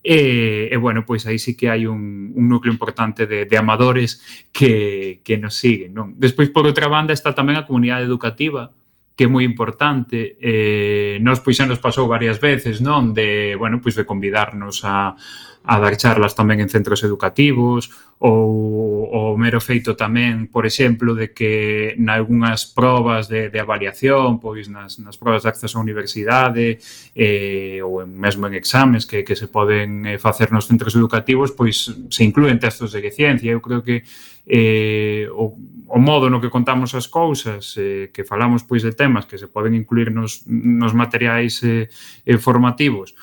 E, 0.04 0.68
e 0.68 0.76
bueno, 0.76 1.08
pois 1.08 1.24
aí 1.24 1.40
sí 1.40 1.56
que 1.56 1.72
hai 1.72 1.88
un, 1.88 2.36
un 2.36 2.46
núcleo 2.52 2.76
importante 2.76 3.24
de, 3.24 3.48
de 3.48 3.56
amadores 3.56 4.20
que, 4.52 5.24
que 5.24 5.40
nos 5.40 5.56
siguen, 5.56 5.96
non? 5.96 6.20
Despois, 6.20 6.52
por 6.52 6.68
outra 6.68 6.92
banda, 6.92 7.16
está 7.16 7.32
tamén 7.32 7.56
a 7.56 7.64
comunidade 7.64 8.04
educativa, 8.04 8.76
que 9.16 9.26
é 9.26 9.32
moi 9.32 9.48
importante. 9.48 10.36
Eh, 10.44 11.24
nos, 11.24 11.40
pois, 11.40 11.56
xa 11.56 11.64
nos 11.64 11.80
pasou 11.80 12.12
varias 12.12 12.44
veces, 12.44 12.84
non? 12.84 13.16
De, 13.16 13.56
bueno, 13.56 13.80
pois, 13.80 13.96
de 13.96 14.04
convidarnos 14.04 14.84
a, 14.84 15.16
a 15.64 15.80
dar 15.80 15.96
charlas 15.96 16.36
tamén 16.36 16.60
en 16.60 16.68
centros 16.68 17.02
educativos 17.08 17.92
ou 18.20 19.34
o 19.34 19.38
mero 19.40 19.60
feito 19.60 19.96
tamén, 20.00 20.48
por 20.48 20.64
exemplo, 20.68 21.16
de 21.16 21.32
que 21.36 21.96
nalgúnas 22.00 22.68
probas 22.68 23.28
de, 23.28 23.52
de 23.52 23.60
avaliación, 23.60 24.40
pois 24.40 24.68
nas, 24.68 25.00
nas 25.00 25.16
probas 25.20 25.44
de 25.44 25.52
acceso 25.52 25.80
á 25.80 25.84
universidade 25.84 26.80
eh, 27.16 27.80
ou 27.84 28.04
en, 28.04 28.12
mesmo 28.16 28.48
en 28.48 28.56
exames 28.56 29.08
que, 29.08 29.24
que 29.24 29.36
se 29.36 29.48
poden 29.48 30.08
eh, 30.08 30.20
facer 30.20 30.52
nos 30.52 30.68
centros 30.68 30.96
educativos, 30.96 31.52
pois 31.52 31.92
se 31.92 32.22
incluen 32.24 32.60
textos 32.60 32.92
de 32.92 33.04
ciencia. 33.12 33.52
Eu 33.52 33.64
creo 33.64 33.84
que 33.84 34.04
eh, 34.48 35.28
o, 35.32 35.56
o 35.88 36.00
modo 36.00 36.30
no 36.30 36.42
que 36.42 36.52
contamos 36.52 36.96
as 36.96 37.08
cousas, 37.08 37.76
eh, 37.78 38.12
que 38.12 38.24
falamos 38.24 38.64
pois 38.64 38.84
de 38.84 38.92
temas 38.92 39.28
que 39.28 39.38
se 39.38 39.48
poden 39.48 39.76
incluir 39.76 40.12
nos, 40.12 40.44
nos 40.48 40.92
materiais 40.92 41.64
eh, 41.64 41.88
eh, 42.26 42.38
formativos, 42.38 43.16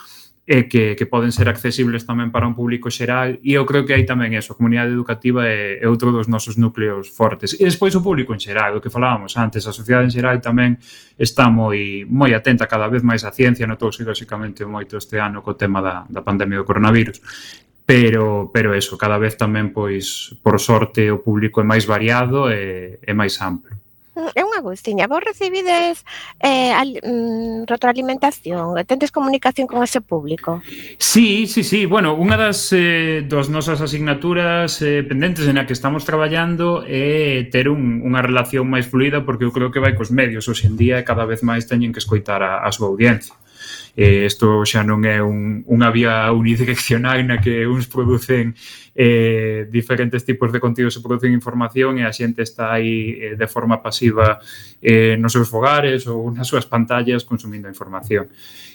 e 0.50 0.66
que, 0.66 0.96
que 0.98 1.06
poden 1.06 1.30
ser 1.30 1.46
accesibles 1.46 2.02
tamén 2.02 2.34
para 2.34 2.42
un 2.42 2.58
público 2.58 2.90
xeral 2.90 3.38
e 3.38 3.54
eu 3.54 3.62
creo 3.62 3.86
que 3.86 3.94
hai 3.94 4.02
tamén 4.02 4.34
eso, 4.34 4.50
a 4.50 4.58
comunidade 4.58 4.90
educativa 4.90 5.46
é, 5.46 5.78
é 5.78 5.86
outro 5.86 6.10
dos 6.10 6.26
nosos 6.26 6.58
núcleos 6.58 7.06
fortes. 7.06 7.54
E 7.54 7.62
despois 7.62 7.94
o 7.94 8.02
público 8.02 8.34
en 8.34 8.42
xeral, 8.42 8.74
o 8.74 8.82
que 8.82 8.90
falábamos 8.90 9.38
antes 9.38 9.62
a 9.70 9.70
sociedade 9.70 10.10
en 10.10 10.14
xeral 10.18 10.42
tamén 10.42 10.74
está 11.14 11.46
moi 11.46 12.02
moi 12.10 12.34
atenta 12.34 12.66
cada 12.66 12.90
vez 12.90 13.06
máis 13.06 13.22
á 13.22 13.30
ciencia 13.30 13.62
notouse 13.70 14.02
lóxicamente 14.02 14.66
moito 14.66 14.98
este 14.98 15.22
ano 15.22 15.38
co 15.38 15.54
tema 15.54 15.78
da, 15.78 16.02
da 16.10 16.26
pandemia 16.26 16.58
do 16.58 16.66
coronavirus. 16.66 17.22
Pero 17.86 18.50
pero 18.50 18.74
eso, 18.74 18.98
cada 18.98 19.22
vez 19.22 19.38
tamén 19.38 19.70
pois 19.70 20.34
por 20.42 20.58
sorte 20.58 21.14
o 21.14 21.22
público 21.22 21.62
é 21.62 21.66
máis 21.70 21.86
variado 21.86 22.50
e, 22.50 22.98
e 22.98 23.12
máis 23.14 23.38
amplo 23.38 23.70
é 24.35 24.42
unha 24.44 24.61
gustiña. 24.61 25.09
Vos 25.09 25.24
recibides 25.24 26.04
eh, 26.40 26.72
al, 26.72 27.00
mm, 27.00 27.64
retroalimentación, 27.66 28.76
tendes 28.85 29.11
comunicación 29.11 29.66
con 29.66 29.83
ese 29.83 30.00
público? 30.00 30.62
Sí, 30.98 31.46
sí, 31.46 31.64
sí. 31.64 31.87
Bueno, 31.87 32.14
unha 32.14 32.37
das, 32.37 32.72
eh, 32.76 33.24
dos 33.24 33.48
nosas 33.48 33.80
asignaturas 33.80 34.83
eh, 34.83 35.02
pendentes 35.02 35.48
en 35.48 35.56
a 35.56 35.66
que 35.66 35.72
estamos 35.72 36.04
traballando 36.04 36.85
é 36.85 37.40
eh, 37.40 37.48
ter 37.48 37.72
un, 37.72 38.04
unha 38.04 38.20
relación 38.20 38.68
máis 38.68 38.87
fluida 38.87 39.24
porque 39.24 39.48
eu 39.48 39.52
creo 39.54 39.72
que 39.72 39.80
vai 39.80 39.96
cos 39.96 40.12
medios. 40.12 40.44
Hoxe 40.46 40.68
en 40.68 40.76
día 40.76 41.00
cada 41.06 41.24
vez 41.24 41.40
máis 41.40 41.64
teñen 41.64 41.92
que 41.94 42.02
escoitar 42.02 42.44
a, 42.44 42.61
a 42.66 42.70
súa 42.72 42.92
audiencia 42.92 43.39
eh, 44.00 44.24
isto 44.24 44.64
xa 44.64 44.80
non 44.80 45.04
é 45.04 45.20
un, 45.20 45.60
unha 45.68 45.92
vía 45.92 46.32
unidireccional 46.32 47.20
na 47.20 47.36
que 47.36 47.68
uns 47.68 47.84
producen 47.84 48.56
eh, 48.96 49.68
diferentes 49.68 50.24
tipos 50.24 50.48
de 50.48 50.56
contidos 50.56 50.96
e 50.96 51.04
producen 51.04 51.36
información 51.36 52.00
e 52.00 52.08
a 52.08 52.12
xente 52.16 52.40
está 52.40 52.72
aí 52.72 53.20
eh, 53.20 53.36
de 53.36 53.44
forma 53.44 53.84
pasiva 53.84 54.40
eh, 54.80 55.20
nos 55.20 55.36
seus 55.36 55.52
fogares 55.52 56.08
ou 56.08 56.32
nas 56.32 56.48
súas 56.48 56.64
pantallas 56.64 57.28
consumindo 57.28 57.68
información. 57.68 58.32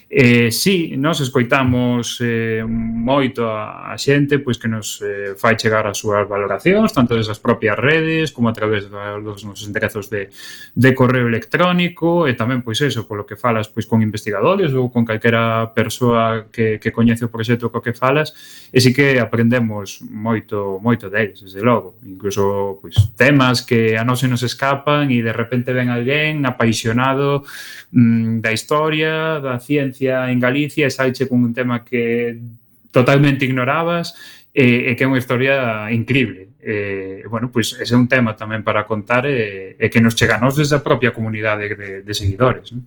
Eh, 0.07 0.51
sí, 0.51 0.93
nós 0.97 1.19
escoitamos 1.19 2.21
eh, 2.21 2.63
moito 2.63 3.49
a, 3.49 3.89
a 3.89 3.97
xente 3.97 4.37
pois 4.37 4.61
que 4.61 4.69
nos 4.69 5.01
eh, 5.01 5.33
fai 5.33 5.57
chegar 5.57 5.89
as 5.89 5.97
súas 5.97 6.29
valoracións, 6.29 6.93
tanto 6.93 7.17
desas 7.17 7.41
propias 7.41 7.73
redes 7.73 8.29
como 8.29 8.45
a 8.45 8.53
través 8.53 8.85
dos 8.85 9.41
nosos 9.41 9.65
enderezos 9.65 10.13
de, 10.13 10.29
de 10.77 10.93
correo 10.93 11.25
electrónico 11.25 12.29
e 12.29 12.37
tamén 12.37 12.61
pois 12.61 12.85
eso, 12.85 13.09
polo 13.09 13.25
que 13.25 13.33
falas 13.33 13.65
pois 13.65 13.89
con 13.89 14.05
investigadores 14.05 14.77
ou 14.77 14.93
con 14.93 15.09
calquera 15.09 15.73
persoa 15.73 16.53
que, 16.53 16.77
que 16.77 16.93
coñece 16.93 17.25
o 17.25 17.33
proxecto 17.33 17.73
co 17.73 17.81
que 17.81 17.97
falas 17.97 18.37
e 18.69 18.77
si 18.77 18.93
que 18.93 19.17
aprendemos 19.17 20.05
moito 20.05 20.77
moito 20.85 21.09
deles, 21.09 21.41
desde 21.41 21.65
logo. 21.65 21.97
Incluso 22.05 22.77
pois 22.77 22.93
temas 23.17 23.65
que 23.65 23.97
a 23.97 24.05
nós 24.05 24.21
se 24.21 24.29
nos 24.29 24.45
escapan 24.45 25.09
e 25.09 25.25
de 25.25 25.33
repente 25.33 25.73
ven 25.73 25.89
alguén 25.89 26.45
apaixonado 26.45 27.41
mm, 27.89 28.45
da 28.45 28.53
historia, 28.53 29.41
da 29.41 29.57
ciencia 29.57 29.94
presencia 29.95 30.31
en 30.31 30.39
Galicia 30.39 30.87
e 30.87 30.91
saiche 30.91 31.27
con 31.27 31.43
un 31.43 31.53
tema 31.53 31.83
que 31.83 32.37
totalmente 32.91 33.45
ignorabas 33.45 34.15
e, 34.53 34.91
e 34.91 34.95
que 34.95 35.03
é 35.03 35.07
unha 35.07 35.19
historia 35.19 35.87
increíble. 35.91 36.47
E, 36.63 37.23
bueno, 37.27 37.51
pois 37.51 37.75
ese 37.79 37.93
é 37.93 37.99
un 37.99 38.07
tema 38.07 38.35
tamén 38.35 38.63
para 38.63 38.87
contar 38.87 39.27
e, 39.27 39.75
e 39.79 39.85
que 39.91 40.01
nos 40.03 40.15
chega 40.15 40.39
a 40.39 40.41
nos 40.41 40.55
desde 40.55 40.79
a 40.79 40.83
propia 40.83 41.11
comunidade 41.11 41.71
de, 41.75 41.89
de 42.03 42.13
seguidores. 42.13 42.71
Non? 42.71 42.83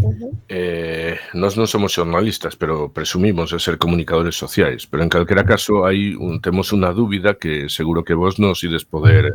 Uh 0.00 0.14
-huh. 0.16 0.32
Eh, 0.48 1.18
nós 1.36 1.58
non 1.58 1.66
somos 1.66 1.92
xornalistas, 1.92 2.56
pero 2.56 2.88
presumimos 2.88 3.52
de 3.52 3.58
ser 3.60 3.76
comunicadores 3.76 4.38
sociais, 4.38 4.86
pero 4.86 5.02
en 5.02 5.10
calquera 5.12 5.44
caso 5.44 5.84
hai 5.84 6.14
un, 6.16 6.40
temos 6.40 6.72
unha 6.72 6.94
dúbida 6.94 7.36
que 7.36 7.68
seguro 7.68 8.06
que 8.06 8.16
vos 8.16 8.38
nos 8.38 8.62
ides 8.64 8.86
poder 8.86 9.34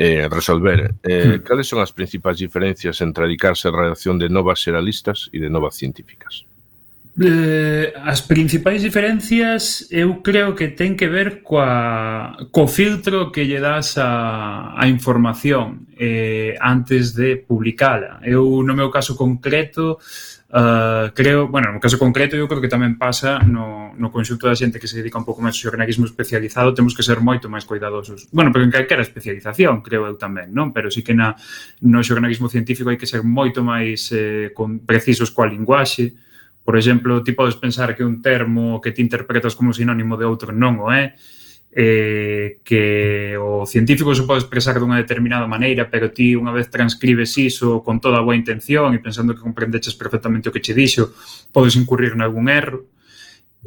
eh, 0.00 0.28
resolver. 0.30 0.94
Eh, 1.02 1.36
hmm. 1.36 1.42
Cales 1.44 1.68
son 1.68 1.84
as 1.84 1.92
principais 1.92 2.40
diferencias 2.40 3.04
entre 3.04 3.28
adicarse 3.28 3.68
a 3.68 3.70
redacción 3.70 4.16
de 4.16 4.32
novas 4.32 4.64
xeralistas 4.64 5.28
e 5.28 5.36
de 5.36 5.52
novas 5.52 5.76
científicas? 5.76 6.48
Eh, 7.20 7.92
as 8.00 8.24
principais 8.24 8.80
diferencias 8.80 9.84
eu 9.92 10.24
creo 10.24 10.56
que 10.56 10.72
ten 10.72 10.96
que 10.96 11.04
ver 11.04 11.44
coa, 11.44 12.32
co 12.48 12.64
filtro 12.64 13.28
que 13.28 13.44
lle 13.44 13.60
das 13.60 14.00
a, 14.00 14.72
a 14.72 14.88
información 14.88 15.84
eh, 16.00 16.56
antes 16.64 17.12
de 17.12 17.36
publicala. 17.36 18.24
Eu, 18.24 18.64
no 18.64 18.72
meu 18.72 18.88
caso 18.88 19.20
concreto, 19.20 20.00
Uh, 20.50 21.14
creo, 21.14 21.46
bueno, 21.46 21.70
no 21.70 21.78
caso 21.78 21.94
concreto 21.94 22.34
eu 22.34 22.50
creo 22.50 22.58
que 22.58 22.66
tamén 22.66 22.98
pasa 22.98 23.38
no, 23.38 23.94
no 23.94 24.10
conxunto 24.10 24.50
da 24.50 24.58
xente 24.58 24.82
que 24.82 24.90
se 24.90 24.98
dedica 24.98 25.14
un 25.14 25.22
pouco 25.22 25.38
máis 25.38 25.54
ao 25.54 25.70
xornalismo 25.70 26.10
especializado 26.10 26.74
temos 26.74 26.90
que 26.90 27.06
ser 27.06 27.22
moito 27.22 27.46
máis 27.46 27.62
cuidadosos 27.62 28.26
bueno, 28.34 28.50
pero 28.50 28.66
en 28.66 28.74
calquera 28.74 29.06
especialización, 29.06 29.78
creo 29.78 30.10
eu 30.10 30.18
tamén 30.18 30.50
non? 30.50 30.74
Pero 30.74 30.90
sí 30.90 31.06
que 31.06 31.14
na, 31.14 31.38
no 31.86 32.02
xornalismo 32.02 32.50
científico 32.50 32.90
hai 32.90 32.98
que 32.98 33.06
ser 33.06 33.22
moito 33.22 33.62
máis 33.62 34.10
eh, 34.10 34.50
con, 34.50 34.82
precisos 34.82 35.30
coa 35.30 35.46
linguaxe. 35.46 36.18
Por 36.66 36.74
exemplo, 36.74 37.22
ti 37.22 37.30
podes 37.30 37.54
pensar 37.54 37.94
que 37.94 38.02
un 38.02 38.18
termo 38.18 38.82
que 38.82 38.90
ti 38.90 39.06
interpretas 39.06 39.54
como 39.54 39.70
sinónimo 39.70 40.18
de 40.18 40.26
outro 40.26 40.50
non 40.50 40.82
o 40.82 40.90
é. 40.90 41.14
eh? 41.14 41.39
eh, 41.72 42.58
que 42.64 43.36
o 43.38 43.64
científico 43.66 44.14
se 44.14 44.26
pode 44.26 44.42
expresar 44.42 44.78
dunha 44.78 44.98
determinada 44.98 45.46
maneira, 45.46 45.86
pero 45.86 46.10
ti 46.10 46.34
unha 46.34 46.50
vez 46.50 46.66
transcribes 46.66 47.38
iso 47.38 47.82
con 47.86 48.02
toda 48.02 48.18
a 48.18 48.26
boa 48.26 48.34
intención 48.34 48.90
e 48.90 48.98
pensando 48.98 49.34
que 49.34 49.44
comprendeches 49.44 49.94
perfectamente 49.94 50.50
o 50.50 50.54
que 50.54 50.62
che 50.62 50.74
dixo, 50.74 51.14
podes 51.54 51.78
incurrir 51.78 52.18
en 52.18 52.26
algún 52.26 52.50
erro. 52.50 52.90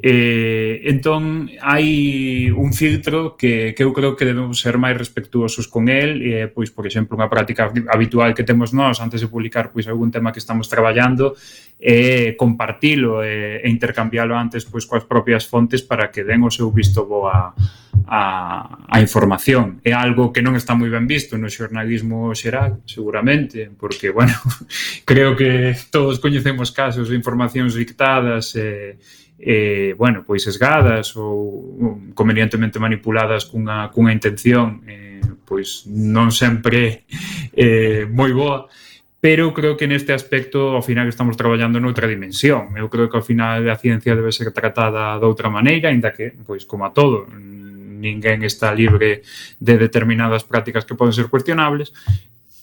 Eh, 0.02 0.90
entón, 0.90 1.54
hai 1.62 2.50
un 2.50 2.74
filtro 2.74 3.38
que, 3.38 3.78
que 3.78 3.86
eu 3.86 3.94
creo 3.94 4.18
que 4.18 4.26
debemos 4.26 4.58
ser 4.58 4.82
máis 4.82 4.98
respectuosos 4.98 5.70
con 5.70 5.86
el, 5.86 6.18
e, 6.26 6.30
eh, 6.34 6.48
pois, 6.50 6.74
por 6.74 6.90
exemplo, 6.90 7.14
unha 7.14 7.30
práctica 7.30 7.70
habitual 7.70 8.34
que 8.34 8.42
temos 8.42 8.74
nós 8.74 8.98
antes 8.98 9.22
de 9.22 9.30
publicar 9.30 9.70
pois 9.70 9.86
algún 9.86 10.10
tema 10.10 10.34
que 10.34 10.42
estamos 10.42 10.66
traballando 10.66 11.38
é 11.78 12.34
eh, 12.34 12.40
compartilo 12.40 13.22
e, 13.22 13.62
e 13.62 13.70
intercambiálo 13.70 14.34
antes 14.34 14.66
pois 14.66 14.90
coas 14.90 15.06
propias 15.06 15.46
fontes 15.46 15.86
para 15.86 16.10
que 16.10 16.26
den 16.26 16.42
o 16.42 16.50
seu 16.50 16.74
visto 16.74 17.06
boa 17.06 17.54
a, 18.08 18.82
a 18.90 18.98
información. 18.98 19.80
É 19.86 19.94
algo 19.94 20.34
que 20.34 20.42
non 20.42 20.58
está 20.58 20.74
moi 20.74 20.90
ben 20.90 21.06
visto 21.06 21.38
no 21.38 21.48
xornalismo 21.54 22.34
xeral, 22.34 22.82
seguramente, 22.90 23.70
porque, 23.78 24.10
bueno, 24.18 24.36
creo 25.06 25.38
que 25.38 25.78
todos 25.94 26.18
coñecemos 26.18 26.74
casos 26.74 27.14
de 27.14 27.16
informacións 27.16 27.78
dictadas 27.78 28.58
e 28.58 28.98
eh, 28.98 29.22
eh, 29.44 29.94
bueno, 30.00 30.24
pois 30.24 30.48
esgadas 30.48 31.20
ou 31.20 32.00
convenientemente 32.16 32.80
manipuladas 32.80 33.44
cunha, 33.44 33.92
cunha 33.92 34.16
intención 34.16 34.80
eh, 34.88 35.20
pois 35.44 35.84
non 35.92 36.32
sempre 36.32 37.04
eh, 37.52 38.08
moi 38.08 38.32
boa. 38.32 38.72
Pero 39.24 39.56
creo 39.56 39.80
que 39.80 39.88
neste 39.88 40.12
aspecto 40.12 40.76
ao 40.76 40.84
final 40.84 41.08
estamos 41.08 41.40
traballando 41.40 41.80
noutra 41.80 42.12
dimensión. 42.12 42.76
Eu 42.76 42.92
creo 42.92 43.08
que 43.08 43.16
ao 43.16 43.24
final 43.24 43.64
a 43.72 43.80
ciencia 43.80 44.20
debe 44.20 44.36
ser 44.36 44.52
tratada 44.52 45.16
de 45.16 45.24
outra 45.24 45.48
maneira, 45.48 45.88
ainda 45.88 46.12
que 46.12 46.36
pois 46.44 46.68
como 46.68 46.84
a 46.84 46.92
todo, 46.92 47.28
ninguén 47.32 48.44
está 48.44 48.76
libre 48.76 49.24
de 49.64 49.74
determinadas 49.80 50.44
prácticas 50.44 50.84
que 50.84 50.96
poden 50.96 51.16
ser 51.16 51.32
cuestionables. 51.32 51.96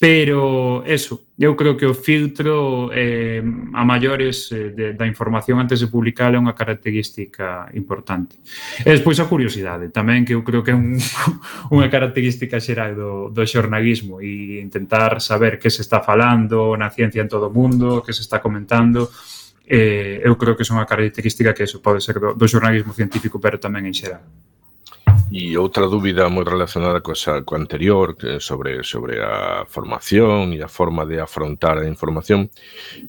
Pero 0.01 0.83
eso, 0.87 1.29
eu 1.37 1.53
creo 1.53 1.77
que 1.77 1.85
o 1.85 1.93
filtro 1.93 2.89
eh, 2.89 3.45
a 3.45 3.85
maiores 3.85 4.49
eh, 4.49 4.73
de, 4.73 4.97
da 4.97 5.05
información 5.05 5.61
antes 5.61 5.77
de 5.77 5.93
publicar 5.93 6.33
é 6.33 6.41
unha 6.41 6.57
característica 6.57 7.69
importante. 7.77 8.41
E 8.81 8.97
despois 8.97 9.21
a 9.21 9.29
curiosidade, 9.29 9.93
tamén 9.93 10.25
que 10.25 10.33
eu 10.33 10.41
creo 10.41 10.65
que 10.65 10.73
é 10.73 10.77
un, 10.81 10.97
unha 11.77 11.93
característica 11.93 12.57
xeral 12.57 12.97
do, 12.97 13.29
do 13.29 13.45
xornalismo 13.45 14.25
e 14.25 14.65
intentar 14.65 15.21
saber 15.21 15.61
que 15.61 15.69
se 15.69 15.85
está 15.85 16.01
falando 16.01 16.73
na 16.81 16.89
ciencia 16.89 17.21
en 17.21 17.29
todo 17.29 17.53
o 17.53 17.55
mundo, 17.55 18.01
que 18.01 18.17
se 18.17 18.25
está 18.25 18.41
comentando, 18.41 19.13
eh, 19.69 20.25
eu 20.25 20.33
creo 20.41 20.57
que 20.57 20.65
é 20.65 20.73
unha 20.73 20.89
característica 20.89 21.53
que 21.53 21.69
eso 21.69 21.85
pode 21.85 22.01
ser 22.01 22.17
do, 22.17 22.33
do 22.33 22.49
xornalismo 22.49 22.97
científico, 22.97 23.37
pero 23.37 23.61
tamén 23.61 23.85
en 23.85 23.93
xeral. 23.93 24.25
E 25.31 25.55
outra 25.55 25.87
dúbida 25.87 26.27
moi 26.27 26.43
relacionada 26.43 26.99
coa, 26.99 27.15
co 27.47 27.55
anterior 27.55 28.19
sobre, 28.43 28.83
sobre 28.83 29.23
a 29.23 29.63
formación 29.63 30.51
e 30.51 30.59
a 30.59 30.67
forma 30.67 31.07
de 31.07 31.23
afrontar 31.23 31.79
a 31.79 31.87
información. 31.87 32.51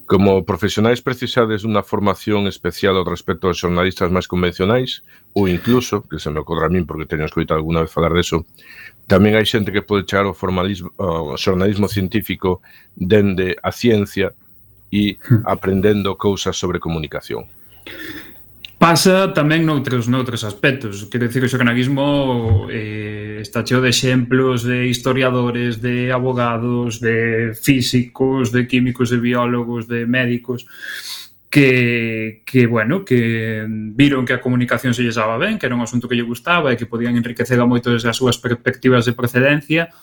Como 0.06 0.46
profesionais 0.46 1.02
precisades 1.02 1.66
dunha 1.66 1.82
formación 1.82 2.46
especial 2.46 2.94
ao 2.94 3.10
respecto 3.10 3.50
aos 3.50 3.58
xornalistas 3.58 4.14
máis 4.14 4.30
convencionais 4.30 5.02
ou 5.34 5.50
incluso, 5.50 6.06
que 6.06 6.22
se 6.22 6.30
me 6.30 6.46
ocorre 6.46 6.70
a 6.70 6.74
min 6.74 6.86
porque 6.86 7.10
teño 7.10 7.26
escoitado 7.26 7.58
alguna 7.58 7.82
vez 7.82 7.90
falar 7.90 8.14
deso, 8.14 8.46
tamén 9.10 9.34
hai 9.34 9.50
xente 9.50 9.74
que 9.74 9.82
pode 9.82 10.06
chegar 10.06 10.30
ao, 10.30 10.38
formalismo, 10.38 10.94
ao 11.02 11.34
xornalismo 11.42 11.90
científico 11.90 12.62
dende 12.94 13.58
a 13.66 13.74
ciencia 13.74 14.38
e 14.94 15.18
hmm. 15.18 15.42
aprendendo 15.50 16.22
cousas 16.22 16.54
sobre 16.54 16.78
comunicación. 16.78 17.50
Pasa 18.82 19.30
tamén 19.30 19.62
noutros 19.62 20.10
noutros 20.10 20.42
aspectos. 20.42 21.06
Quero 21.06 21.30
dicir, 21.30 21.46
o 21.46 21.54
xornalismo 21.54 22.66
eh, 22.66 23.38
está 23.38 23.62
cheo 23.62 23.78
de 23.78 23.94
exemplos 23.94 24.66
de 24.66 24.90
historiadores, 24.90 25.86
de 25.86 26.10
abogados, 26.10 26.98
de 26.98 27.54
físicos, 27.54 28.50
de 28.50 28.66
químicos, 28.66 29.14
de 29.14 29.22
biólogos, 29.22 29.86
de 29.86 30.10
médicos 30.10 30.66
que, 31.46 32.42
que 32.42 32.66
bueno, 32.66 33.06
que 33.06 33.70
viron 33.70 34.26
que 34.26 34.34
a 34.34 34.42
comunicación 34.42 34.98
se 34.98 35.06
lle 35.06 35.14
ben, 35.38 35.62
que 35.62 35.70
era 35.70 35.78
un 35.78 35.86
asunto 35.86 36.10
que 36.10 36.18
lle 36.18 36.26
gustaba 36.26 36.74
e 36.74 36.78
que 36.82 36.90
podían 36.90 37.14
enriquecer 37.14 37.62
a 37.62 37.70
moito 37.70 37.94
desde 37.94 38.10
as 38.10 38.18
súas 38.18 38.42
perspectivas 38.42 39.06
de 39.06 39.14
procedencia 39.14 39.94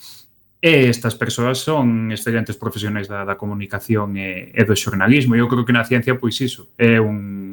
e 0.62 0.86
estas 0.86 1.18
persoas 1.18 1.58
son 1.58 2.14
excelentes 2.14 2.54
profesionais 2.54 3.10
da, 3.10 3.26
da 3.26 3.34
comunicación 3.34 4.14
e, 4.14 4.54
e 4.54 4.62
do 4.62 4.78
xornalismo. 4.78 5.34
Eu 5.34 5.50
creo 5.50 5.66
que 5.66 5.74
na 5.74 5.82
ciencia, 5.82 6.14
pois 6.14 6.38
iso, 6.38 6.70
é 6.78 7.02
un 7.02 7.47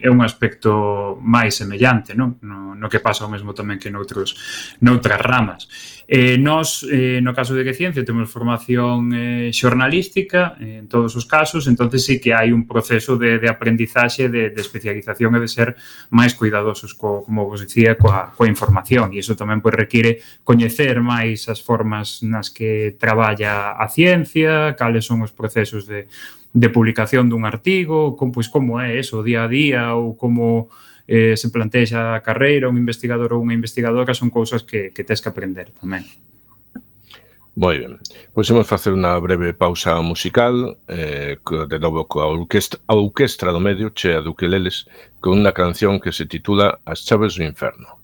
é 0.00 0.08
un 0.08 0.24
aspecto 0.24 1.20
máis 1.20 1.60
semellante, 1.60 2.16
non? 2.16 2.40
No, 2.40 2.72
no 2.72 2.88
que 2.88 3.04
pasa 3.04 3.28
o 3.28 3.32
mesmo 3.32 3.52
tamén 3.52 3.76
que 3.76 3.92
noutros, 3.92 4.34
noutras 4.80 5.20
ramas. 5.20 5.68
Eh, 6.08 6.40
nos, 6.40 6.82
eh, 6.90 7.20
no 7.22 7.36
caso 7.36 7.54
de 7.54 7.62
que 7.62 7.76
ciencia, 7.76 8.02
temos 8.02 8.32
formación 8.32 9.12
eh, 9.14 9.54
xornalística 9.54 10.56
eh, 10.58 10.82
en 10.82 10.88
todos 10.88 11.14
os 11.14 11.28
casos, 11.28 11.68
entonces 11.68 12.02
sí 12.02 12.18
que 12.18 12.34
hai 12.34 12.50
un 12.50 12.66
proceso 12.66 13.14
de, 13.20 13.38
de 13.38 13.46
aprendizaxe, 13.46 14.26
de, 14.26 14.50
de 14.50 14.60
especialización 14.60 15.36
e 15.36 15.40
de 15.44 15.48
ser 15.52 15.76
máis 16.10 16.34
cuidadosos, 16.34 16.96
co, 16.96 17.22
como 17.22 17.46
vos 17.46 17.62
dicía, 17.62 17.94
coa, 17.94 18.32
coa 18.34 18.50
información. 18.50 19.12
E 19.14 19.22
iso 19.22 19.36
tamén 19.36 19.62
pois, 19.62 19.76
require 19.76 20.24
coñecer 20.42 20.98
máis 21.04 21.46
as 21.46 21.62
formas 21.62 22.24
nas 22.26 22.48
que 22.50 22.96
traballa 22.98 23.76
a 23.76 23.86
ciencia, 23.86 24.74
cales 24.74 25.04
son 25.04 25.22
os 25.22 25.30
procesos 25.30 25.86
de 25.86 26.08
de 26.52 26.68
publicación 26.68 27.30
dun 27.30 27.46
artigo, 27.46 28.18
como, 28.18 28.34
pois, 28.34 28.50
como 28.50 28.82
é 28.82 28.98
eso, 28.98 29.22
día 29.22 29.46
a 29.46 29.48
día, 29.48 29.94
ou 29.94 30.18
como 30.18 30.70
eh, 31.06 31.38
se 31.38 31.50
plantexa 31.50 32.14
a 32.14 32.22
carreira, 32.22 32.70
un 32.70 32.78
investigador 32.78 33.34
ou 33.34 33.42
unha 33.42 33.54
investigadora, 33.54 34.14
son 34.14 34.34
cousas 34.34 34.66
que, 34.66 34.90
que 34.90 35.06
tens 35.06 35.22
que 35.22 35.30
aprender 35.30 35.70
tamén. 35.78 36.06
Moi 37.60 37.76
ben. 37.76 37.98
Pois 38.32 38.48
imos 38.48 38.64
facer 38.64 38.94
unha 38.94 39.18
breve 39.18 39.52
pausa 39.52 39.98
musical 40.00 40.80
eh, 40.88 41.36
de 41.42 41.78
novo 41.82 42.06
coa 42.06 42.30
orquestra, 42.30 42.80
a 42.86 42.94
orquestra 42.94 43.52
do 43.52 43.60
medio 43.60 43.90
chea 43.90 44.22
de 44.22 44.30
ukeleles 44.30 44.88
con 45.20 45.36
unha 45.38 45.52
canción 45.52 45.98
que 46.00 46.14
se 46.14 46.24
titula 46.30 46.80
As 46.86 47.04
chaves 47.04 47.36
do 47.36 47.44
inferno. 47.44 47.99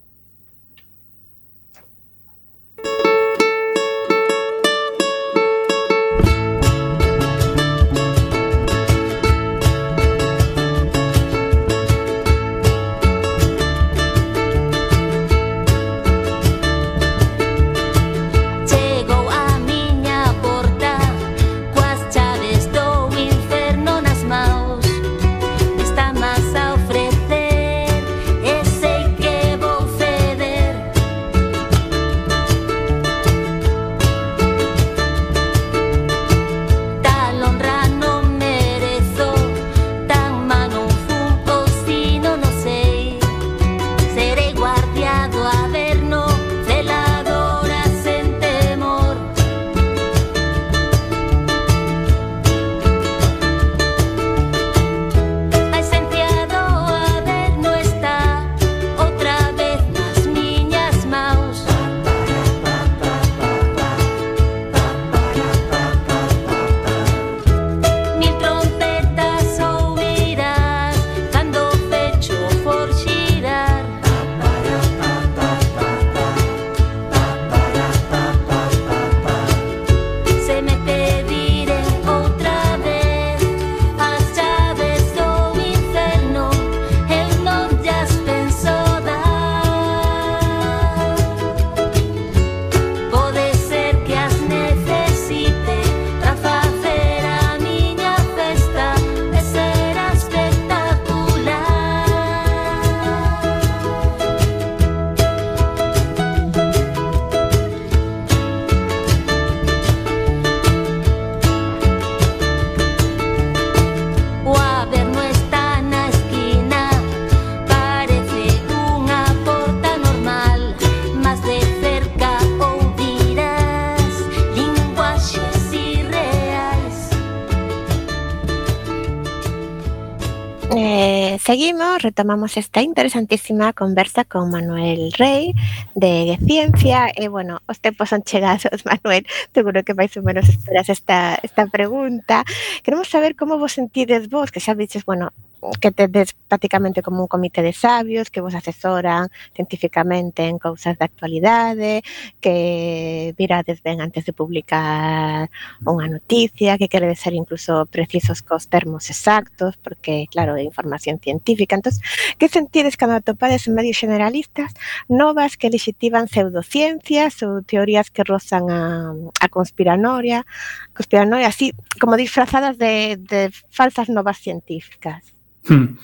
Seguimos, 131.57 132.03
retomamos 132.03 132.59
esta 132.59 132.83
interesantísima 132.83 133.73
conversa 133.73 134.27
con 134.27 134.51
Manuel 134.51 135.11
Rey 135.17 135.55
de 135.95 136.37
Ciencia 136.47 137.09
e, 137.17 137.29
bueno, 137.29 137.63
os 137.67 137.81
tempos 137.81 138.11
son 138.11 138.21
chegados, 138.21 138.85
Manuel, 138.85 139.25
seguro 139.55 139.81
que 139.81 139.97
máis 139.97 140.13
ou 140.21 140.23
menos 140.23 140.53
esperas 140.53 140.93
esta, 140.93 141.41
esta 141.41 141.65
pregunta. 141.65 142.45
Queremos 142.85 143.09
saber 143.09 143.41
como 143.41 143.57
vos 143.57 143.73
sentides 143.73 144.29
vos, 144.29 144.53
que 144.53 144.61
xa 144.61 144.77
dices, 144.77 145.09
bueno, 145.09 145.33
que 145.81 145.91
tedes 145.91 146.35
prácticamente 146.49 147.03
como 147.03 147.23
un 147.23 147.29
comité 147.29 147.63
de 147.63 147.73
sabios 147.73 148.31
que 148.31 148.41
vos 148.41 148.55
asesoran 148.55 149.29
científicamente 149.55 150.47
en 150.47 150.59
cousas 150.59 150.99
de 150.99 151.05
actualidade, 151.05 152.03
que 152.41 153.35
virades 153.37 153.83
ben 153.83 154.01
antes 154.01 154.25
de 154.25 154.33
publicar 154.33 155.51
unha 155.85 156.09
noticia, 156.09 156.79
que 156.79 156.89
queredes 156.89 157.21
ser 157.21 157.35
incluso 157.35 157.87
precisos 157.87 158.43
cos 158.43 158.69
termos 158.69 159.11
exactos, 159.11 159.77
porque, 159.81 160.27
claro, 160.31 160.57
é 160.57 160.63
información 160.63 161.19
científica. 161.19 161.77
Entón, 161.77 161.95
que 162.39 162.49
sentides 162.49 162.97
cando 162.97 163.17
atopades 163.17 163.67
en 163.67 163.75
medios 163.75 163.99
generalistas 163.99 164.75
novas 165.09 165.57
que 165.57 165.71
legitiman 165.71 166.29
pseudociencias 166.29 167.43
ou 167.43 167.63
teorías 167.63 168.11
que 168.11 168.23
rozan 168.23 168.71
a, 168.71 169.13
a 169.41 169.47
conspiranoia, 169.49 170.47
conspiranoia 170.95 171.49
así 171.49 171.73
como 172.01 172.17
disfrazadas 172.17 172.79
de, 172.79 173.17
de 173.19 173.51
falsas 173.71 174.09
novas 174.09 174.39
científicas? 174.39 175.37
Hmm. 175.69 175.99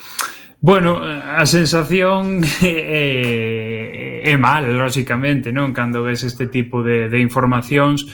Bueno, 0.62 1.02
a 1.02 1.44
sensación 1.46 2.44
é, 2.62 4.22
eh, 4.22 4.30
é 4.30 4.36
mal, 4.38 4.62
lóxicamente, 4.78 5.50
non? 5.50 5.74
Cando 5.74 6.06
ves 6.06 6.22
este 6.22 6.46
tipo 6.46 6.86
de, 6.86 7.10
de 7.10 7.18
informacións, 7.18 8.06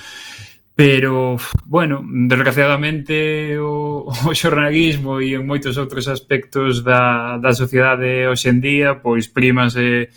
pero, 0.73 1.37
bueno, 1.67 2.01
desgraciadamente 2.01 3.59
o, 3.61 4.09
o 4.09 4.31
xornalismo 4.33 5.21
e 5.21 5.37
en 5.37 5.45
moitos 5.45 5.77
outros 5.77 6.09
aspectos 6.09 6.81
da, 6.81 7.37
da 7.37 7.53
sociedade 7.53 8.25
hoxendía, 8.25 8.97
pois 9.05 9.29
primase 9.29 10.09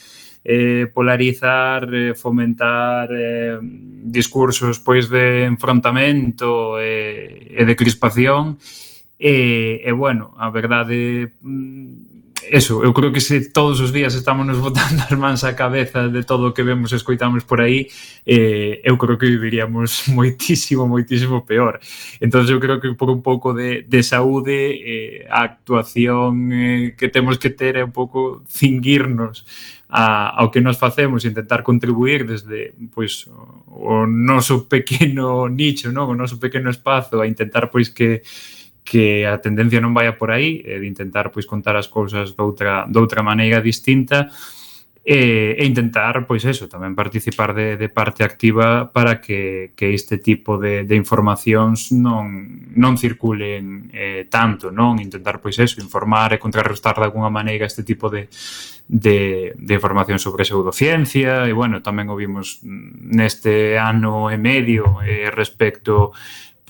eh, 0.44 0.88
polarizar, 0.88 1.90
eh, 1.94 2.14
fomentar 2.16 3.12
eh, 3.12 3.60
discursos 4.08 4.80
pois 4.80 5.10
de 5.10 5.44
enfrontamento 5.46 6.80
e, 6.80 7.60
eh, 7.60 7.62
e 7.62 7.68
de 7.68 7.76
crispación 7.76 8.56
e 8.56 8.91
E, 9.22 9.86
e 9.86 9.92
bueno, 9.94 10.34
a 10.42 10.50
verdade 10.50 11.38
mm, 11.46 12.12
eso, 12.50 12.84
eu 12.84 12.92
creo 12.94 13.12
que 13.12 13.22
se 13.22 13.52
todos 13.52 13.80
os 13.80 13.94
días 13.94 14.16
estamos 14.16 14.46
nos 14.46 14.58
botando 14.66 14.98
as 15.06 15.14
mans 15.14 15.44
á 15.44 15.54
cabeza 15.54 16.10
de 16.10 16.24
todo 16.24 16.50
o 16.50 16.54
que 16.54 16.66
vemos 16.66 16.92
e 16.92 16.98
escoitamos 16.98 17.46
por 17.46 17.62
aí, 17.62 17.88
eh, 18.26 18.82
eu 18.84 18.98
creo 18.98 19.18
que 19.22 19.30
viviríamos 19.30 20.08
moitísimo, 20.10 20.88
moitísimo 20.88 21.46
peor. 21.46 21.80
Entón, 22.18 22.50
eu 22.50 22.58
creo 22.58 22.82
que 22.82 22.98
por 22.98 23.14
un 23.14 23.22
pouco 23.22 23.54
de, 23.54 23.86
de 23.86 24.02
saúde, 24.02 24.74
eh, 24.82 25.28
a 25.30 25.46
actuación 25.46 26.50
eh, 26.50 26.96
que 26.98 27.10
temos 27.14 27.38
que 27.38 27.54
ter 27.54 27.78
é 27.78 27.86
un 27.86 27.94
pouco 27.94 28.42
cinguirnos 28.50 29.46
a, 29.86 30.34
ao 30.34 30.50
que 30.50 30.66
nos 30.66 30.82
facemos, 30.82 31.30
intentar 31.30 31.62
contribuir 31.62 32.26
desde 32.26 32.74
pois, 32.90 33.30
o 33.68 34.08
noso 34.10 34.66
pequeno 34.72 35.46
nicho, 35.46 35.94
non? 35.94 36.10
o 36.10 36.16
noso 36.18 36.42
pequeno 36.42 36.74
espazo, 36.74 37.22
a 37.22 37.30
intentar 37.30 37.70
pois 37.70 37.94
que 37.94 38.26
que 38.84 39.28
a 39.30 39.38
tendencia 39.40 39.80
non 39.80 39.94
vaya 39.94 40.18
por 40.18 40.34
aí 40.34 40.62
e 40.66 40.82
de 40.82 40.88
intentar 40.90 41.30
pois 41.30 41.46
contar 41.46 41.78
as 41.78 41.88
cousas 41.88 42.34
doutra, 42.34 42.90
doutra 42.90 43.22
maneira 43.22 43.62
distinta 43.62 44.30
e, 45.04 45.56
e 45.58 45.66
intentar, 45.66 46.28
pois 46.28 46.46
eso, 46.46 46.70
tamén 46.70 46.94
participar 46.94 47.58
de, 47.58 47.74
de 47.74 47.90
parte 47.90 48.22
activa 48.22 48.94
para 48.94 49.18
que, 49.18 49.74
que 49.74 49.98
este 49.98 50.22
tipo 50.22 50.62
de, 50.62 50.86
de 50.86 50.94
informacións 50.94 51.90
non, 51.90 52.70
non 52.78 53.02
circulen 53.02 53.90
eh, 53.98 54.30
tanto, 54.30 54.70
non? 54.70 55.02
Intentar, 55.02 55.42
pois 55.42 55.58
eso, 55.58 55.82
informar 55.82 56.38
e 56.38 56.42
contrarrestar 56.42 57.02
de 57.02 57.10
alguna 57.10 57.34
maneira 57.34 57.66
este 57.66 57.82
tipo 57.82 58.14
de, 58.14 58.30
de, 58.86 59.58
de 59.58 59.74
información 59.74 60.22
sobre 60.22 60.46
pseudociencia 60.46 61.50
e, 61.50 61.52
bueno, 61.58 61.82
tamén 61.82 62.06
o 62.06 62.14
vimos 62.14 62.62
neste 62.62 63.82
ano 63.82 64.30
e 64.30 64.38
medio 64.38 65.02
eh, 65.02 65.34
respecto 65.34 66.14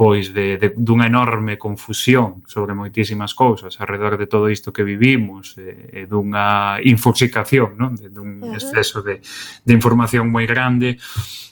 pois 0.01 0.33
de, 0.33 0.57
de, 0.57 0.73
dunha 0.73 1.05
enorme 1.05 1.61
confusión 1.61 2.41
sobre 2.49 2.73
moitísimas 2.73 3.37
cousas 3.37 3.77
alrededor 3.77 4.17
de 4.17 4.25
todo 4.25 4.49
isto 4.49 4.73
que 4.73 4.81
vivimos 4.81 5.53
e, 5.61 5.93
e 5.93 6.09
dunha 6.09 6.81
infoxicación, 6.81 7.77
non? 7.77 7.93
De, 7.93 8.09
dun 8.09 8.41
exceso 8.49 9.05
de, 9.05 9.21
de 9.21 9.73
información 9.77 10.25
moi 10.25 10.49
grande 10.49 10.97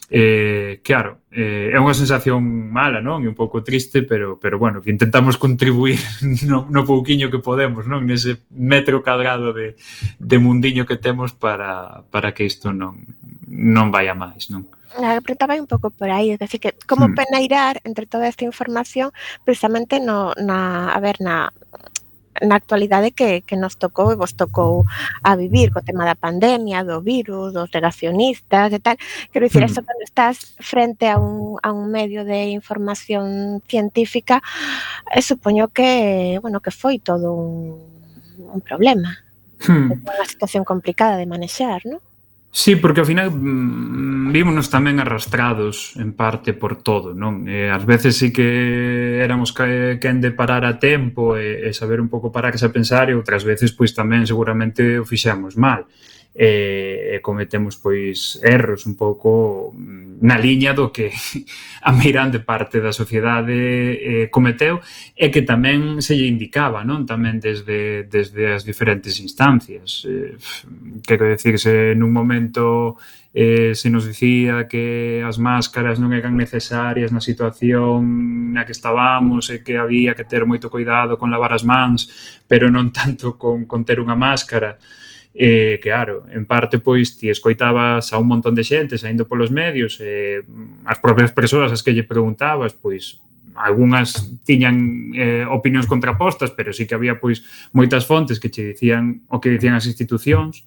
eh, 0.10 0.82
claro, 0.82 1.30
eh, 1.30 1.70
é 1.70 1.78
unha 1.78 1.94
sensación 1.94 2.42
mala, 2.42 3.06
non? 3.06 3.22
E 3.22 3.30
un 3.30 3.38
pouco 3.38 3.62
triste, 3.62 4.02
pero, 4.02 4.42
pero 4.42 4.58
bueno, 4.58 4.82
que 4.82 4.90
intentamos 4.90 5.38
contribuir 5.38 6.02
no, 6.50 6.66
no 6.74 6.82
pouquiño 6.90 7.30
que 7.30 7.38
podemos, 7.38 7.86
non? 7.86 8.02
Nese 8.02 8.50
metro 8.50 9.06
cadrado 9.06 9.54
de, 9.54 9.78
de 10.18 10.38
mundiño 10.42 10.90
que 10.90 10.98
temos 10.98 11.38
para, 11.38 12.02
para 12.10 12.34
que 12.34 12.50
isto 12.50 12.74
non, 12.74 12.98
non 13.46 13.94
vaya 13.94 14.18
máis, 14.18 14.50
non? 14.50 14.66
A 14.98 15.22
pregunta 15.22 15.46
vai 15.46 15.62
un 15.62 15.70
pouco 15.70 15.94
por 15.94 16.10
aí, 16.10 16.34
así 16.42 16.58
que 16.58 16.74
como 16.90 17.08
hmm. 17.08 17.16
peneirar 17.16 17.82
entre 17.86 18.10
toda 18.10 18.26
esta 18.26 18.46
información 18.46 19.14
precisamente 19.46 20.00
no, 20.02 20.34
na, 20.34 20.90
a 20.90 21.00
ver, 21.00 21.22
na, 21.22 21.54
na 22.42 22.56
actualidade 22.56 23.12
que, 23.12 23.42
que 23.44 23.56
nos 23.56 23.78
tocou 23.78 24.12
e 24.12 24.20
vos 24.20 24.34
tocou 24.34 24.86
a 25.22 25.36
vivir 25.36 25.70
co 25.70 25.86
tema 25.86 26.10
da 26.10 26.16
pandemia, 26.16 26.82
do 26.82 27.02
virus, 27.02 27.54
dos 27.54 27.70
negacionistas 27.70 28.74
e 28.74 28.80
tal. 28.80 28.98
Quero 29.32 29.46
dicir, 29.46 29.62
hmm. 29.62 29.70
eso 29.70 29.86
cando 29.86 30.04
estás 30.04 30.56
frente 30.58 31.06
a 31.06 31.20
un, 31.20 31.62
a 31.62 31.70
un 31.72 31.92
medio 31.92 32.26
de 32.26 32.50
información 32.50 33.62
científica, 33.68 34.42
eh, 35.14 35.22
supoño 35.22 35.70
que, 35.70 36.40
bueno, 36.42 36.60
que 36.66 36.72
foi 36.72 37.00
todo 37.00 37.34
un, 37.34 37.78
un 38.42 38.62
problema. 38.62 39.22
Hmm. 39.68 40.02
Unha 40.02 40.26
situación 40.26 40.64
complicada 40.64 41.20
de 41.20 41.28
manexar, 41.28 41.84
non? 41.86 42.02
Sí, 42.52 42.76
porque 42.76 43.02
ao 43.02 43.06
final 43.06 43.30
mm, 43.30 44.34
vímonos 44.34 44.74
tamén 44.74 44.98
arrastrados 44.98 45.94
en 46.02 46.18
parte 46.18 46.58
por 46.58 46.82
todo, 46.82 47.14
non? 47.14 47.46
E 47.46 47.70
ás 47.70 47.86
veces 47.86 48.18
sí 48.18 48.34
que 48.34 49.22
éramos 49.22 49.54
eh, 49.62 50.02
quen 50.02 50.18
de 50.18 50.34
parar 50.34 50.66
a 50.66 50.82
tempo 50.82 51.38
e, 51.38 51.70
e 51.70 51.78
saber 51.78 52.02
un 52.02 52.10
pouco 52.10 52.34
pararse 52.34 52.66
a 52.66 52.74
pensar 52.74 53.14
e 53.14 53.18
outras 53.18 53.46
veces 53.46 53.70
pois 53.70 53.94
tamén 53.94 54.26
seguramente 54.26 54.98
o 54.98 55.06
fixemos 55.06 55.54
mal 55.62 55.86
e, 56.36 57.16
e 57.16 57.20
cometemos 57.22 57.76
pois 57.78 58.40
erros 58.44 58.86
un 58.86 58.96
pouco 58.96 59.74
mm, 59.74 60.22
na 60.22 60.38
liña 60.38 60.78
do 60.78 60.94
que 60.94 61.10
a 61.82 61.92
meirande 61.92 62.40
parte 62.40 62.80
da 62.80 62.94
sociedade 62.94 63.58
eh, 63.98 64.28
cometeu 64.30 64.80
e 65.18 65.34
que 65.34 65.42
tamén 65.42 66.06
se 66.06 66.14
lle 66.14 66.30
indicaba, 66.30 66.86
non? 66.86 67.10
Tamén 67.10 67.42
desde 67.42 68.06
desde 68.06 68.54
as 68.54 68.62
diferentes 68.62 69.18
instancias. 69.20 70.06
Eh, 70.06 70.38
quero 71.02 71.26
decir, 71.26 71.58
se 71.58 71.98
nun 71.98 72.14
momento 72.14 72.96
eh, 73.34 73.76
se 73.76 73.90
nos 73.90 74.06
dicía 74.06 74.68
que 74.68 75.22
as 75.26 75.38
máscaras 75.38 76.02
non 76.02 76.14
eran 76.14 76.34
necesarias 76.34 77.14
na 77.14 77.22
situación 77.22 78.54
na 78.54 78.66
que 78.66 78.74
estábamos 78.74 79.50
e 79.54 79.62
que 79.62 79.78
había 79.78 80.18
que 80.18 80.26
ter 80.26 80.46
moito 80.50 80.70
cuidado 80.70 81.18
con 81.18 81.30
lavar 81.30 81.54
as 81.54 81.66
mans, 81.66 82.10
pero 82.50 82.70
non 82.74 82.90
tanto 83.00 83.38
con, 83.38 83.70
con 83.70 83.86
ter 83.86 84.02
unha 84.02 84.18
máscara, 84.18 84.82
E, 85.34 85.80
claro, 85.82 86.26
en 86.34 86.46
parte, 86.46 86.80
pois, 86.80 87.16
ti 87.16 87.30
escoitabas 87.30 88.12
a 88.12 88.18
un 88.18 88.28
montón 88.28 88.58
de 88.58 88.66
xente 88.66 88.98
saindo 88.98 89.30
polos 89.30 89.54
medios, 89.54 90.02
e 90.02 90.42
mm, 90.42 90.90
as 90.90 90.98
propias 90.98 91.32
persoas 91.32 91.72
as 91.72 91.86
que 91.86 91.94
lle 91.94 92.04
preguntabas, 92.04 92.74
pois, 92.74 93.22
algunhas 93.60 94.32
tiñan 94.48 95.12
eh, 95.14 95.46
opinións 95.46 95.86
contrapostas, 95.86 96.52
pero 96.52 96.74
sí 96.74 96.88
que 96.88 96.96
había 96.96 97.20
pois 97.20 97.44
moitas 97.76 98.08
fontes 98.08 98.40
que 98.40 98.50
che 98.50 98.74
dicían 98.74 99.22
o 99.30 99.38
que 99.38 99.52
dicían 99.52 99.76
as 99.76 99.86
institucións. 99.86 100.64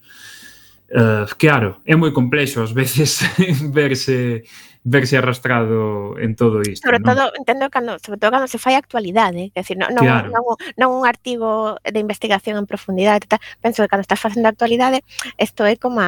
Uh, 0.92 1.24
claro, 1.40 1.80
é 1.88 1.96
moi 1.96 2.12
complexo 2.12 2.60
ás 2.60 2.76
veces 2.76 3.24
verse 3.72 4.44
verse 4.84 5.16
arrastrado 5.16 6.18
en 6.18 6.34
todo 6.34 6.62
isto. 6.62 6.88
Sobre 6.88 7.00
todo, 7.00 7.32
entendo 7.36 7.70
cando, 7.70 7.98
sobre 7.98 8.18
todo 8.18 8.30
cando 8.30 8.46
se 8.48 8.58
fai 8.58 8.74
actualidade, 8.74 9.52
é 9.54 9.62
dicir, 9.62 9.78
non, 9.78 9.94
non, 9.94 10.02
claro. 10.02 10.28
non, 10.34 10.42
non 10.74 10.88
un 10.90 11.06
artigo 11.06 11.78
de 11.86 11.98
investigación 12.02 12.58
en 12.58 12.66
profundidade, 12.66 13.30
tal, 13.30 13.38
penso 13.62 13.82
que 13.82 13.88
cando 13.88 14.02
estás 14.02 14.18
facendo 14.18 14.50
actualidade, 14.50 15.06
isto 15.38 15.62
é 15.62 15.78
como 15.78 16.02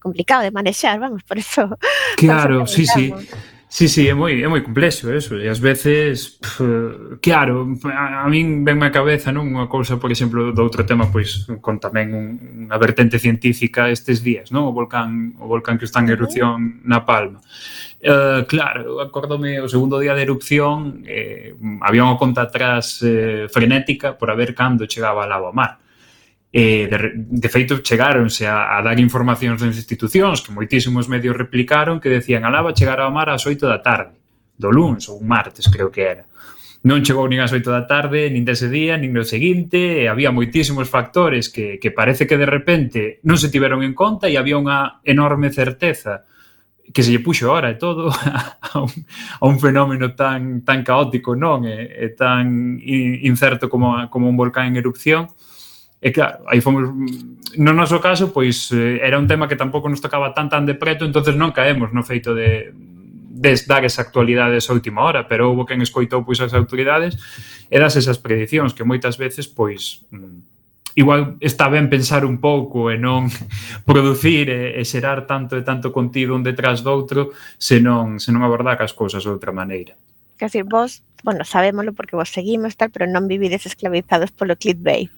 complicado 0.00 0.40
de 0.40 0.50
manexar, 0.50 0.96
vamos, 0.98 1.22
por 1.22 1.36
eso. 1.38 1.76
Claro, 2.16 2.66
sí, 2.66 2.86
sí. 2.86 3.12
Sí, 3.74 3.88
sí, 3.88 4.06
é 4.06 4.14
moi, 4.14 4.30
é 4.38 4.46
moi 4.46 4.62
complexo 4.62 5.10
eso, 5.10 5.34
e 5.34 5.50
ás 5.50 5.58
veces, 5.58 6.38
pff, 6.38 7.18
claro, 7.18 7.74
a, 7.90 8.22
a 8.22 8.26
min 8.30 8.62
venme 8.62 8.86
a 8.86 8.94
cabeza 8.94 9.34
non 9.34 9.50
unha 9.50 9.66
cousa, 9.66 9.98
por 9.98 10.14
exemplo, 10.14 10.54
do 10.54 10.62
outro 10.62 10.86
tema, 10.86 11.10
pois, 11.10 11.42
con 11.58 11.82
tamén 11.82 12.14
un, 12.14 12.26
unha 12.70 12.78
vertente 12.78 13.18
científica 13.18 13.90
estes 13.90 14.22
días, 14.22 14.54
non? 14.54 14.70
O 14.70 14.72
volcán, 14.78 15.34
o 15.42 15.50
volcán 15.50 15.74
que 15.74 15.90
está 15.90 15.98
en 15.98 16.14
erupción 16.14 16.86
na 16.86 17.02
Palma. 17.02 17.42
Uh, 17.98 18.46
claro, 18.46 19.02
acordome 19.02 19.58
o 19.58 19.66
segundo 19.66 19.98
día 19.98 20.14
de 20.14 20.22
erupción 20.22 21.02
eh, 21.02 21.58
había 21.82 22.06
unha 22.06 22.14
conta 22.14 22.46
atrás 22.46 23.02
eh, 23.02 23.50
frenética 23.50 24.14
por 24.14 24.30
a 24.30 24.38
ver 24.38 24.54
cando 24.54 24.86
chegaba 24.86 25.26
a 25.26 25.30
lava 25.34 25.50
mar 25.50 25.82
eh, 26.54 26.86
de, 26.86 26.98
de 27.18 27.48
feito 27.50 27.82
chegáronse 27.82 28.46
a, 28.46 28.78
a 28.78 28.82
dar 28.86 29.02
informacións 29.02 29.58
das 29.58 29.74
institucións 29.74 30.38
que 30.38 30.54
moitísimos 30.54 31.10
medios 31.10 31.34
replicaron 31.34 31.98
que 31.98 32.06
decían 32.06 32.46
a 32.46 32.50
lava 32.54 32.70
chegará 32.70 33.10
ao 33.10 33.14
mar 33.14 33.26
ás 33.26 33.42
8 33.42 33.66
da 33.66 33.82
tarde 33.82 34.14
do 34.54 34.70
luns 34.70 35.10
ou 35.10 35.18
martes 35.18 35.66
creo 35.66 35.90
que 35.90 36.06
era 36.06 36.24
non 36.84 37.00
chegou 37.00 37.24
nin 37.26 37.40
ás 37.40 37.48
8 37.48 37.64
da 37.64 37.88
tarde, 37.88 38.28
nin 38.28 38.44
dese 38.44 38.68
día, 38.68 39.00
nin 39.00 39.16
no 39.16 39.24
seguinte, 39.24 40.04
e 40.04 40.06
había 40.06 40.28
moitísimos 40.28 40.84
factores 40.84 41.48
que, 41.48 41.80
que 41.80 41.88
parece 41.88 42.28
que 42.28 42.36
de 42.36 42.44
repente 42.44 43.24
non 43.24 43.40
se 43.40 43.48
tiveron 43.48 43.80
en 43.80 43.96
conta 43.96 44.28
e 44.28 44.36
había 44.36 44.60
unha 44.60 45.00
enorme 45.00 45.48
certeza 45.48 46.28
que 46.92 47.00
se 47.00 47.08
lle 47.08 47.24
puxo 47.24 47.48
hora 47.48 47.72
e 47.72 47.80
todo 47.80 48.12
a 48.68 48.84
un, 48.84 48.92
a 49.40 49.44
un 49.48 49.56
fenómeno 49.56 50.12
tan 50.12 50.60
tan 50.60 50.84
caótico, 50.84 51.32
non? 51.32 51.64
E, 51.64 51.88
e 51.88 52.12
tan 52.12 52.76
incerto 52.84 53.72
como, 53.72 54.04
como 54.12 54.28
un 54.28 54.36
volcán 54.36 54.68
en 54.68 54.76
erupción. 54.76 55.32
E 56.04 56.12
claro, 56.12 56.44
ah, 56.44 56.52
aí 56.52 56.60
fomos 56.60 56.92
no 57.56 57.72
noso 57.72 57.96
caso, 57.96 58.28
pois 58.28 58.68
eh, 58.76 59.00
era 59.00 59.16
un 59.16 59.24
tema 59.24 59.48
que 59.48 59.56
tampouco 59.56 59.88
nos 59.88 60.04
tocaba 60.04 60.36
tan 60.36 60.52
tan 60.52 60.68
de 60.68 60.76
preto, 60.76 61.08
entonces 61.08 61.32
non 61.32 61.56
caemos 61.56 61.96
no 61.96 62.04
feito 62.04 62.36
de 62.36 62.76
de 63.34 63.56
dar 63.66 63.84
esa 63.84 64.04
actualidade 64.04 64.60
esa 64.60 64.76
última 64.76 65.02
hora, 65.02 65.26
pero 65.26 65.48
houve 65.48 65.64
quen 65.64 65.80
escoitou 65.80 66.20
pois 66.22 66.44
as 66.44 66.52
autoridades 66.52 67.16
e 67.72 67.80
das 67.80 67.96
esas 67.96 68.20
predicións 68.20 68.76
que 68.76 68.84
moitas 68.84 69.16
veces 69.16 69.48
pois 69.48 70.04
mm, 70.12 70.94
igual 70.94 71.40
está 71.40 71.72
ben 71.72 71.90
pensar 71.90 72.22
un 72.28 72.38
pouco 72.38 72.92
e 72.92 73.00
non 73.00 73.26
producir 73.88 74.52
e, 74.52 74.78
e 74.78 74.82
xerar 74.84 75.26
tanto 75.26 75.58
e 75.58 75.64
tanto 75.66 75.88
contido 75.90 76.36
un 76.36 76.46
detrás 76.46 76.84
do 76.86 76.94
outro 76.94 77.34
se 77.58 77.82
non, 77.82 78.22
se 78.22 78.30
non 78.30 78.46
abordar 78.46 78.78
as 78.84 78.94
cousas 78.94 79.26
de 79.26 79.30
outra 79.32 79.50
maneira. 79.50 79.98
Quer 80.38 80.50
dizer, 80.50 80.66
vos, 80.66 81.02
bueno, 81.22 81.42
sabémoslo 81.42 81.94
porque 81.94 82.14
vos 82.14 82.30
seguimos 82.30 82.78
tal, 82.78 82.90
pero 82.94 83.10
non 83.10 83.26
vivides 83.26 83.66
esclavizados 83.66 84.30
polo 84.30 84.54
clickbait. 84.54 85.10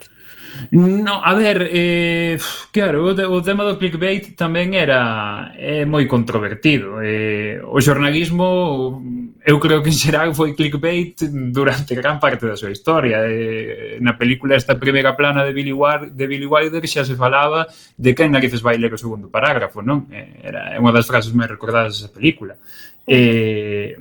No, 0.70 1.24
a 1.24 1.34
ver, 1.34 1.68
eh, 1.72 2.38
claro, 2.72 3.04
o 3.06 3.42
tema 3.42 3.64
do 3.64 3.78
clickbait 3.78 4.34
tamén 4.34 4.74
era 4.74 5.52
é 5.54 5.82
eh, 5.82 5.84
moi 5.86 6.04
controvertido. 6.06 6.98
Eh, 7.00 7.62
o 7.62 7.78
xornalismo, 7.80 9.02
eu 9.44 9.56
creo 9.62 9.82
que 9.82 9.90
en 9.90 9.96
xeral 9.96 10.34
foi 10.34 10.54
clickbait 10.58 11.16
durante 11.54 11.94
gran 11.94 12.18
parte 12.18 12.46
da 12.46 12.58
súa 12.58 12.74
historia. 12.74 13.24
Eh, 13.26 13.98
na 14.02 14.18
película 14.18 14.58
esta 14.58 14.76
primeira 14.76 15.14
plana 15.14 15.46
de 15.46 15.52
Billy, 15.54 15.72
War, 15.72 16.10
de 16.10 16.26
Billy 16.26 16.46
Wilder 16.46 16.82
xa 16.84 17.06
se 17.06 17.14
falaba 17.14 17.70
de 17.96 18.10
que 18.14 18.26
narices 18.28 18.60
vai 18.60 18.76
ler 18.76 18.92
o 18.92 19.00
segundo 19.00 19.30
parágrafo, 19.30 19.80
non? 19.80 20.10
Eh, 20.10 20.50
era 20.50 20.76
unha 20.82 20.92
das 20.92 21.06
frases 21.06 21.32
máis 21.32 21.48
recordadas 21.48 21.96
desa 21.96 22.10
película. 22.10 22.58
Eh, 23.06 23.96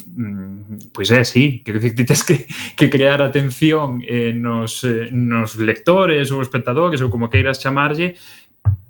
pois 0.91 1.11
é 1.11 1.17
eh, 1.17 1.21
así, 1.21 1.61
quero 1.63 1.77
dicir, 1.79 1.95
ti 1.97 2.05
tens 2.05 2.23
que, 2.25 2.47
que 2.75 2.89
crear 2.89 3.21
atención 3.21 4.01
eh, 4.01 4.33
nos, 4.33 4.83
eh, 4.83 5.09
nos 5.13 5.55
lectores 5.61 6.33
ou 6.33 6.41
espectadores 6.41 7.01
ou 7.05 7.13
como 7.13 7.29
queiras 7.29 7.61
chamarlle 7.61 8.17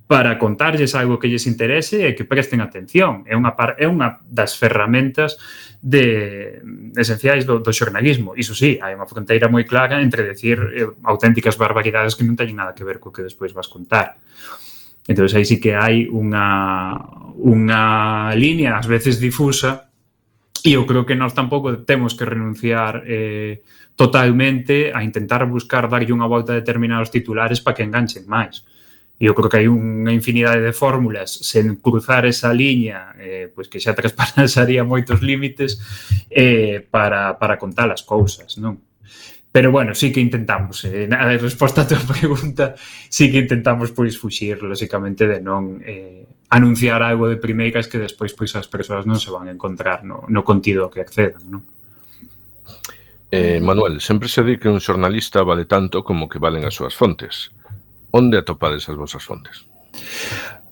para 0.08 0.38
contarlles 0.38 0.94
algo 0.96 1.20
que 1.20 1.28
lles 1.28 1.50
interese 1.50 2.08
e 2.08 2.14
que 2.14 2.30
presten 2.30 2.62
atención. 2.62 3.26
É 3.26 3.34
unha, 3.34 3.58
par, 3.58 3.76
é 3.82 3.90
unha 3.90 4.22
das 4.24 4.54
ferramentas 4.54 5.36
de, 5.82 6.62
esenciais 6.96 7.44
do, 7.44 7.60
do 7.60 7.74
xornalismo. 7.74 8.38
Iso 8.38 8.54
sí, 8.54 8.78
hai 8.80 8.94
unha 8.94 9.10
fronteira 9.10 9.50
moi 9.50 9.66
clara 9.66 10.00
entre 10.00 10.24
decir 10.24 10.62
eh, 10.72 10.88
auténticas 11.04 11.58
barbaridades 11.58 12.14
que 12.14 12.24
non 12.24 12.38
teñen 12.38 12.62
nada 12.62 12.78
que 12.78 12.86
ver 12.86 13.02
co 13.02 13.10
que 13.10 13.26
despois 13.26 13.52
vas 13.52 13.68
contar. 13.68 14.22
Entón, 15.10 15.26
aí 15.26 15.46
sí 15.46 15.58
que 15.58 15.74
hai 15.74 16.06
unha, 16.06 16.98
unha 17.42 17.84
línea, 18.38 18.78
ás 18.78 18.86
veces 18.86 19.18
difusa, 19.18 19.85
E 20.66 20.74
eu 20.74 20.90
creo 20.90 21.06
que 21.06 21.14
nós 21.14 21.38
tampouco 21.38 21.86
temos 21.86 22.18
que 22.18 22.26
renunciar 22.26 23.06
eh, 23.06 23.62
totalmente 23.94 24.90
a 24.90 25.06
intentar 25.06 25.46
buscar 25.46 25.86
darlle 25.86 26.10
unha 26.10 26.26
volta 26.26 26.58
a 26.58 26.60
determinados 26.60 27.14
titulares 27.14 27.62
para 27.62 27.78
que 27.78 27.86
enganchen 27.86 28.26
máis. 28.26 28.66
E 29.22 29.30
eu 29.30 29.38
creo 29.38 29.46
que 29.46 29.62
hai 29.62 29.70
unha 29.70 30.10
infinidade 30.10 30.66
de 30.66 30.74
fórmulas 30.74 31.30
sen 31.46 31.78
cruzar 31.78 32.26
esa 32.26 32.50
liña 32.50 33.14
eh, 33.22 33.54
pois 33.54 33.70
que 33.70 33.78
xa 33.78 33.94
traspasaría 33.94 34.82
moitos 34.82 35.22
límites 35.22 35.78
eh, 36.34 36.82
para, 36.82 37.38
para 37.38 37.62
contar 37.62 37.94
as 37.94 38.02
cousas, 38.02 38.58
non? 38.58 38.82
Pero 39.54 39.70
bueno, 39.70 39.94
sí 39.94 40.12
que 40.12 40.20
intentamos, 40.20 40.84
eh, 40.84 41.06
na 41.06 41.30
resposta 41.38 41.86
a 41.86 41.88
tua 41.88 42.02
pregunta, 42.12 42.74
sí 43.08 43.30
que 43.30 43.40
intentamos 43.40 43.94
pois 43.94 44.18
fuxir, 44.18 44.60
lóxicamente, 44.66 45.30
de 45.30 45.40
non 45.40 45.80
eh, 45.86 46.26
anunciar 46.50 47.02
algo 47.02 47.28
de 47.28 47.38
primeiras 47.38 47.88
que 47.88 47.98
despois 47.98 48.34
pois 48.34 48.54
as 48.56 48.70
persoas 48.70 49.06
non 49.10 49.18
se 49.18 49.34
van 49.34 49.50
a 49.50 49.54
encontrar 49.56 50.06
no, 50.06 50.26
no 50.30 50.42
contido 50.46 50.92
que 50.94 51.02
accedan, 51.02 51.44
non? 51.50 51.62
Eh, 53.34 53.60
Manuel, 53.60 54.00
sempre 54.00 54.30
se 54.30 54.46
di 54.46 54.56
que 54.56 54.70
un 54.70 54.80
xornalista 54.80 55.44
vale 55.44 55.66
tanto 55.66 56.06
como 56.06 56.30
que 56.30 56.40
valen 56.40 56.64
as 56.64 56.78
súas 56.78 56.96
fontes. 56.96 57.52
Onde 58.14 58.40
atopades 58.40 58.88
as 58.88 58.96
vosas 58.96 59.26
fontes? 59.26 59.66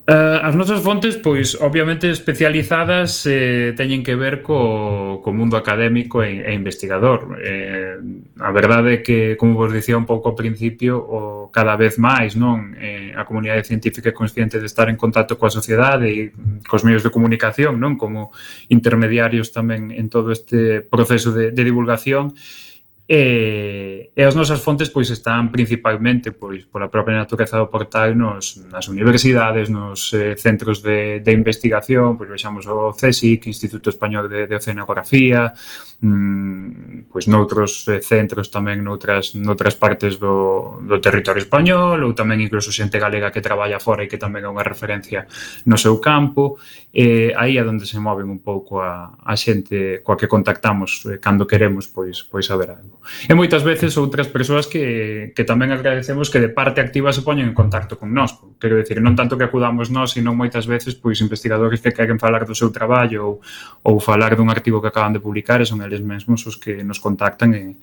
Uh, 0.06 0.36
as 0.44 0.54
nosas 0.54 0.82
fontes, 0.82 1.16
pois, 1.16 1.56
obviamente 1.62 2.10
especializadas 2.10 3.24
eh, 3.24 3.72
teñen 3.72 4.04
que 4.04 4.12
ver 4.12 4.44
co, 4.44 5.24
co 5.24 5.32
mundo 5.32 5.56
académico 5.56 6.20
e, 6.20 6.44
e 6.44 6.52
investigador. 6.52 7.40
Eh, 7.40 7.96
a 8.36 8.52
verdade 8.52 8.88
é 8.92 8.98
que, 9.00 9.32
como 9.40 9.56
vos 9.56 9.72
dicía 9.72 9.96
un 9.96 10.04
pouco 10.04 10.28
ao 10.28 10.36
principio, 10.36 11.00
o, 11.00 11.48
cada 11.48 11.80
vez 11.80 11.96
máis 11.96 12.36
non? 12.36 12.76
Eh, 12.76 13.16
a 13.16 13.24
comunidade 13.24 13.64
científica 13.64 14.12
é 14.12 14.12
consciente 14.12 14.60
de 14.60 14.68
estar 14.68 14.92
en 14.92 15.00
contacto 15.00 15.40
coa 15.40 15.48
sociedade 15.48 16.12
e 16.12 16.36
cos 16.68 16.84
medios 16.84 17.00
de 17.00 17.08
comunicación 17.08 17.80
non? 17.80 17.96
Como 17.96 18.28
intermediarios 18.68 19.56
tamén 19.56 19.88
en 19.88 20.12
todo 20.12 20.36
este 20.36 20.84
proceso 20.84 21.32
de, 21.32 21.48
de 21.48 21.62
divulgación. 21.64 22.36
e 22.36 22.73
E, 23.06 24.12
e 24.16 24.22
as 24.24 24.32
nosas 24.32 24.64
fontes 24.64 24.88
pois 24.88 25.12
están 25.12 25.52
principalmente 25.52 26.32
pois 26.32 26.64
pola 26.64 26.88
propia 26.88 27.20
natureza 27.20 27.60
do 27.60 27.68
portal 27.68 28.16
nos, 28.16 28.56
nas 28.72 28.88
universidades, 28.88 29.68
nos 29.68 30.08
eh, 30.16 30.32
centros 30.40 30.80
de, 30.80 31.20
de 31.20 31.32
investigación, 31.36 32.16
pois 32.16 32.32
vexamos 32.32 32.64
o 32.64 32.96
CSIC, 32.96 33.44
Instituto 33.44 33.92
Español 33.92 34.32
de, 34.32 34.48
de 34.48 34.56
Oceanografía, 34.56 35.52
mmm, 36.00 37.12
pois 37.12 37.28
noutros 37.28 37.84
eh, 37.92 38.00
centros 38.00 38.48
tamén 38.48 38.80
noutras, 38.80 39.36
noutras 39.36 39.76
partes 39.76 40.16
do, 40.16 40.80
do 40.80 40.96
territorio 40.96 41.44
español 41.44 42.00
ou 42.08 42.16
tamén 42.16 42.40
incluso 42.40 42.72
xente 42.72 42.96
galega 42.96 43.28
que 43.28 43.44
traballa 43.44 43.84
fora 43.84 44.04
e 44.04 44.08
que 44.08 44.16
tamén 44.16 44.44
é 44.44 44.50
unha 44.50 44.64
referencia 44.64 45.28
no 45.68 45.76
seu 45.76 46.00
campo. 46.00 46.56
Eh, 46.88 47.36
aí 47.36 47.60
é 47.60 47.62
onde 47.68 47.84
se 47.84 48.00
moven 48.00 48.32
un 48.32 48.40
pouco 48.40 48.80
a, 48.80 49.12
a 49.20 49.34
xente 49.36 50.00
coa 50.00 50.16
que 50.16 50.24
contactamos 50.24 51.04
eh, 51.04 51.20
cando 51.20 51.44
queremos 51.44 51.84
pois, 51.92 52.24
pois 52.24 52.48
saber 52.48 52.72
algo. 52.72 52.93
E 53.28 53.32
moitas 53.36 53.62
veces 53.62 53.96
outras 54.00 54.28
persoas 54.32 54.64
que, 54.66 55.32
que 55.36 55.44
tamén 55.44 55.70
agradecemos 55.70 56.32
que 56.32 56.40
de 56.40 56.48
parte 56.48 56.80
activa 56.80 57.12
se 57.12 57.20
poñen 57.20 57.52
en 57.52 57.56
contacto 57.56 58.00
con 58.00 58.12
nós. 58.16 58.32
Quero 58.56 58.80
decir, 58.80 59.00
non 59.04 59.12
tanto 59.12 59.36
que 59.36 59.44
acudamos 59.44 59.92
nós, 59.92 60.16
sino 60.16 60.32
moitas 60.32 60.64
veces 60.64 60.96
pois 60.96 61.20
investigadores 61.20 61.84
que 61.84 61.92
queren 61.92 62.16
falar 62.16 62.48
do 62.48 62.56
seu 62.56 62.72
traballo 62.72 63.40
ou, 63.84 63.94
ou 63.94 63.94
falar 64.00 64.32
dun 64.34 64.48
artigo 64.48 64.80
que 64.80 64.88
acaban 64.88 65.12
de 65.12 65.20
publicar 65.20 65.60
e 65.60 65.68
son 65.68 65.84
eles 65.84 66.00
mesmos 66.00 66.42
os 66.48 66.56
que 66.56 66.80
nos 66.80 66.98
contactan 66.98 67.52
e, 67.52 67.76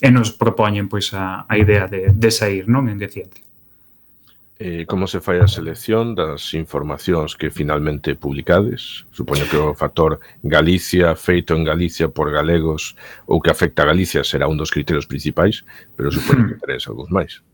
e 0.00 0.08
nos 0.12 0.30
propoñen 0.36 0.86
pois 0.86 1.12
a, 1.16 1.48
a 1.48 1.54
idea 1.56 1.88
de, 1.88 2.12
de 2.12 2.30
sair 2.30 2.68
non 2.68 2.86
en 2.92 3.00
de 3.00 3.08
ciencia 3.08 3.46
eh, 4.58 4.86
como 4.86 5.06
se 5.06 5.20
fai 5.20 5.38
a 5.40 5.48
selección 5.48 6.16
das 6.16 6.56
informacións 6.56 7.36
que 7.36 7.52
finalmente 7.52 8.16
publicades? 8.16 9.04
Supoño 9.12 9.44
que 9.48 9.60
o 9.60 9.76
factor 9.76 10.20
Galicia, 10.40 11.12
feito 11.12 11.52
en 11.52 11.64
Galicia 11.64 12.08
por 12.08 12.32
galegos 12.32 12.96
ou 13.28 13.40
que 13.40 13.52
afecta 13.52 13.84
a 13.84 13.90
Galicia 13.92 14.24
será 14.24 14.48
un 14.48 14.56
dos 14.56 14.72
criterios 14.72 15.04
principais, 15.04 15.64
pero 15.92 16.08
supoño 16.08 16.48
que 16.48 16.56
hmm. 16.56 16.64
teres 16.64 16.88
algúns 16.88 17.12
máis. 17.12 17.44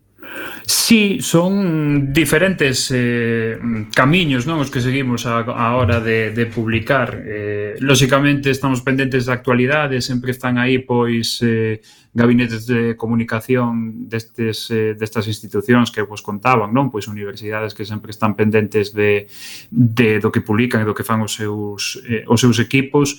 Sí, 0.65 1.19
son 1.21 2.13
diferentes 2.13 2.91
eh, 2.95 3.59
camiños 3.95 4.47
non 4.47 4.63
os 4.63 4.71
que 4.71 4.79
seguimos 4.79 5.27
a, 5.27 5.43
a 5.43 5.75
hora 5.75 5.99
de, 5.99 6.31
de 6.31 6.47
publicar. 6.47 7.19
Eh, 7.19 7.75
lóxicamente 7.83 8.49
estamos 8.49 8.81
pendentes 8.81 9.27
da 9.27 9.35
actualidade, 9.35 9.99
sempre 9.99 10.31
están 10.31 10.57
aí 10.63 10.81
pois 10.81 11.43
eh, 11.43 11.83
gabinetes 12.15 12.71
de 12.71 12.95
comunicación 12.95 14.07
destes, 14.07 14.71
eh, 14.71 14.95
destas 14.95 15.27
institucións 15.27 15.91
que 15.91 16.07
vos 16.07 16.23
contaban, 16.23 16.71
non? 16.71 16.95
Pois 16.95 17.11
universidades 17.11 17.75
que 17.75 17.83
sempre 17.83 18.15
están 18.15 18.39
pendentes 18.39 18.95
de, 18.95 19.27
de 19.69 20.23
do 20.23 20.31
que 20.31 20.47
publican 20.47 20.85
e 20.85 20.89
do 20.89 20.95
que 20.95 21.03
fan 21.03 21.27
os 21.27 21.35
seus, 21.35 21.99
eh, 22.07 22.23
os 22.31 22.39
seus 22.39 22.63
equipos 22.63 23.19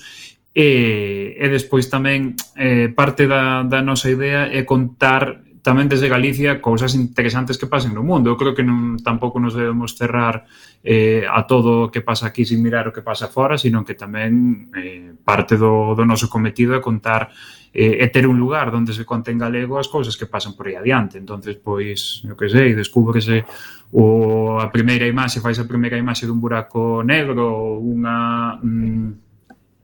e, 0.56 1.34
e 1.36 1.46
despois 1.50 1.92
tamén 1.92 2.38
eh, 2.56 2.88
parte 2.88 3.28
da, 3.28 3.68
da 3.68 3.84
nosa 3.84 4.08
idea 4.08 4.48
é 4.48 4.64
contar 4.64 5.43
tamén 5.64 5.88
desde 5.88 6.12
Galicia 6.12 6.60
cousas 6.60 6.92
interesantes 6.92 7.56
que 7.56 7.64
pasen 7.64 7.96
no 7.96 8.04
mundo. 8.04 8.28
Eu 8.28 8.36
creo 8.36 8.52
que 8.52 8.60
non 8.60 9.00
tampouco 9.00 9.40
nos 9.40 9.56
debemos 9.56 9.96
cerrar 9.96 10.44
eh, 10.84 11.24
a 11.24 11.48
todo 11.48 11.88
o 11.88 11.90
que 11.90 12.04
pasa 12.04 12.28
aquí 12.28 12.44
sin 12.44 12.60
mirar 12.60 12.84
o 12.84 12.92
que 12.92 13.00
pasa 13.00 13.32
fora, 13.32 13.56
sino 13.56 13.80
que 13.80 13.96
tamén 13.96 14.68
eh, 14.76 15.16
parte 15.24 15.56
do, 15.56 15.96
do 15.96 16.04
noso 16.04 16.28
cometido 16.28 16.76
é 16.76 16.84
contar 16.84 17.32
eh, 17.72 18.04
e 18.04 18.06
ter 18.12 18.28
un 18.28 18.36
lugar 18.36 18.68
onde 18.76 18.92
se 18.92 19.08
conten 19.08 19.40
galego 19.40 19.80
as 19.80 19.88
cousas 19.88 20.20
que 20.20 20.28
pasan 20.28 20.52
por 20.52 20.68
aí 20.68 20.76
adiante. 20.76 21.16
entonces 21.16 21.56
pois, 21.56 22.20
eu 22.28 22.36
que 22.36 22.52
sei, 22.52 22.76
descúbrese 22.76 23.48
o, 23.88 24.60
a 24.60 24.68
primeira 24.68 25.08
imaxe, 25.08 25.40
faz 25.40 25.56
a 25.56 25.64
primeira 25.64 25.96
imaxe 25.96 26.28
dun 26.28 26.44
buraco 26.44 27.00
negro 27.00 27.40
ou 27.40 27.80
unha... 27.80 28.60
Mm, 28.60 29.24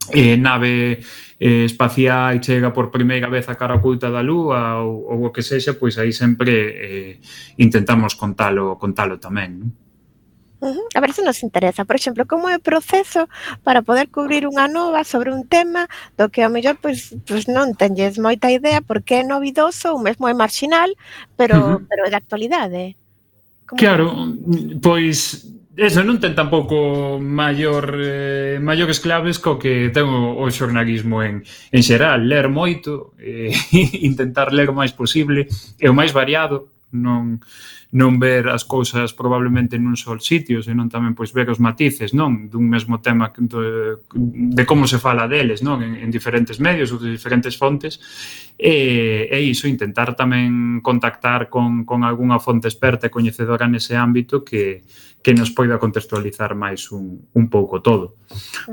eh, 0.09 0.37
nave 0.37 1.05
eh, 1.37 1.65
espacial 1.65 2.41
chega 2.41 2.73
por 2.73 2.89
primeira 2.89 3.29
vez 3.29 3.45
a 3.49 3.55
cara 3.55 3.77
oculta 3.77 4.09
da 4.09 4.25
Lúa 4.25 4.81
ou, 4.81 5.05
ou 5.05 5.19
o 5.25 5.31
que 5.31 5.45
sexa, 5.45 5.77
pois 5.77 5.97
aí 6.01 6.09
sempre 6.09 6.53
eh, 6.53 7.13
intentamos 7.61 8.17
contalo, 8.17 8.81
contalo 8.81 9.21
tamén. 9.21 9.61
Non? 9.61 9.69
Uh 10.61 10.69
-huh. 10.69 10.87
A 10.93 11.01
ver 11.01 11.11
se 11.11 11.23
nos 11.23 11.41
interesa, 11.41 11.85
por 11.85 11.95
exemplo, 11.95 12.25
como 12.29 12.47
é 12.47 12.55
o 12.57 12.61
proceso 12.61 13.25
para 13.65 13.81
poder 13.81 14.13
cubrir 14.13 14.45
unha 14.45 14.69
nova 14.69 15.01
sobre 15.01 15.33
un 15.33 15.49
tema 15.49 15.89
do 16.13 16.29
que 16.29 16.45
ao 16.45 16.53
mellor 16.53 16.77
pois, 16.77 17.17
pois 17.25 17.49
non 17.49 17.73
tenlles 17.73 18.21
moita 18.21 18.53
idea 18.53 18.85
porque 18.85 19.21
é 19.21 19.23
novidoso 19.25 19.97
ou 19.97 19.97
mesmo 19.97 20.29
é 20.29 20.37
marginal, 20.37 20.93
pero, 21.33 21.57
uh 21.57 21.65
-huh. 21.65 21.85
pero 21.89 22.05
é 22.05 22.09
de 22.13 22.19
actualidade. 22.21 22.81
Como 23.65 23.81
claro, 23.81 24.05
pois 24.85 25.49
Eso 25.81 26.05
non 26.05 26.21
ten 26.21 26.37
tampouco 26.37 27.17
maior 27.17 27.97
eh, 27.97 28.61
maiores 28.61 29.01
claves 29.01 29.41
co 29.41 29.57
que 29.57 29.89
ten 29.89 30.05
o, 30.05 30.37
o 30.37 30.45
xornalismo 30.53 31.25
en, 31.25 31.41
en 31.41 31.81
xeral, 31.81 32.29
ler 32.29 32.53
moito, 32.53 33.17
eh, 33.17 33.49
intentar 34.05 34.53
ler 34.53 34.69
o 34.69 34.77
máis 34.77 34.93
posible, 34.93 35.49
e 35.81 35.85
o 35.89 35.97
máis 35.97 36.13
variado, 36.13 36.69
non 36.93 37.41
non 37.91 38.23
ver 38.23 38.47
as 38.47 38.63
cousas 38.63 39.11
probablemente 39.11 39.75
nun 39.75 39.99
só 39.99 40.15
sitio, 40.15 40.63
senón 40.63 40.87
tamén 40.87 41.11
pois 41.11 41.35
ver 41.35 41.51
os 41.51 41.59
matices, 41.59 42.15
non, 42.15 42.47
dun 42.47 42.71
mesmo 42.71 43.03
tema 43.03 43.35
de, 43.35 43.99
de 44.07 44.63
como 44.63 44.87
se 44.87 44.95
fala 44.95 45.27
deles, 45.27 45.59
non, 45.59 45.83
en, 45.83 45.99
en 45.99 46.07
diferentes 46.07 46.63
medios 46.63 46.95
ou 46.95 47.03
de 47.03 47.11
diferentes 47.11 47.59
fontes. 47.59 47.99
E, 48.55 49.27
e 49.27 49.37
iso 49.43 49.67
intentar 49.67 50.15
tamén 50.15 50.79
contactar 50.79 51.51
con 51.51 51.83
con 51.83 52.07
algunha 52.07 52.39
fonte 52.39 52.71
experta 52.71 53.11
e 53.11 53.13
coñecedora 53.13 53.67
nese 53.67 53.99
ámbito 53.99 54.47
que 54.47 54.87
que 55.21 55.33
nos 55.37 55.53
poida 55.53 55.77
contextualizar 55.77 56.57
máis 56.57 56.89
un, 56.89 57.29
un 57.37 57.45
pouco 57.47 57.85
todo. 57.85 58.17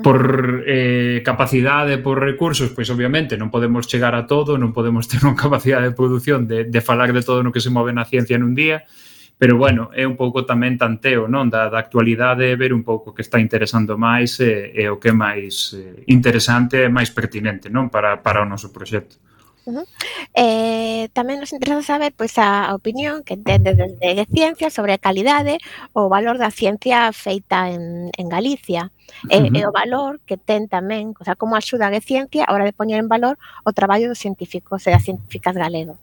Por 0.00 0.64
eh, 0.64 1.20
capacidade, 1.24 2.00
por 2.00 2.20
recursos, 2.20 2.72
pois 2.72 2.88
obviamente 2.88 3.36
non 3.36 3.52
podemos 3.52 3.84
chegar 3.84 4.16
a 4.16 4.24
todo, 4.24 4.56
non 4.56 4.72
podemos 4.72 5.04
ter 5.06 5.20
unha 5.22 5.36
capacidade 5.44 5.92
de 5.92 5.96
produción 5.96 6.48
de, 6.48 6.64
de 6.64 6.80
falar 6.80 7.12
de 7.12 7.20
todo 7.20 7.44
no 7.44 7.52
que 7.52 7.60
se 7.60 7.68
move 7.68 7.92
na 7.92 8.08
ciencia 8.08 8.40
nun 8.40 8.56
día, 8.56 8.88
pero 9.38 9.56
bueno, 9.56 9.94
é 9.94 10.02
un 10.02 10.16
pouco 10.16 10.42
tamén 10.48 10.80
tanteo, 10.80 11.28
non? 11.30 11.52
Da, 11.52 11.70
da 11.70 11.78
actualidade, 11.78 12.58
ver 12.58 12.74
un 12.74 12.82
pouco 12.82 13.14
que 13.14 13.22
está 13.22 13.38
interesando 13.38 13.94
máis 13.94 14.40
e, 14.42 14.72
e 14.74 14.88
o 14.90 14.98
que 14.98 15.12
é 15.12 15.14
máis 15.14 15.76
eh, 15.76 16.02
interesante 16.10 16.82
e 16.82 16.90
máis 16.90 17.12
pertinente, 17.12 17.70
non? 17.70 17.92
Para, 17.92 18.18
para 18.18 18.42
o 18.42 18.48
noso 18.48 18.72
proxecto. 18.72 19.20
Uh 19.68 19.84
-huh. 19.84 19.86
Eh, 20.32 21.12
tamén 21.12 21.44
nos 21.44 21.52
interesa 21.52 21.84
saber 21.84 22.16
pois 22.16 22.40
a, 22.40 22.72
opinión 22.72 23.20
que 23.20 23.36
entende 23.36 23.76
desde 23.76 24.24
ciencia 24.32 24.72
sobre 24.72 24.96
a 24.96 25.02
calidade 25.02 25.60
ou 25.92 26.08
o 26.08 26.12
valor 26.12 26.40
da 26.40 26.48
ciencia 26.48 27.12
feita 27.12 27.68
en, 27.68 28.08
en 28.16 28.26
Galicia. 28.32 28.88
Eh, 29.28 29.36
e, 29.36 29.36
uh 29.36 29.44
-huh. 29.44 29.60
e 29.60 29.68
o 29.68 29.72
valor 29.72 30.24
que 30.24 30.40
ten 30.40 30.72
tamén, 30.72 31.12
o 31.20 31.24
sea, 31.24 31.36
como 31.36 31.52
axuda 31.52 31.92
a 31.92 32.00
ciencia 32.00 32.48
a 32.48 32.56
hora 32.56 32.64
de 32.64 32.72
poñer 32.72 32.96
en 32.96 33.12
valor 33.12 33.36
o 33.68 33.76
traballo 33.76 34.08
dos 34.08 34.16
científicos 34.16 34.88
e 34.88 34.90
das 34.90 35.04
científicas 35.04 35.52
galegos. 35.52 36.00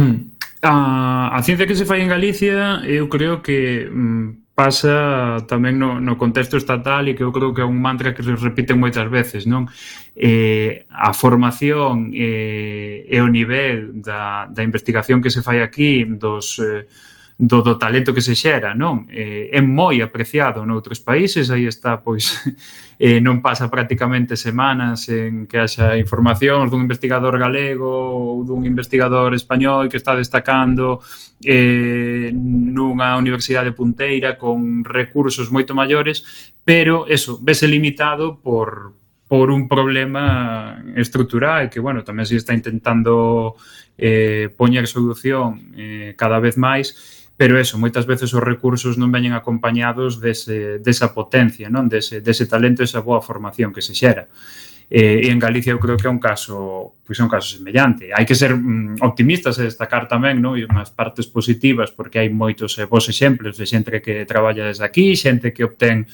Hmm. 0.00 0.32
A, 0.64 1.36
a 1.36 1.44
ciencia 1.44 1.68
que 1.68 1.76
se 1.76 1.84
fai 1.84 2.00
en 2.00 2.08
Galicia 2.08 2.80
eu 2.88 3.12
creo 3.12 3.44
que 3.44 3.84
mm, 3.84 4.43
pasa 4.54 5.42
tamén 5.50 5.82
no, 5.82 5.98
no 5.98 6.14
contexto 6.14 6.54
estatal 6.54 7.10
e 7.10 7.18
que 7.18 7.26
eu 7.26 7.34
creo 7.34 7.50
que 7.50 7.62
é 7.62 7.66
un 7.66 7.82
mantra 7.82 8.14
que 8.14 8.22
se 8.22 8.38
repiten 8.38 8.78
moitas 8.78 9.10
veces, 9.10 9.50
non? 9.50 9.66
Eh, 10.14 10.86
a 10.94 11.10
formación 11.10 12.14
eh, 12.14 13.02
e 13.10 13.18
o 13.18 13.26
nivel 13.26 13.98
da, 13.98 14.46
da 14.46 14.62
investigación 14.62 15.18
que 15.18 15.34
se 15.34 15.42
fai 15.42 15.58
aquí 15.58 16.06
dos 16.06 16.62
eh, 16.62 16.86
do, 17.36 17.62
do 17.62 17.74
talento 17.78 18.14
que 18.14 18.22
se 18.22 18.38
xera, 18.38 18.78
non? 18.78 19.10
Eh, 19.10 19.50
é 19.50 19.58
moi 19.58 19.98
apreciado 19.98 20.62
noutros 20.62 21.02
países, 21.02 21.50
aí 21.50 21.66
está, 21.66 21.98
pois, 21.98 22.38
eh, 23.02 23.18
non 23.18 23.42
pasa 23.42 23.66
prácticamente 23.66 24.38
semanas 24.38 25.10
en 25.10 25.50
que 25.50 25.58
haxa 25.58 25.98
informacións 25.98 26.70
dun 26.70 26.86
investigador 26.86 27.34
galego 27.34 27.90
ou 27.90 28.46
dun 28.46 28.62
investigador 28.62 29.34
español 29.34 29.90
que 29.90 29.98
está 29.98 30.14
destacando 30.14 31.02
eh, 31.42 32.30
nunha 32.30 33.18
universidade 33.18 33.74
punteira 33.74 34.38
con 34.38 34.86
recursos 34.86 35.50
moito 35.50 35.74
maiores, 35.74 36.54
pero, 36.62 37.10
eso, 37.10 37.42
vese 37.42 37.66
limitado 37.66 38.38
por, 38.38 38.94
por 39.26 39.50
un 39.50 39.66
problema 39.66 40.78
estrutural 40.94 41.66
que, 41.66 41.82
bueno, 41.82 42.06
tamén 42.06 42.30
se 42.30 42.38
está 42.38 42.54
intentando 42.54 43.58
eh, 43.98 44.54
poñer 44.54 44.86
solución 44.86 45.74
eh, 45.74 46.14
cada 46.14 46.38
vez 46.38 46.54
máis, 46.54 46.94
pero 47.44 47.60
eso, 47.60 47.76
moitas 47.76 48.06
veces 48.08 48.32
os 48.32 48.40
recursos 48.40 48.96
non 48.96 49.12
veñen 49.12 49.36
acompañados 49.36 50.16
dese, 50.16 50.80
desa 50.80 51.12
potencia, 51.12 51.68
non 51.68 51.92
dese, 51.92 52.24
dese 52.24 52.48
talento, 52.48 52.80
esa 52.80 53.04
boa 53.04 53.20
formación 53.20 53.68
que 53.68 53.84
se 53.84 53.92
xera. 53.92 54.32
Eh, 54.88 55.20
e 55.20 55.28
en 55.28 55.36
Galicia 55.36 55.76
eu 55.76 55.80
creo 55.80 56.00
que 56.00 56.08
é 56.08 56.12
un 56.16 56.16
caso, 56.16 56.96
pois 57.04 57.20
é 57.20 57.22
un 57.22 57.28
caso 57.28 57.52
semellante. 57.52 58.16
Hai 58.16 58.24
que 58.24 58.32
ser 58.32 58.56
mm, 58.56 59.04
optimistas 59.04 59.60
e 59.60 59.68
destacar 59.68 60.08
tamén, 60.08 60.40
non, 60.40 60.56
e 60.56 60.64
unhas 60.64 60.88
partes 60.88 61.28
positivas 61.28 61.92
porque 61.92 62.16
hai 62.16 62.32
moitos 62.32 62.80
eh, 62.80 62.88
bons 62.88 63.12
exemplos 63.12 63.60
de 63.60 63.68
xente 63.68 64.00
que 64.00 64.24
traballa 64.24 64.64
desde 64.64 64.88
aquí, 64.88 65.12
xente 65.12 65.52
que 65.52 65.68
obtén 65.68 66.08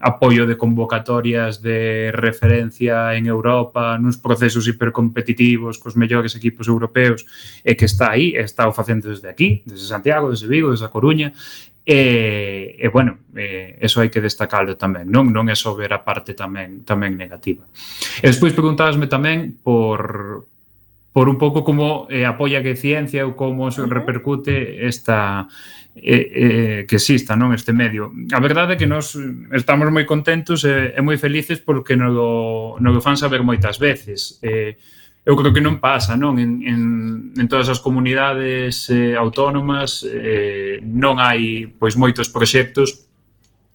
apoio 0.00 0.48
de 0.48 0.56
convocatorias 0.56 1.60
de 1.62 2.10
referencia 2.12 3.14
en 3.14 3.28
Europa, 3.28 3.96
nuns 4.00 4.16
procesos 4.16 4.66
hipercompetitivos 4.66 5.76
cos 5.76 5.96
mellores 5.96 6.34
equipos 6.34 6.66
europeos, 6.66 7.28
e 7.62 7.76
que 7.76 7.84
está 7.84 8.16
aí, 8.16 8.32
está 8.34 8.66
o 8.66 8.72
facendo 8.72 9.12
desde 9.12 9.28
aquí, 9.28 9.62
desde 9.68 9.86
Santiago, 9.86 10.32
desde 10.32 10.48
Vigo, 10.48 10.72
desde 10.72 10.88
a 10.88 10.92
Coruña, 10.92 11.32
E, 11.80 12.76
e 12.78 12.88
bueno, 12.92 13.18
e, 13.34 13.74
eso 13.80 14.04
hai 14.04 14.12
que 14.12 14.20
destacarlo 14.20 14.76
tamén, 14.76 15.08
non 15.08 15.32
non 15.32 15.48
é 15.48 15.56
só 15.56 15.72
ver 15.72 15.90
a 15.96 16.04
parte 16.04 16.36
tamén 16.36 16.84
tamén 16.84 17.16
negativa. 17.16 17.64
E 18.20 18.28
despois 18.28 18.52
preguntábasme 18.52 19.08
tamén 19.08 19.58
por 19.64 20.44
por 21.12 21.28
un 21.28 21.38
pouco 21.38 21.64
como 21.64 22.06
eh, 22.10 22.24
apoia 22.24 22.62
que 22.62 22.78
ciencia 22.78 23.26
ou 23.26 23.34
como 23.34 23.70
se 23.74 23.82
repercute 23.82 24.86
esta 24.86 25.50
eh, 25.96 26.30
eh, 26.30 26.80
que 26.86 26.96
exista 27.02 27.34
non 27.34 27.50
este 27.50 27.74
medio. 27.74 28.14
A 28.30 28.38
verdade 28.38 28.74
é 28.74 28.78
que 28.78 28.86
nós 28.86 29.18
eh, 29.18 29.58
estamos 29.58 29.90
moi 29.90 30.06
contentos 30.06 30.62
e, 30.62 30.94
e 30.94 31.00
moi 31.02 31.18
felices 31.18 31.58
porque 31.58 31.98
no, 31.98 32.78
no 32.78 32.88
que 32.94 33.02
fan 33.02 33.18
saber 33.18 33.42
moitas 33.42 33.82
veces. 33.82 34.38
Eh, 34.46 34.78
eu 35.26 35.36
creo 35.36 35.52
que 35.52 35.60
non 35.60 35.82
pasa, 35.82 36.14
non? 36.14 36.38
En, 36.38 36.62
en, 36.62 36.80
en 37.36 37.46
todas 37.50 37.68
as 37.68 37.82
comunidades 37.82 38.88
eh, 38.88 39.18
autónomas 39.18 40.06
eh, 40.06 40.78
non 40.80 41.18
hai 41.18 41.66
pois 41.74 41.98
moitos 41.98 42.30
proxectos 42.30 43.09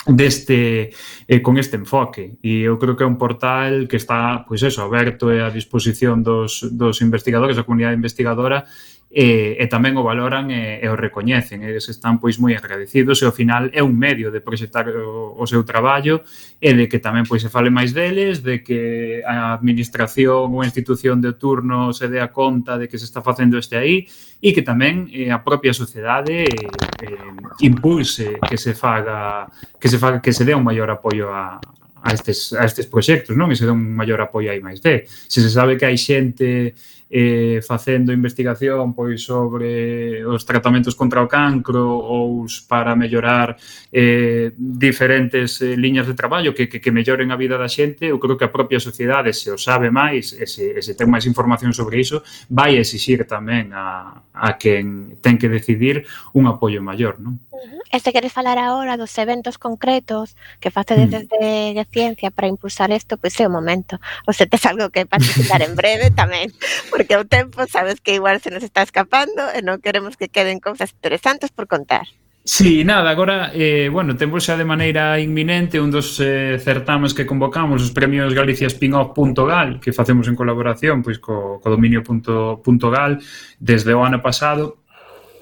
deste 0.06 0.92
eh, 1.28 1.42
con 1.42 1.58
este 1.58 1.78
enfoque. 1.78 2.38
E 2.46 2.62
eu 2.70 2.78
creo 2.78 2.96
que 2.96 3.04
é 3.04 3.10
un 3.10 3.18
portal 3.18 3.90
que 3.90 3.98
está 3.98 4.46
pois 4.46 4.62
eso, 4.62 4.86
aberto 4.86 5.34
e 5.34 5.42
a 5.42 5.50
disposición 5.50 6.22
dos, 6.22 6.62
dos 6.70 7.02
investigadores, 7.02 7.58
da 7.58 7.66
comunidade 7.66 7.98
investigadora 7.98 8.70
e, 9.16 9.56
e 9.56 9.66
tamén 9.72 9.96
o 9.96 10.04
valoran 10.04 10.52
e, 10.52 10.84
e 10.84 10.88
o 10.92 11.00
recoñecen, 11.00 11.64
eles 11.64 11.88
están 11.88 12.20
pois 12.20 12.36
moi 12.36 12.52
agradecidos 12.52 13.24
e 13.24 13.26
ao 13.26 13.32
final 13.32 13.72
é 13.72 13.80
un 13.80 13.96
medio 13.96 14.28
de 14.28 14.44
proxectar 14.44 14.92
o, 14.92 15.40
o 15.40 15.46
seu 15.48 15.64
traballo 15.64 16.20
e 16.60 16.76
de 16.76 16.92
que 16.92 17.00
tamén 17.00 17.24
pois 17.24 17.40
se 17.40 17.48
fale 17.48 17.72
máis 17.72 17.96
deles, 17.96 18.44
de 18.44 18.60
que 18.60 19.24
a 19.24 19.56
administración 19.56 20.52
ou 20.52 20.60
a 20.60 20.68
institución 20.68 21.24
de 21.24 21.32
turno 21.40 21.96
se 21.96 22.12
dea 22.12 22.28
conta 22.36 22.76
de 22.76 22.92
que 22.92 23.00
se 23.00 23.08
está 23.08 23.24
facendo 23.24 23.56
este 23.56 23.80
aí 23.80 24.04
e 24.44 24.52
que 24.52 24.68
tamén 24.68 25.08
eh, 25.16 25.32
a 25.32 25.40
propia 25.40 25.72
sociedade 25.72 26.44
eh, 26.44 26.85
eh, 27.02 27.32
impulse 27.60 28.40
que 28.48 28.58
se 28.58 28.74
faga 28.74 29.48
que 29.80 29.90
se 29.90 29.98
faga 29.98 30.22
que 30.22 30.34
se 30.34 30.46
dé 30.46 30.56
un 30.56 30.64
maior 30.64 30.90
apoio 30.90 31.34
a, 31.34 31.60
a 32.06 32.14
estes, 32.14 32.54
a 32.54 32.66
estes 32.66 32.86
proxectos, 32.86 33.34
non? 33.36 33.50
E 33.50 33.58
se 33.58 33.66
dé 33.66 33.74
un 33.74 33.98
maior 33.98 34.22
apoio 34.22 34.54
a 34.54 34.58
máis 34.62 34.78
de. 34.80 35.10
Se 35.10 35.42
se 35.42 35.50
sabe 35.50 35.74
que 35.74 35.90
hai 35.90 35.98
xente 35.98 36.78
eh, 37.10 37.62
facendo 37.62 38.12
investigación 38.12 38.94
pois 38.94 39.22
sobre 39.22 40.26
os 40.26 40.42
tratamentos 40.46 40.96
contra 40.96 41.22
o 41.22 41.30
cancro 41.30 41.86
ou 41.86 42.46
para 42.68 42.96
mellorar 42.96 43.58
eh, 43.92 44.52
diferentes 44.58 45.62
eh, 45.62 45.78
liñas 45.78 46.08
de 46.08 46.18
traballo 46.18 46.54
que, 46.54 46.68
que, 46.68 46.82
que 46.82 46.92
melloren 46.92 47.30
a 47.32 47.38
vida 47.38 47.58
da 47.58 47.70
xente, 47.70 48.10
eu 48.10 48.18
creo 48.18 48.38
que 48.38 48.48
a 48.48 48.54
propia 48.54 48.82
sociedade 48.82 49.34
se 49.34 49.54
o 49.54 49.58
sabe 49.58 49.94
máis 49.94 50.34
e 50.34 50.46
se, 50.50 50.78
e 50.78 50.82
se 50.82 50.98
ten 50.98 51.10
máis 51.10 51.30
información 51.30 51.72
sobre 51.74 52.02
iso, 52.02 52.26
vai 52.50 52.78
exixir 52.82 53.30
tamén 53.30 53.70
a, 53.72 54.22
a 54.34 54.58
quen 54.58 55.18
ten 55.22 55.38
que 55.38 55.48
decidir 55.48 56.10
un 56.34 56.50
apoio 56.50 56.82
maior, 56.82 57.22
non? 57.22 57.38
Uh 57.54 57.62
-huh. 57.62 57.86
E 57.92 58.00
se 58.00 58.12
queres 58.12 58.34
falar 58.34 58.58
agora 58.58 58.98
dos 58.98 59.16
eventos 59.18 59.58
concretos 59.58 60.36
que 60.60 60.72
facedes 60.72 61.08
mm. 61.08 61.12
desde 61.16 61.40
mm. 61.40 61.76
de 61.80 61.86
ciencia 61.92 62.30
para 62.32 62.48
impulsar 62.48 62.92
isto, 62.92 63.18
pois 63.18 63.34
pues 63.38 63.40
é 63.40 63.48
o 63.48 63.52
momento. 63.52 64.02
O 64.28 64.34
se 64.34 64.46
tes 64.46 64.66
algo 64.70 64.90
que 64.90 65.06
participar 65.06 65.62
en 65.62 65.76
breve 65.80 66.12
tamén 66.12 66.52
porque 66.96 67.18
o 67.20 67.28
tempo 67.28 67.68
sabes 67.68 68.00
que 68.00 68.16
igual 68.16 68.40
se 68.40 68.56
nos 68.56 68.64
está 68.64 68.82
escapando 68.82 69.52
eh, 69.52 69.60
e 69.60 69.68
non 69.68 69.84
queremos 69.84 70.16
que 70.16 70.32
queden 70.32 70.64
cousas 70.64 70.96
interesantes 70.96 71.52
por 71.52 71.68
contar. 71.68 72.08
Sí, 72.48 72.88
nada, 72.88 73.12
agora, 73.12 73.52
eh, 73.52 73.92
bueno, 73.92 74.16
temos 74.16 74.48
xa 74.48 74.56
de 74.56 74.64
maneira 74.64 75.20
inminente 75.20 75.84
un 75.84 75.92
dos 75.92 76.24
eh, 76.24 76.56
certames 76.56 77.12
que 77.12 77.28
convocamos, 77.28 77.84
os 77.84 77.92
premios 77.92 78.32
Galicia 78.32 78.72
Spinoff.gal, 78.72 79.84
que 79.84 79.92
facemos 79.92 80.32
en 80.32 80.40
colaboración 80.40 81.04
pois 81.04 81.20
co, 81.20 81.60
co 81.60 81.68
dominio.gal 81.68 83.20
desde 83.60 83.92
o 83.92 84.08
ano 84.08 84.24
pasado, 84.24 84.80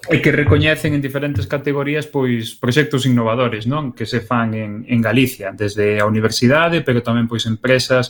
e 0.09 0.25
que 0.25 0.33
recoñecen 0.33 0.97
en 0.97 1.05
diferentes 1.05 1.45
categorías 1.45 2.09
pois 2.09 2.57
proxectos 2.57 3.05
innovadores, 3.05 3.69
non, 3.69 3.93
que 3.93 4.09
se 4.09 4.25
fan 4.25 4.57
en 4.57 4.71
en 4.89 4.99
Galicia, 5.05 5.53
desde 5.53 6.01
a 6.01 6.09
universidade, 6.09 6.81
pero 6.81 7.05
tamén 7.05 7.29
pois 7.29 7.45
empresas 7.45 8.09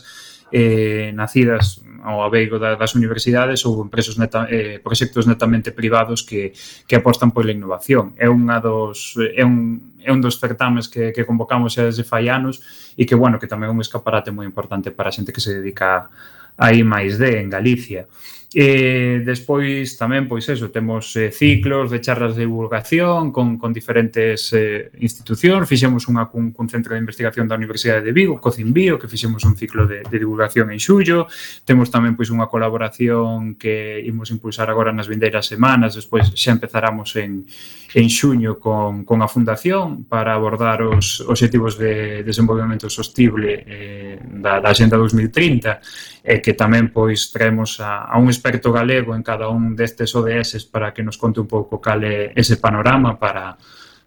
eh, 0.52 1.12
nacidas 1.14 1.80
ao 2.04 2.20
abeigo 2.20 2.60
das 2.60 2.92
universidades 2.94 3.64
ou 3.64 3.80
empresas 3.80 4.20
neta, 4.20 4.44
eh, 4.52 4.76
proxectos 4.76 5.24
netamente 5.24 5.72
privados 5.72 6.20
que, 6.20 6.52
que 6.84 6.96
apostan 7.00 7.32
pola 7.32 7.48
innovación. 7.48 8.12
É 8.20 8.28
unha 8.28 8.60
dos 8.60 9.16
eh, 9.16 9.40
é 9.40 9.44
un, 9.44 9.96
é 10.04 10.12
un 10.12 10.20
dos 10.20 10.36
certames 10.36 10.92
que, 10.92 11.16
que 11.16 11.24
convocamos 11.24 11.72
xa 11.72 11.88
desde 11.88 12.04
fai 12.04 12.28
anos 12.28 12.60
e 12.92 13.08
que, 13.08 13.16
bueno, 13.16 13.40
que 13.40 13.48
tamén 13.48 13.72
é 13.72 13.74
un 13.74 13.80
escaparate 13.80 14.28
moi 14.28 14.44
importante 14.44 14.92
para 14.92 15.08
a 15.08 15.16
xente 15.16 15.32
que 15.32 15.40
se 15.40 15.56
dedica 15.56 16.12
aí 16.60 16.84
máis 16.84 17.16
de 17.16 17.40
en 17.40 17.48
Galicia. 17.48 18.04
E 18.54 19.18
despois 19.26 19.98
tamén, 19.98 20.30
pois 20.30 20.46
eso, 20.46 20.70
temos 20.70 21.10
eh, 21.18 21.34
ciclos 21.34 21.90
de 21.90 21.98
charlas 21.98 22.38
de 22.38 22.46
divulgación 22.46 23.34
con, 23.34 23.58
con 23.58 23.74
diferentes 23.74 24.54
eh, 24.54 24.94
institucións. 25.02 25.66
Fixemos 25.66 26.06
unha 26.06 26.30
cun, 26.30 26.54
cun 26.54 26.70
centro 26.70 26.94
de 26.94 27.02
investigación 27.02 27.50
da 27.50 27.58
Universidade 27.58 28.06
de 28.06 28.14
Vigo, 28.14 28.38
Cocinbio, 28.38 28.94
que 28.94 29.10
fixemos 29.10 29.42
un 29.42 29.58
ciclo 29.58 29.90
de, 29.90 30.06
de 30.06 30.16
divulgación 30.22 30.70
en 30.70 30.78
xullo. 30.78 31.26
Temos 31.66 31.90
tamén 31.90 32.14
pois 32.14 32.30
unha 32.30 32.46
colaboración 32.46 33.58
que 33.58 33.98
imos 34.06 34.30
impulsar 34.30 34.70
agora 34.70 34.94
nas 34.94 35.10
vindeiras 35.10 35.50
semanas, 35.50 35.98
despois 35.98 36.30
xa 36.30 36.54
empezaramos 36.54 37.10
en, 37.18 37.50
en 37.94 38.06
xuño 38.06 38.62
con, 38.62 39.02
con 39.02 39.18
a 39.22 39.26
Fundación 39.26 40.06
para 40.06 40.34
abordar 40.34 40.82
os 40.86 41.22
obxectivos 41.26 41.74
de 41.74 42.22
desenvolvemento 42.22 42.86
sostible 42.86 43.66
eh, 43.66 44.18
da, 44.22 44.62
da 44.62 44.70
Agenda 44.70 44.94
2030, 44.94 45.82
eh, 46.22 46.38
que 46.38 46.54
tamén 46.54 46.90
pois 46.90 47.30
traemos 47.30 47.78
a, 47.78 48.10
a 48.10 48.18
un 48.18 48.30
experto 48.44 48.72
galego 48.72 49.16
en 49.16 49.22
cada 49.22 49.48
un 49.48 49.74
destes 49.74 50.14
ODS 50.14 50.66
para 50.66 50.92
que 50.92 51.02
nos 51.02 51.16
conte 51.16 51.40
un 51.40 51.48
pouco 51.48 51.80
cal 51.80 52.04
é 52.04 52.28
ese 52.36 52.60
panorama 52.60 53.16
para 53.16 53.56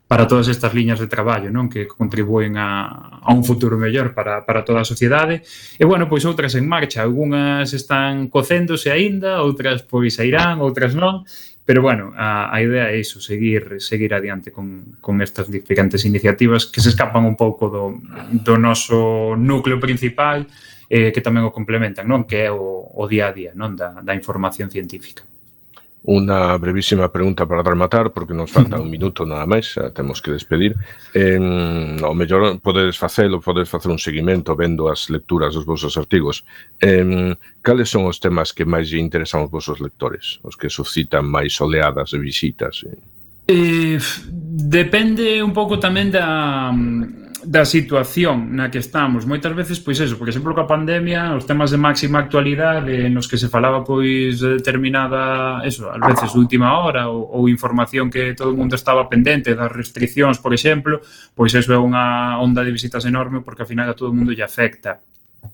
para 0.07 0.29
todas 0.29 0.47
estas 0.47 0.77
liñas 0.77 1.01
de 1.01 1.09
traballo 1.09 1.49
non 1.49 1.67
que 1.73 1.89
contribúen 1.89 2.53
a, 2.55 3.17
a 3.17 3.33
un 3.33 3.41
futuro 3.41 3.81
mellor 3.81 4.13
para, 4.13 4.45
para 4.45 4.61
toda 4.61 4.85
a 4.85 4.87
sociedade. 4.87 5.41
E 5.75 5.83
bueno, 5.89 6.05
pois 6.05 6.23
outras 6.23 6.53
en 6.53 6.69
marcha. 6.69 7.01
Algunhas 7.01 7.73
están 7.73 8.29
cocéndose 8.29 8.93
aínda 8.93 9.41
outras 9.41 9.81
pois 9.81 10.21
sairán, 10.21 10.61
outras 10.61 10.93
non. 10.93 11.25
Pero 11.67 11.81
bueno, 11.81 12.13
a, 12.15 12.47
a 12.53 12.61
idea 12.61 12.93
é 12.93 13.01
iso, 13.01 13.19
seguir 13.19 13.81
seguir 13.81 14.13
adiante 14.13 14.53
con, 14.53 15.01
con 15.01 15.19
estas 15.19 15.49
diferentes 15.49 16.05
iniciativas 16.05 16.69
que 16.69 16.79
se 16.79 16.93
escapan 16.93 17.25
un 17.25 17.35
pouco 17.35 17.67
do, 17.67 17.99
do 18.31 18.55
noso 18.55 19.33
núcleo 19.35 19.81
principal 19.81 20.45
eh, 20.89 21.11
que 21.11 21.21
tamén 21.23 21.43
o 21.43 21.51
complementan, 21.51 22.07
non? 22.07 22.23
Que 22.23 22.47
é 22.47 22.49
o, 22.51 22.87
o 22.87 23.03
día 23.05 23.29
a 23.29 23.35
día, 23.35 23.51
non? 23.55 23.75
Da, 23.75 23.99
da 23.99 24.15
información 24.15 24.71
científica. 24.71 25.27
Unha 26.07 26.55
brevísima 26.55 27.11
pregunta 27.11 27.43
para 27.43 27.59
rematar, 27.59 28.15
porque 28.15 28.31
nos 28.31 28.47
falta 28.47 28.79
un 28.79 28.87
minuto 28.95 29.27
nada 29.27 29.43
máis, 29.43 29.75
xa 29.75 29.91
temos 29.91 30.23
que 30.23 30.31
despedir. 30.31 30.79
Eh, 31.11 31.35
o 31.99 32.15
mellor 32.15 32.63
podedes 32.63 32.95
facelo, 32.95 33.43
podedes 33.43 33.67
facer 33.67 33.91
un 33.91 33.99
seguimento 33.99 34.55
vendo 34.55 34.87
as 34.87 35.11
lecturas 35.11 35.51
dos 35.51 35.67
vosos 35.67 35.99
artigos. 35.99 36.47
Eh, 36.79 37.35
cales 37.59 37.91
son 37.91 38.07
os 38.07 38.23
temas 38.23 38.55
que 38.55 38.63
máis 38.63 38.87
lle 38.87 39.03
interesan 39.03 39.43
aos 39.43 39.51
vosos 39.51 39.83
lectores? 39.83 40.39
Os 40.47 40.55
que 40.55 40.71
suscitan 40.71 41.27
máis 41.27 41.59
oleadas 41.59 42.15
e 42.15 42.23
visitas? 42.23 42.87
Eh? 42.87 42.95
Eh, 43.51 43.99
depende 44.63 45.43
un 45.43 45.51
pouco 45.51 45.75
tamén 45.75 46.07
da 46.07 46.71
da 47.47 47.63
situación 47.63 48.59
na 48.59 48.67
que 48.67 48.83
estamos 48.83 49.23
moitas 49.23 49.55
veces, 49.55 49.79
pois 49.79 49.95
eso, 50.03 50.19
por 50.19 50.27
exemplo, 50.27 50.51
coa 50.51 50.67
pandemia, 50.67 51.31
os 51.31 51.47
temas 51.47 51.71
de 51.71 51.79
máxima 51.79 52.19
actualidade 52.19 53.07
nos 53.07 53.23
que 53.31 53.39
se 53.39 53.47
falaba 53.47 53.87
pois 53.87 54.43
determinada, 54.43 55.63
eso, 55.63 55.87
ás 55.87 56.03
veces 56.03 56.35
última 56.35 56.75
hora 56.83 57.07
ou, 57.07 57.23
ou 57.23 57.41
información 57.47 58.11
que 58.11 58.35
todo 58.35 58.51
o 58.51 58.57
mundo 58.59 58.75
estaba 58.75 59.07
pendente 59.07 59.55
das 59.55 59.71
restriccións, 59.71 60.43
por 60.43 60.51
exemplo, 60.51 60.99
pois 61.31 61.55
eso 61.55 61.71
é 61.71 61.79
unha 61.79 62.35
onda 62.43 62.67
de 62.67 62.75
visitas 62.75 63.07
enorme 63.07 63.39
porque 63.39 63.63
ao 63.63 63.69
final 63.71 63.87
a 63.87 63.95
todo 63.95 64.11
o 64.11 64.17
mundo 64.17 64.35
lle 64.35 64.43
afecta. 64.43 64.99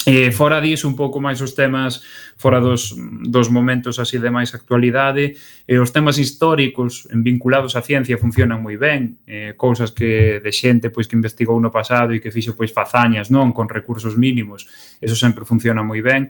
E 0.05 0.31
fora 0.31 0.59
disso, 0.59 0.87
un 0.87 0.95
pouco 0.95 1.21
máis 1.21 1.39
os 1.39 1.53
temas 1.53 2.01
fora 2.35 2.59
dos, 2.59 2.95
dos 3.23 3.47
momentos 3.47 3.99
así 3.99 4.19
de 4.19 4.33
máis 4.33 4.51
actualidade, 4.51 5.37
e 5.63 5.73
os 5.79 5.93
temas 5.95 6.17
históricos 6.17 7.07
vinculados 7.11 7.77
á 7.77 7.81
ciencia 7.81 8.19
funcionan 8.19 8.59
moi 8.59 8.75
ben, 8.75 9.21
eh, 9.29 9.53
cousas 9.55 9.95
que 9.95 10.41
de 10.43 10.51
xente 10.51 10.91
pois 10.91 11.07
que 11.07 11.15
investigou 11.15 11.55
no 11.61 11.71
pasado 11.71 12.11
e 12.11 12.19
que 12.19 12.33
fixo 12.33 12.57
pois 12.57 12.75
fazañas, 12.75 13.31
non, 13.31 13.55
con 13.55 13.71
recursos 13.71 14.19
mínimos, 14.19 14.67
eso 14.99 15.15
sempre 15.15 15.47
funciona 15.47 15.85
moi 15.85 16.03
ben. 16.03 16.27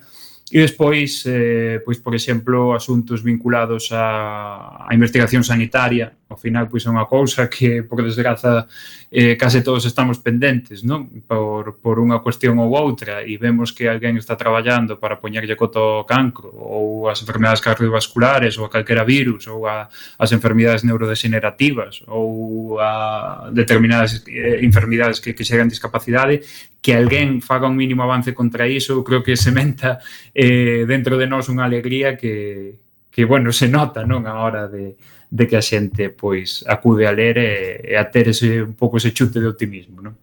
E 0.54 0.60
despois, 0.62 1.26
eh, 1.26 1.82
pois 1.82 1.98
por 1.98 2.14
exemplo, 2.14 2.78
asuntos 2.78 3.24
vinculados 3.26 3.90
á, 3.90 4.86
á 4.86 4.92
investigación 4.94 5.42
sanitaria, 5.42 6.14
ao 6.34 6.38
final 6.42 6.66
pois 6.66 6.84
é 6.84 6.90
unha 6.90 7.06
cousa 7.06 7.46
que 7.46 7.86
por 7.86 8.02
desgraza 8.02 8.66
eh, 9.14 9.38
case 9.38 9.62
todos 9.62 9.86
estamos 9.86 10.18
pendentes 10.18 10.82
non? 10.82 11.06
Por, 11.30 11.78
por 11.78 12.02
unha 12.02 12.20
cuestión 12.26 12.58
ou 12.58 12.74
outra 12.74 13.22
e 13.22 13.38
vemos 13.38 13.70
que 13.70 13.86
alguén 13.86 14.18
está 14.18 14.34
traballando 14.34 14.98
para 14.98 15.22
poñerlle 15.22 15.54
coto 15.54 16.02
ao 16.02 16.10
cancro 16.10 16.50
ou 16.50 17.06
as 17.06 17.22
enfermedades 17.22 17.62
cardiovasculares 17.62 18.58
ou 18.58 18.66
a 18.66 18.74
calquera 18.74 19.06
virus 19.06 19.46
ou 19.46 19.70
a, 19.70 19.86
as 20.18 20.30
enfermidades 20.34 20.82
neurodegenerativas 20.82 22.02
ou 22.10 22.82
a 22.82 23.54
determinadas 23.54 24.26
eh, 24.26 24.66
enfermidades 24.66 25.22
que, 25.22 25.38
que 25.38 25.46
xeran 25.46 25.70
discapacidade 25.70 26.42
que 26.84 26.98
alguén 26.98 27.40
faga 27.40 27.70
un 27.70 27.78
mínimo 27.78 28.04
avance 28.04 28.34
contra 28.34 28.68
iso 28.68 29.06
creo 29.06 29.22
que 29.22 29.38
sementa 29.38 30.02
eh, 30.34 30.84
dentro 30.90 31.22
de 31.22 31.30
nós 31.30 31.48
unha 31.48 31.64
alegría 31.64 32.18
que, 32.18 32.82
que 33.14 33.24
bueno, 33.30 33.54
se 33.54 33.70
nota 33.70 34.04
non? 34.10 34.26
A 34.26 34.42
hora 34.42 34.66
de, 34.66 34.98
de 35.34 35.48
que 35.50 35.58
a 35.58 35.66
xente 35.66 36.14
pois 36.14 36.62
acude 36.70 37.10
a 37.10 37.12
ler 37.12 37.42
e, 37.42 37.52
e 37.90 37.94
a 37.98 38.06
ter 38.06 38.30
ese, 38.30 38.62
un 38.62 38.78
pouco 38.78 39.02
ese 39.02 39.10
chute 39.10 39.42
de 39.42 39.50
optimismo, 39.50 39.98
non? 39.98 40.14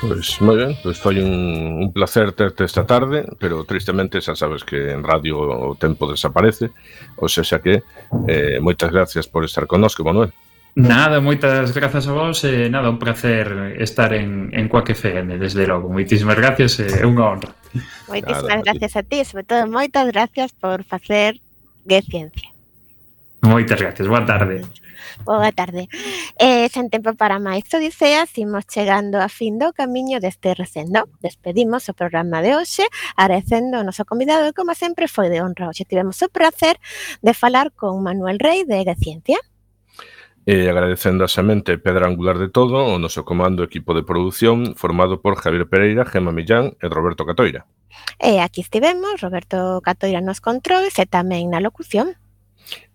Pois, 0.00 0.40
moi 0.40 0.56
ben, 0.56 0.72
pois 0.80 0.96
foi 0.96 1.20
un, 1.20 1.84
un 1.84 1.92
placer 1.92 2.32
terte 2.32 2.64
esta 2.64 2.88
tarde, 2.88 3.28
pero 3.36 3.68
tristemente 3.68 4.24
xa 4.24 4.32
sabes 4.32 4.64
que 4.64 4.96
en 4.96 5.04
radio 5.04 5.36
o 5.36 5.76
tempo 5.76 6.08
desaparece, 6.08 6.72
ou 7.20 7.28
xa 7.28 7.44
xa 7.44 7.60
que 7.60 7.84
eh, 8.24 8.56
moitas 8.64 8.88
gracias 8.88 9.28
por 9.28 9.44
estar 9.44 9.68
connosco, 9.68 10.00
Manuel. 10.00 10.32
Nada, 10.72 11.20
moitas 11.20 11.76
grazas 11.76 12.08
a 12.08 12.16
vos 12.16 12.40
e 12.48 12.72
nada, 12.72 12.88
un 12.88 12.96
placer 12.96 13.76
estar 13.76 14.16
en, 14.16 14.48
en 14.56 14.72
Quack 14.72 14.96
FM, 14.96 15.36
desde 15.36 15.68
logo. 15.68 15.92
Moitísimas 15.92 16.40
gracias 16.40 16.80
e 16.80 17.04
unha 17.04 17.36
honra. 17.36 17.52
Moitísimas 18.08 18.48
nada, 18.48 18.64
gracias 18.64 18.96
a 18.96 19.04
ti, 19.04 19.20
sobre 19.28 19.44
todo 19.44 19.68
moitas 19.68 20.08
gracias 20.08 20.56
por 20.56 20.88
facer 20.88 21.36
de 21.84 22.00
ciencia. 22.00 22.48
Moitas 23.42 23.80
gracias, 23.80 24.06
boa 24.06 24.24
tarde. 24.24 24.62
Boa 25.24 25.52
tarde. 25.52 25.88
Eh, 26.38 26.68
sen 26.68 26.92
tempo 26.92 27.16
para 27.16 27.40
máis 27.40 27.64
odiseas, 27.72 28.28
imos 28.36 28.68
chegando 28.68 29.16
a 29.16 29.28
fin 29.32 29.56
do 29.56 29.72
camiño 29.72 30.20
deste 30.20 30.52
recendo. 30.52 31.08
Despedimos 31.24 31.88
o 31.88 31.96
programa 31.96 32.44
de 32.44 32.56
hoxe, 32.56 32.84
agradecendo 33.16 33.80
o 33.80 33.84
noso 33.84 34.04
convidado 34.04 34.44
e, 34.44 34.52
como 34.52 34.76
sempre, 34.76 35.08
foi 35.08 35.32
de 35.32 35.40
honra. 35.40 35.72
Hoxe 35.72 35.88
tivemos 35.88 36.20
o 36.20 36.28
placer 36.28 36.76
de 37.24 37.32
falar 37.32 37.72
con 37.72 38.04
Manuel 38.04 38.36
Rey 38.36 38.68
de 38.68 38.84
Egeciencia. 38.84 39.40
E 40.44 40.68
agradecendo 40.68 41.24
a 41.24 41.28
semente 41.28 41.76
pedra 41.76 42.08
angular 42.08 42.40
de 42.40 42.48
todo, 42.48 42.80
o 42.88 42.96
noso 42.96 43.24
comando 43.24 43.64
equipo 43.64 43.92
de 43.92 44.04
produción 44.04 44.72
formado 44.76 45.20
por 45.20 45.36
Javier 45.36 45.68
Pereira, 45.68 46.08
Gema 46.08 46.32
Millán 46.32 46.76
e 46.80 46.88
Roberto 46.88 47.28
Catoira. 47.28 47.68
E 48.16 48.40
aquí 48.40 48.60
estivemos, 48.60 49.20
Roberto 49.20 49.80
Catoira 49.84 50.24
nos 50.24 50.40
controles 50.40 50.96
e 50.96 51.04
tamén 51.04 51.52
na 51.52 51.60
locución. 51.60 52.16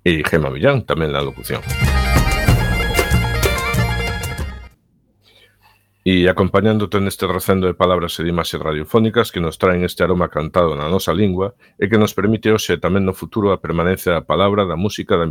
E 0.05 0.21
Gema 0.21 0.53
Millán 0.53 0.85
tamén 0.85 1.09
na 1.09 1.25
locución. 1.25 1.65
E 6.05 6.29
acompañándote 6.29 7.01
neste 7.01 7.25
recendo 7.25 7.65
de 7.65 7.73
palabras 7.73 8.13
e 8.21 8.21
de 8.21 8.29
imaxes 8.29 8.61
radiofónicas 8.61 9.33
que 9.33 9.41
nos 9.41 9.57
traen 9.57 9.81
este 9.81 10.05
aroma 10.05 10.29
cantado 10.29 10.77
na 10.77 10.85
nosa 10.85 11.17
lingua 11.17 11.57
e 11.81 11.89
que 11.89 11.97
nos 11.97 12.13
permite 12.13 12.53
hoxe 12.53 12.77
e 12.77 12.81
tamén 12.81 13.09
no 13.09 13.17
futuro 13.17 13.49
a 13.49 13.57
permanencia 13.57 14.13
da 14.13 14.21
palabra, 14.21 14.69
da 14.69 14.77
música, 14.77 15.17
da 15.17 15.25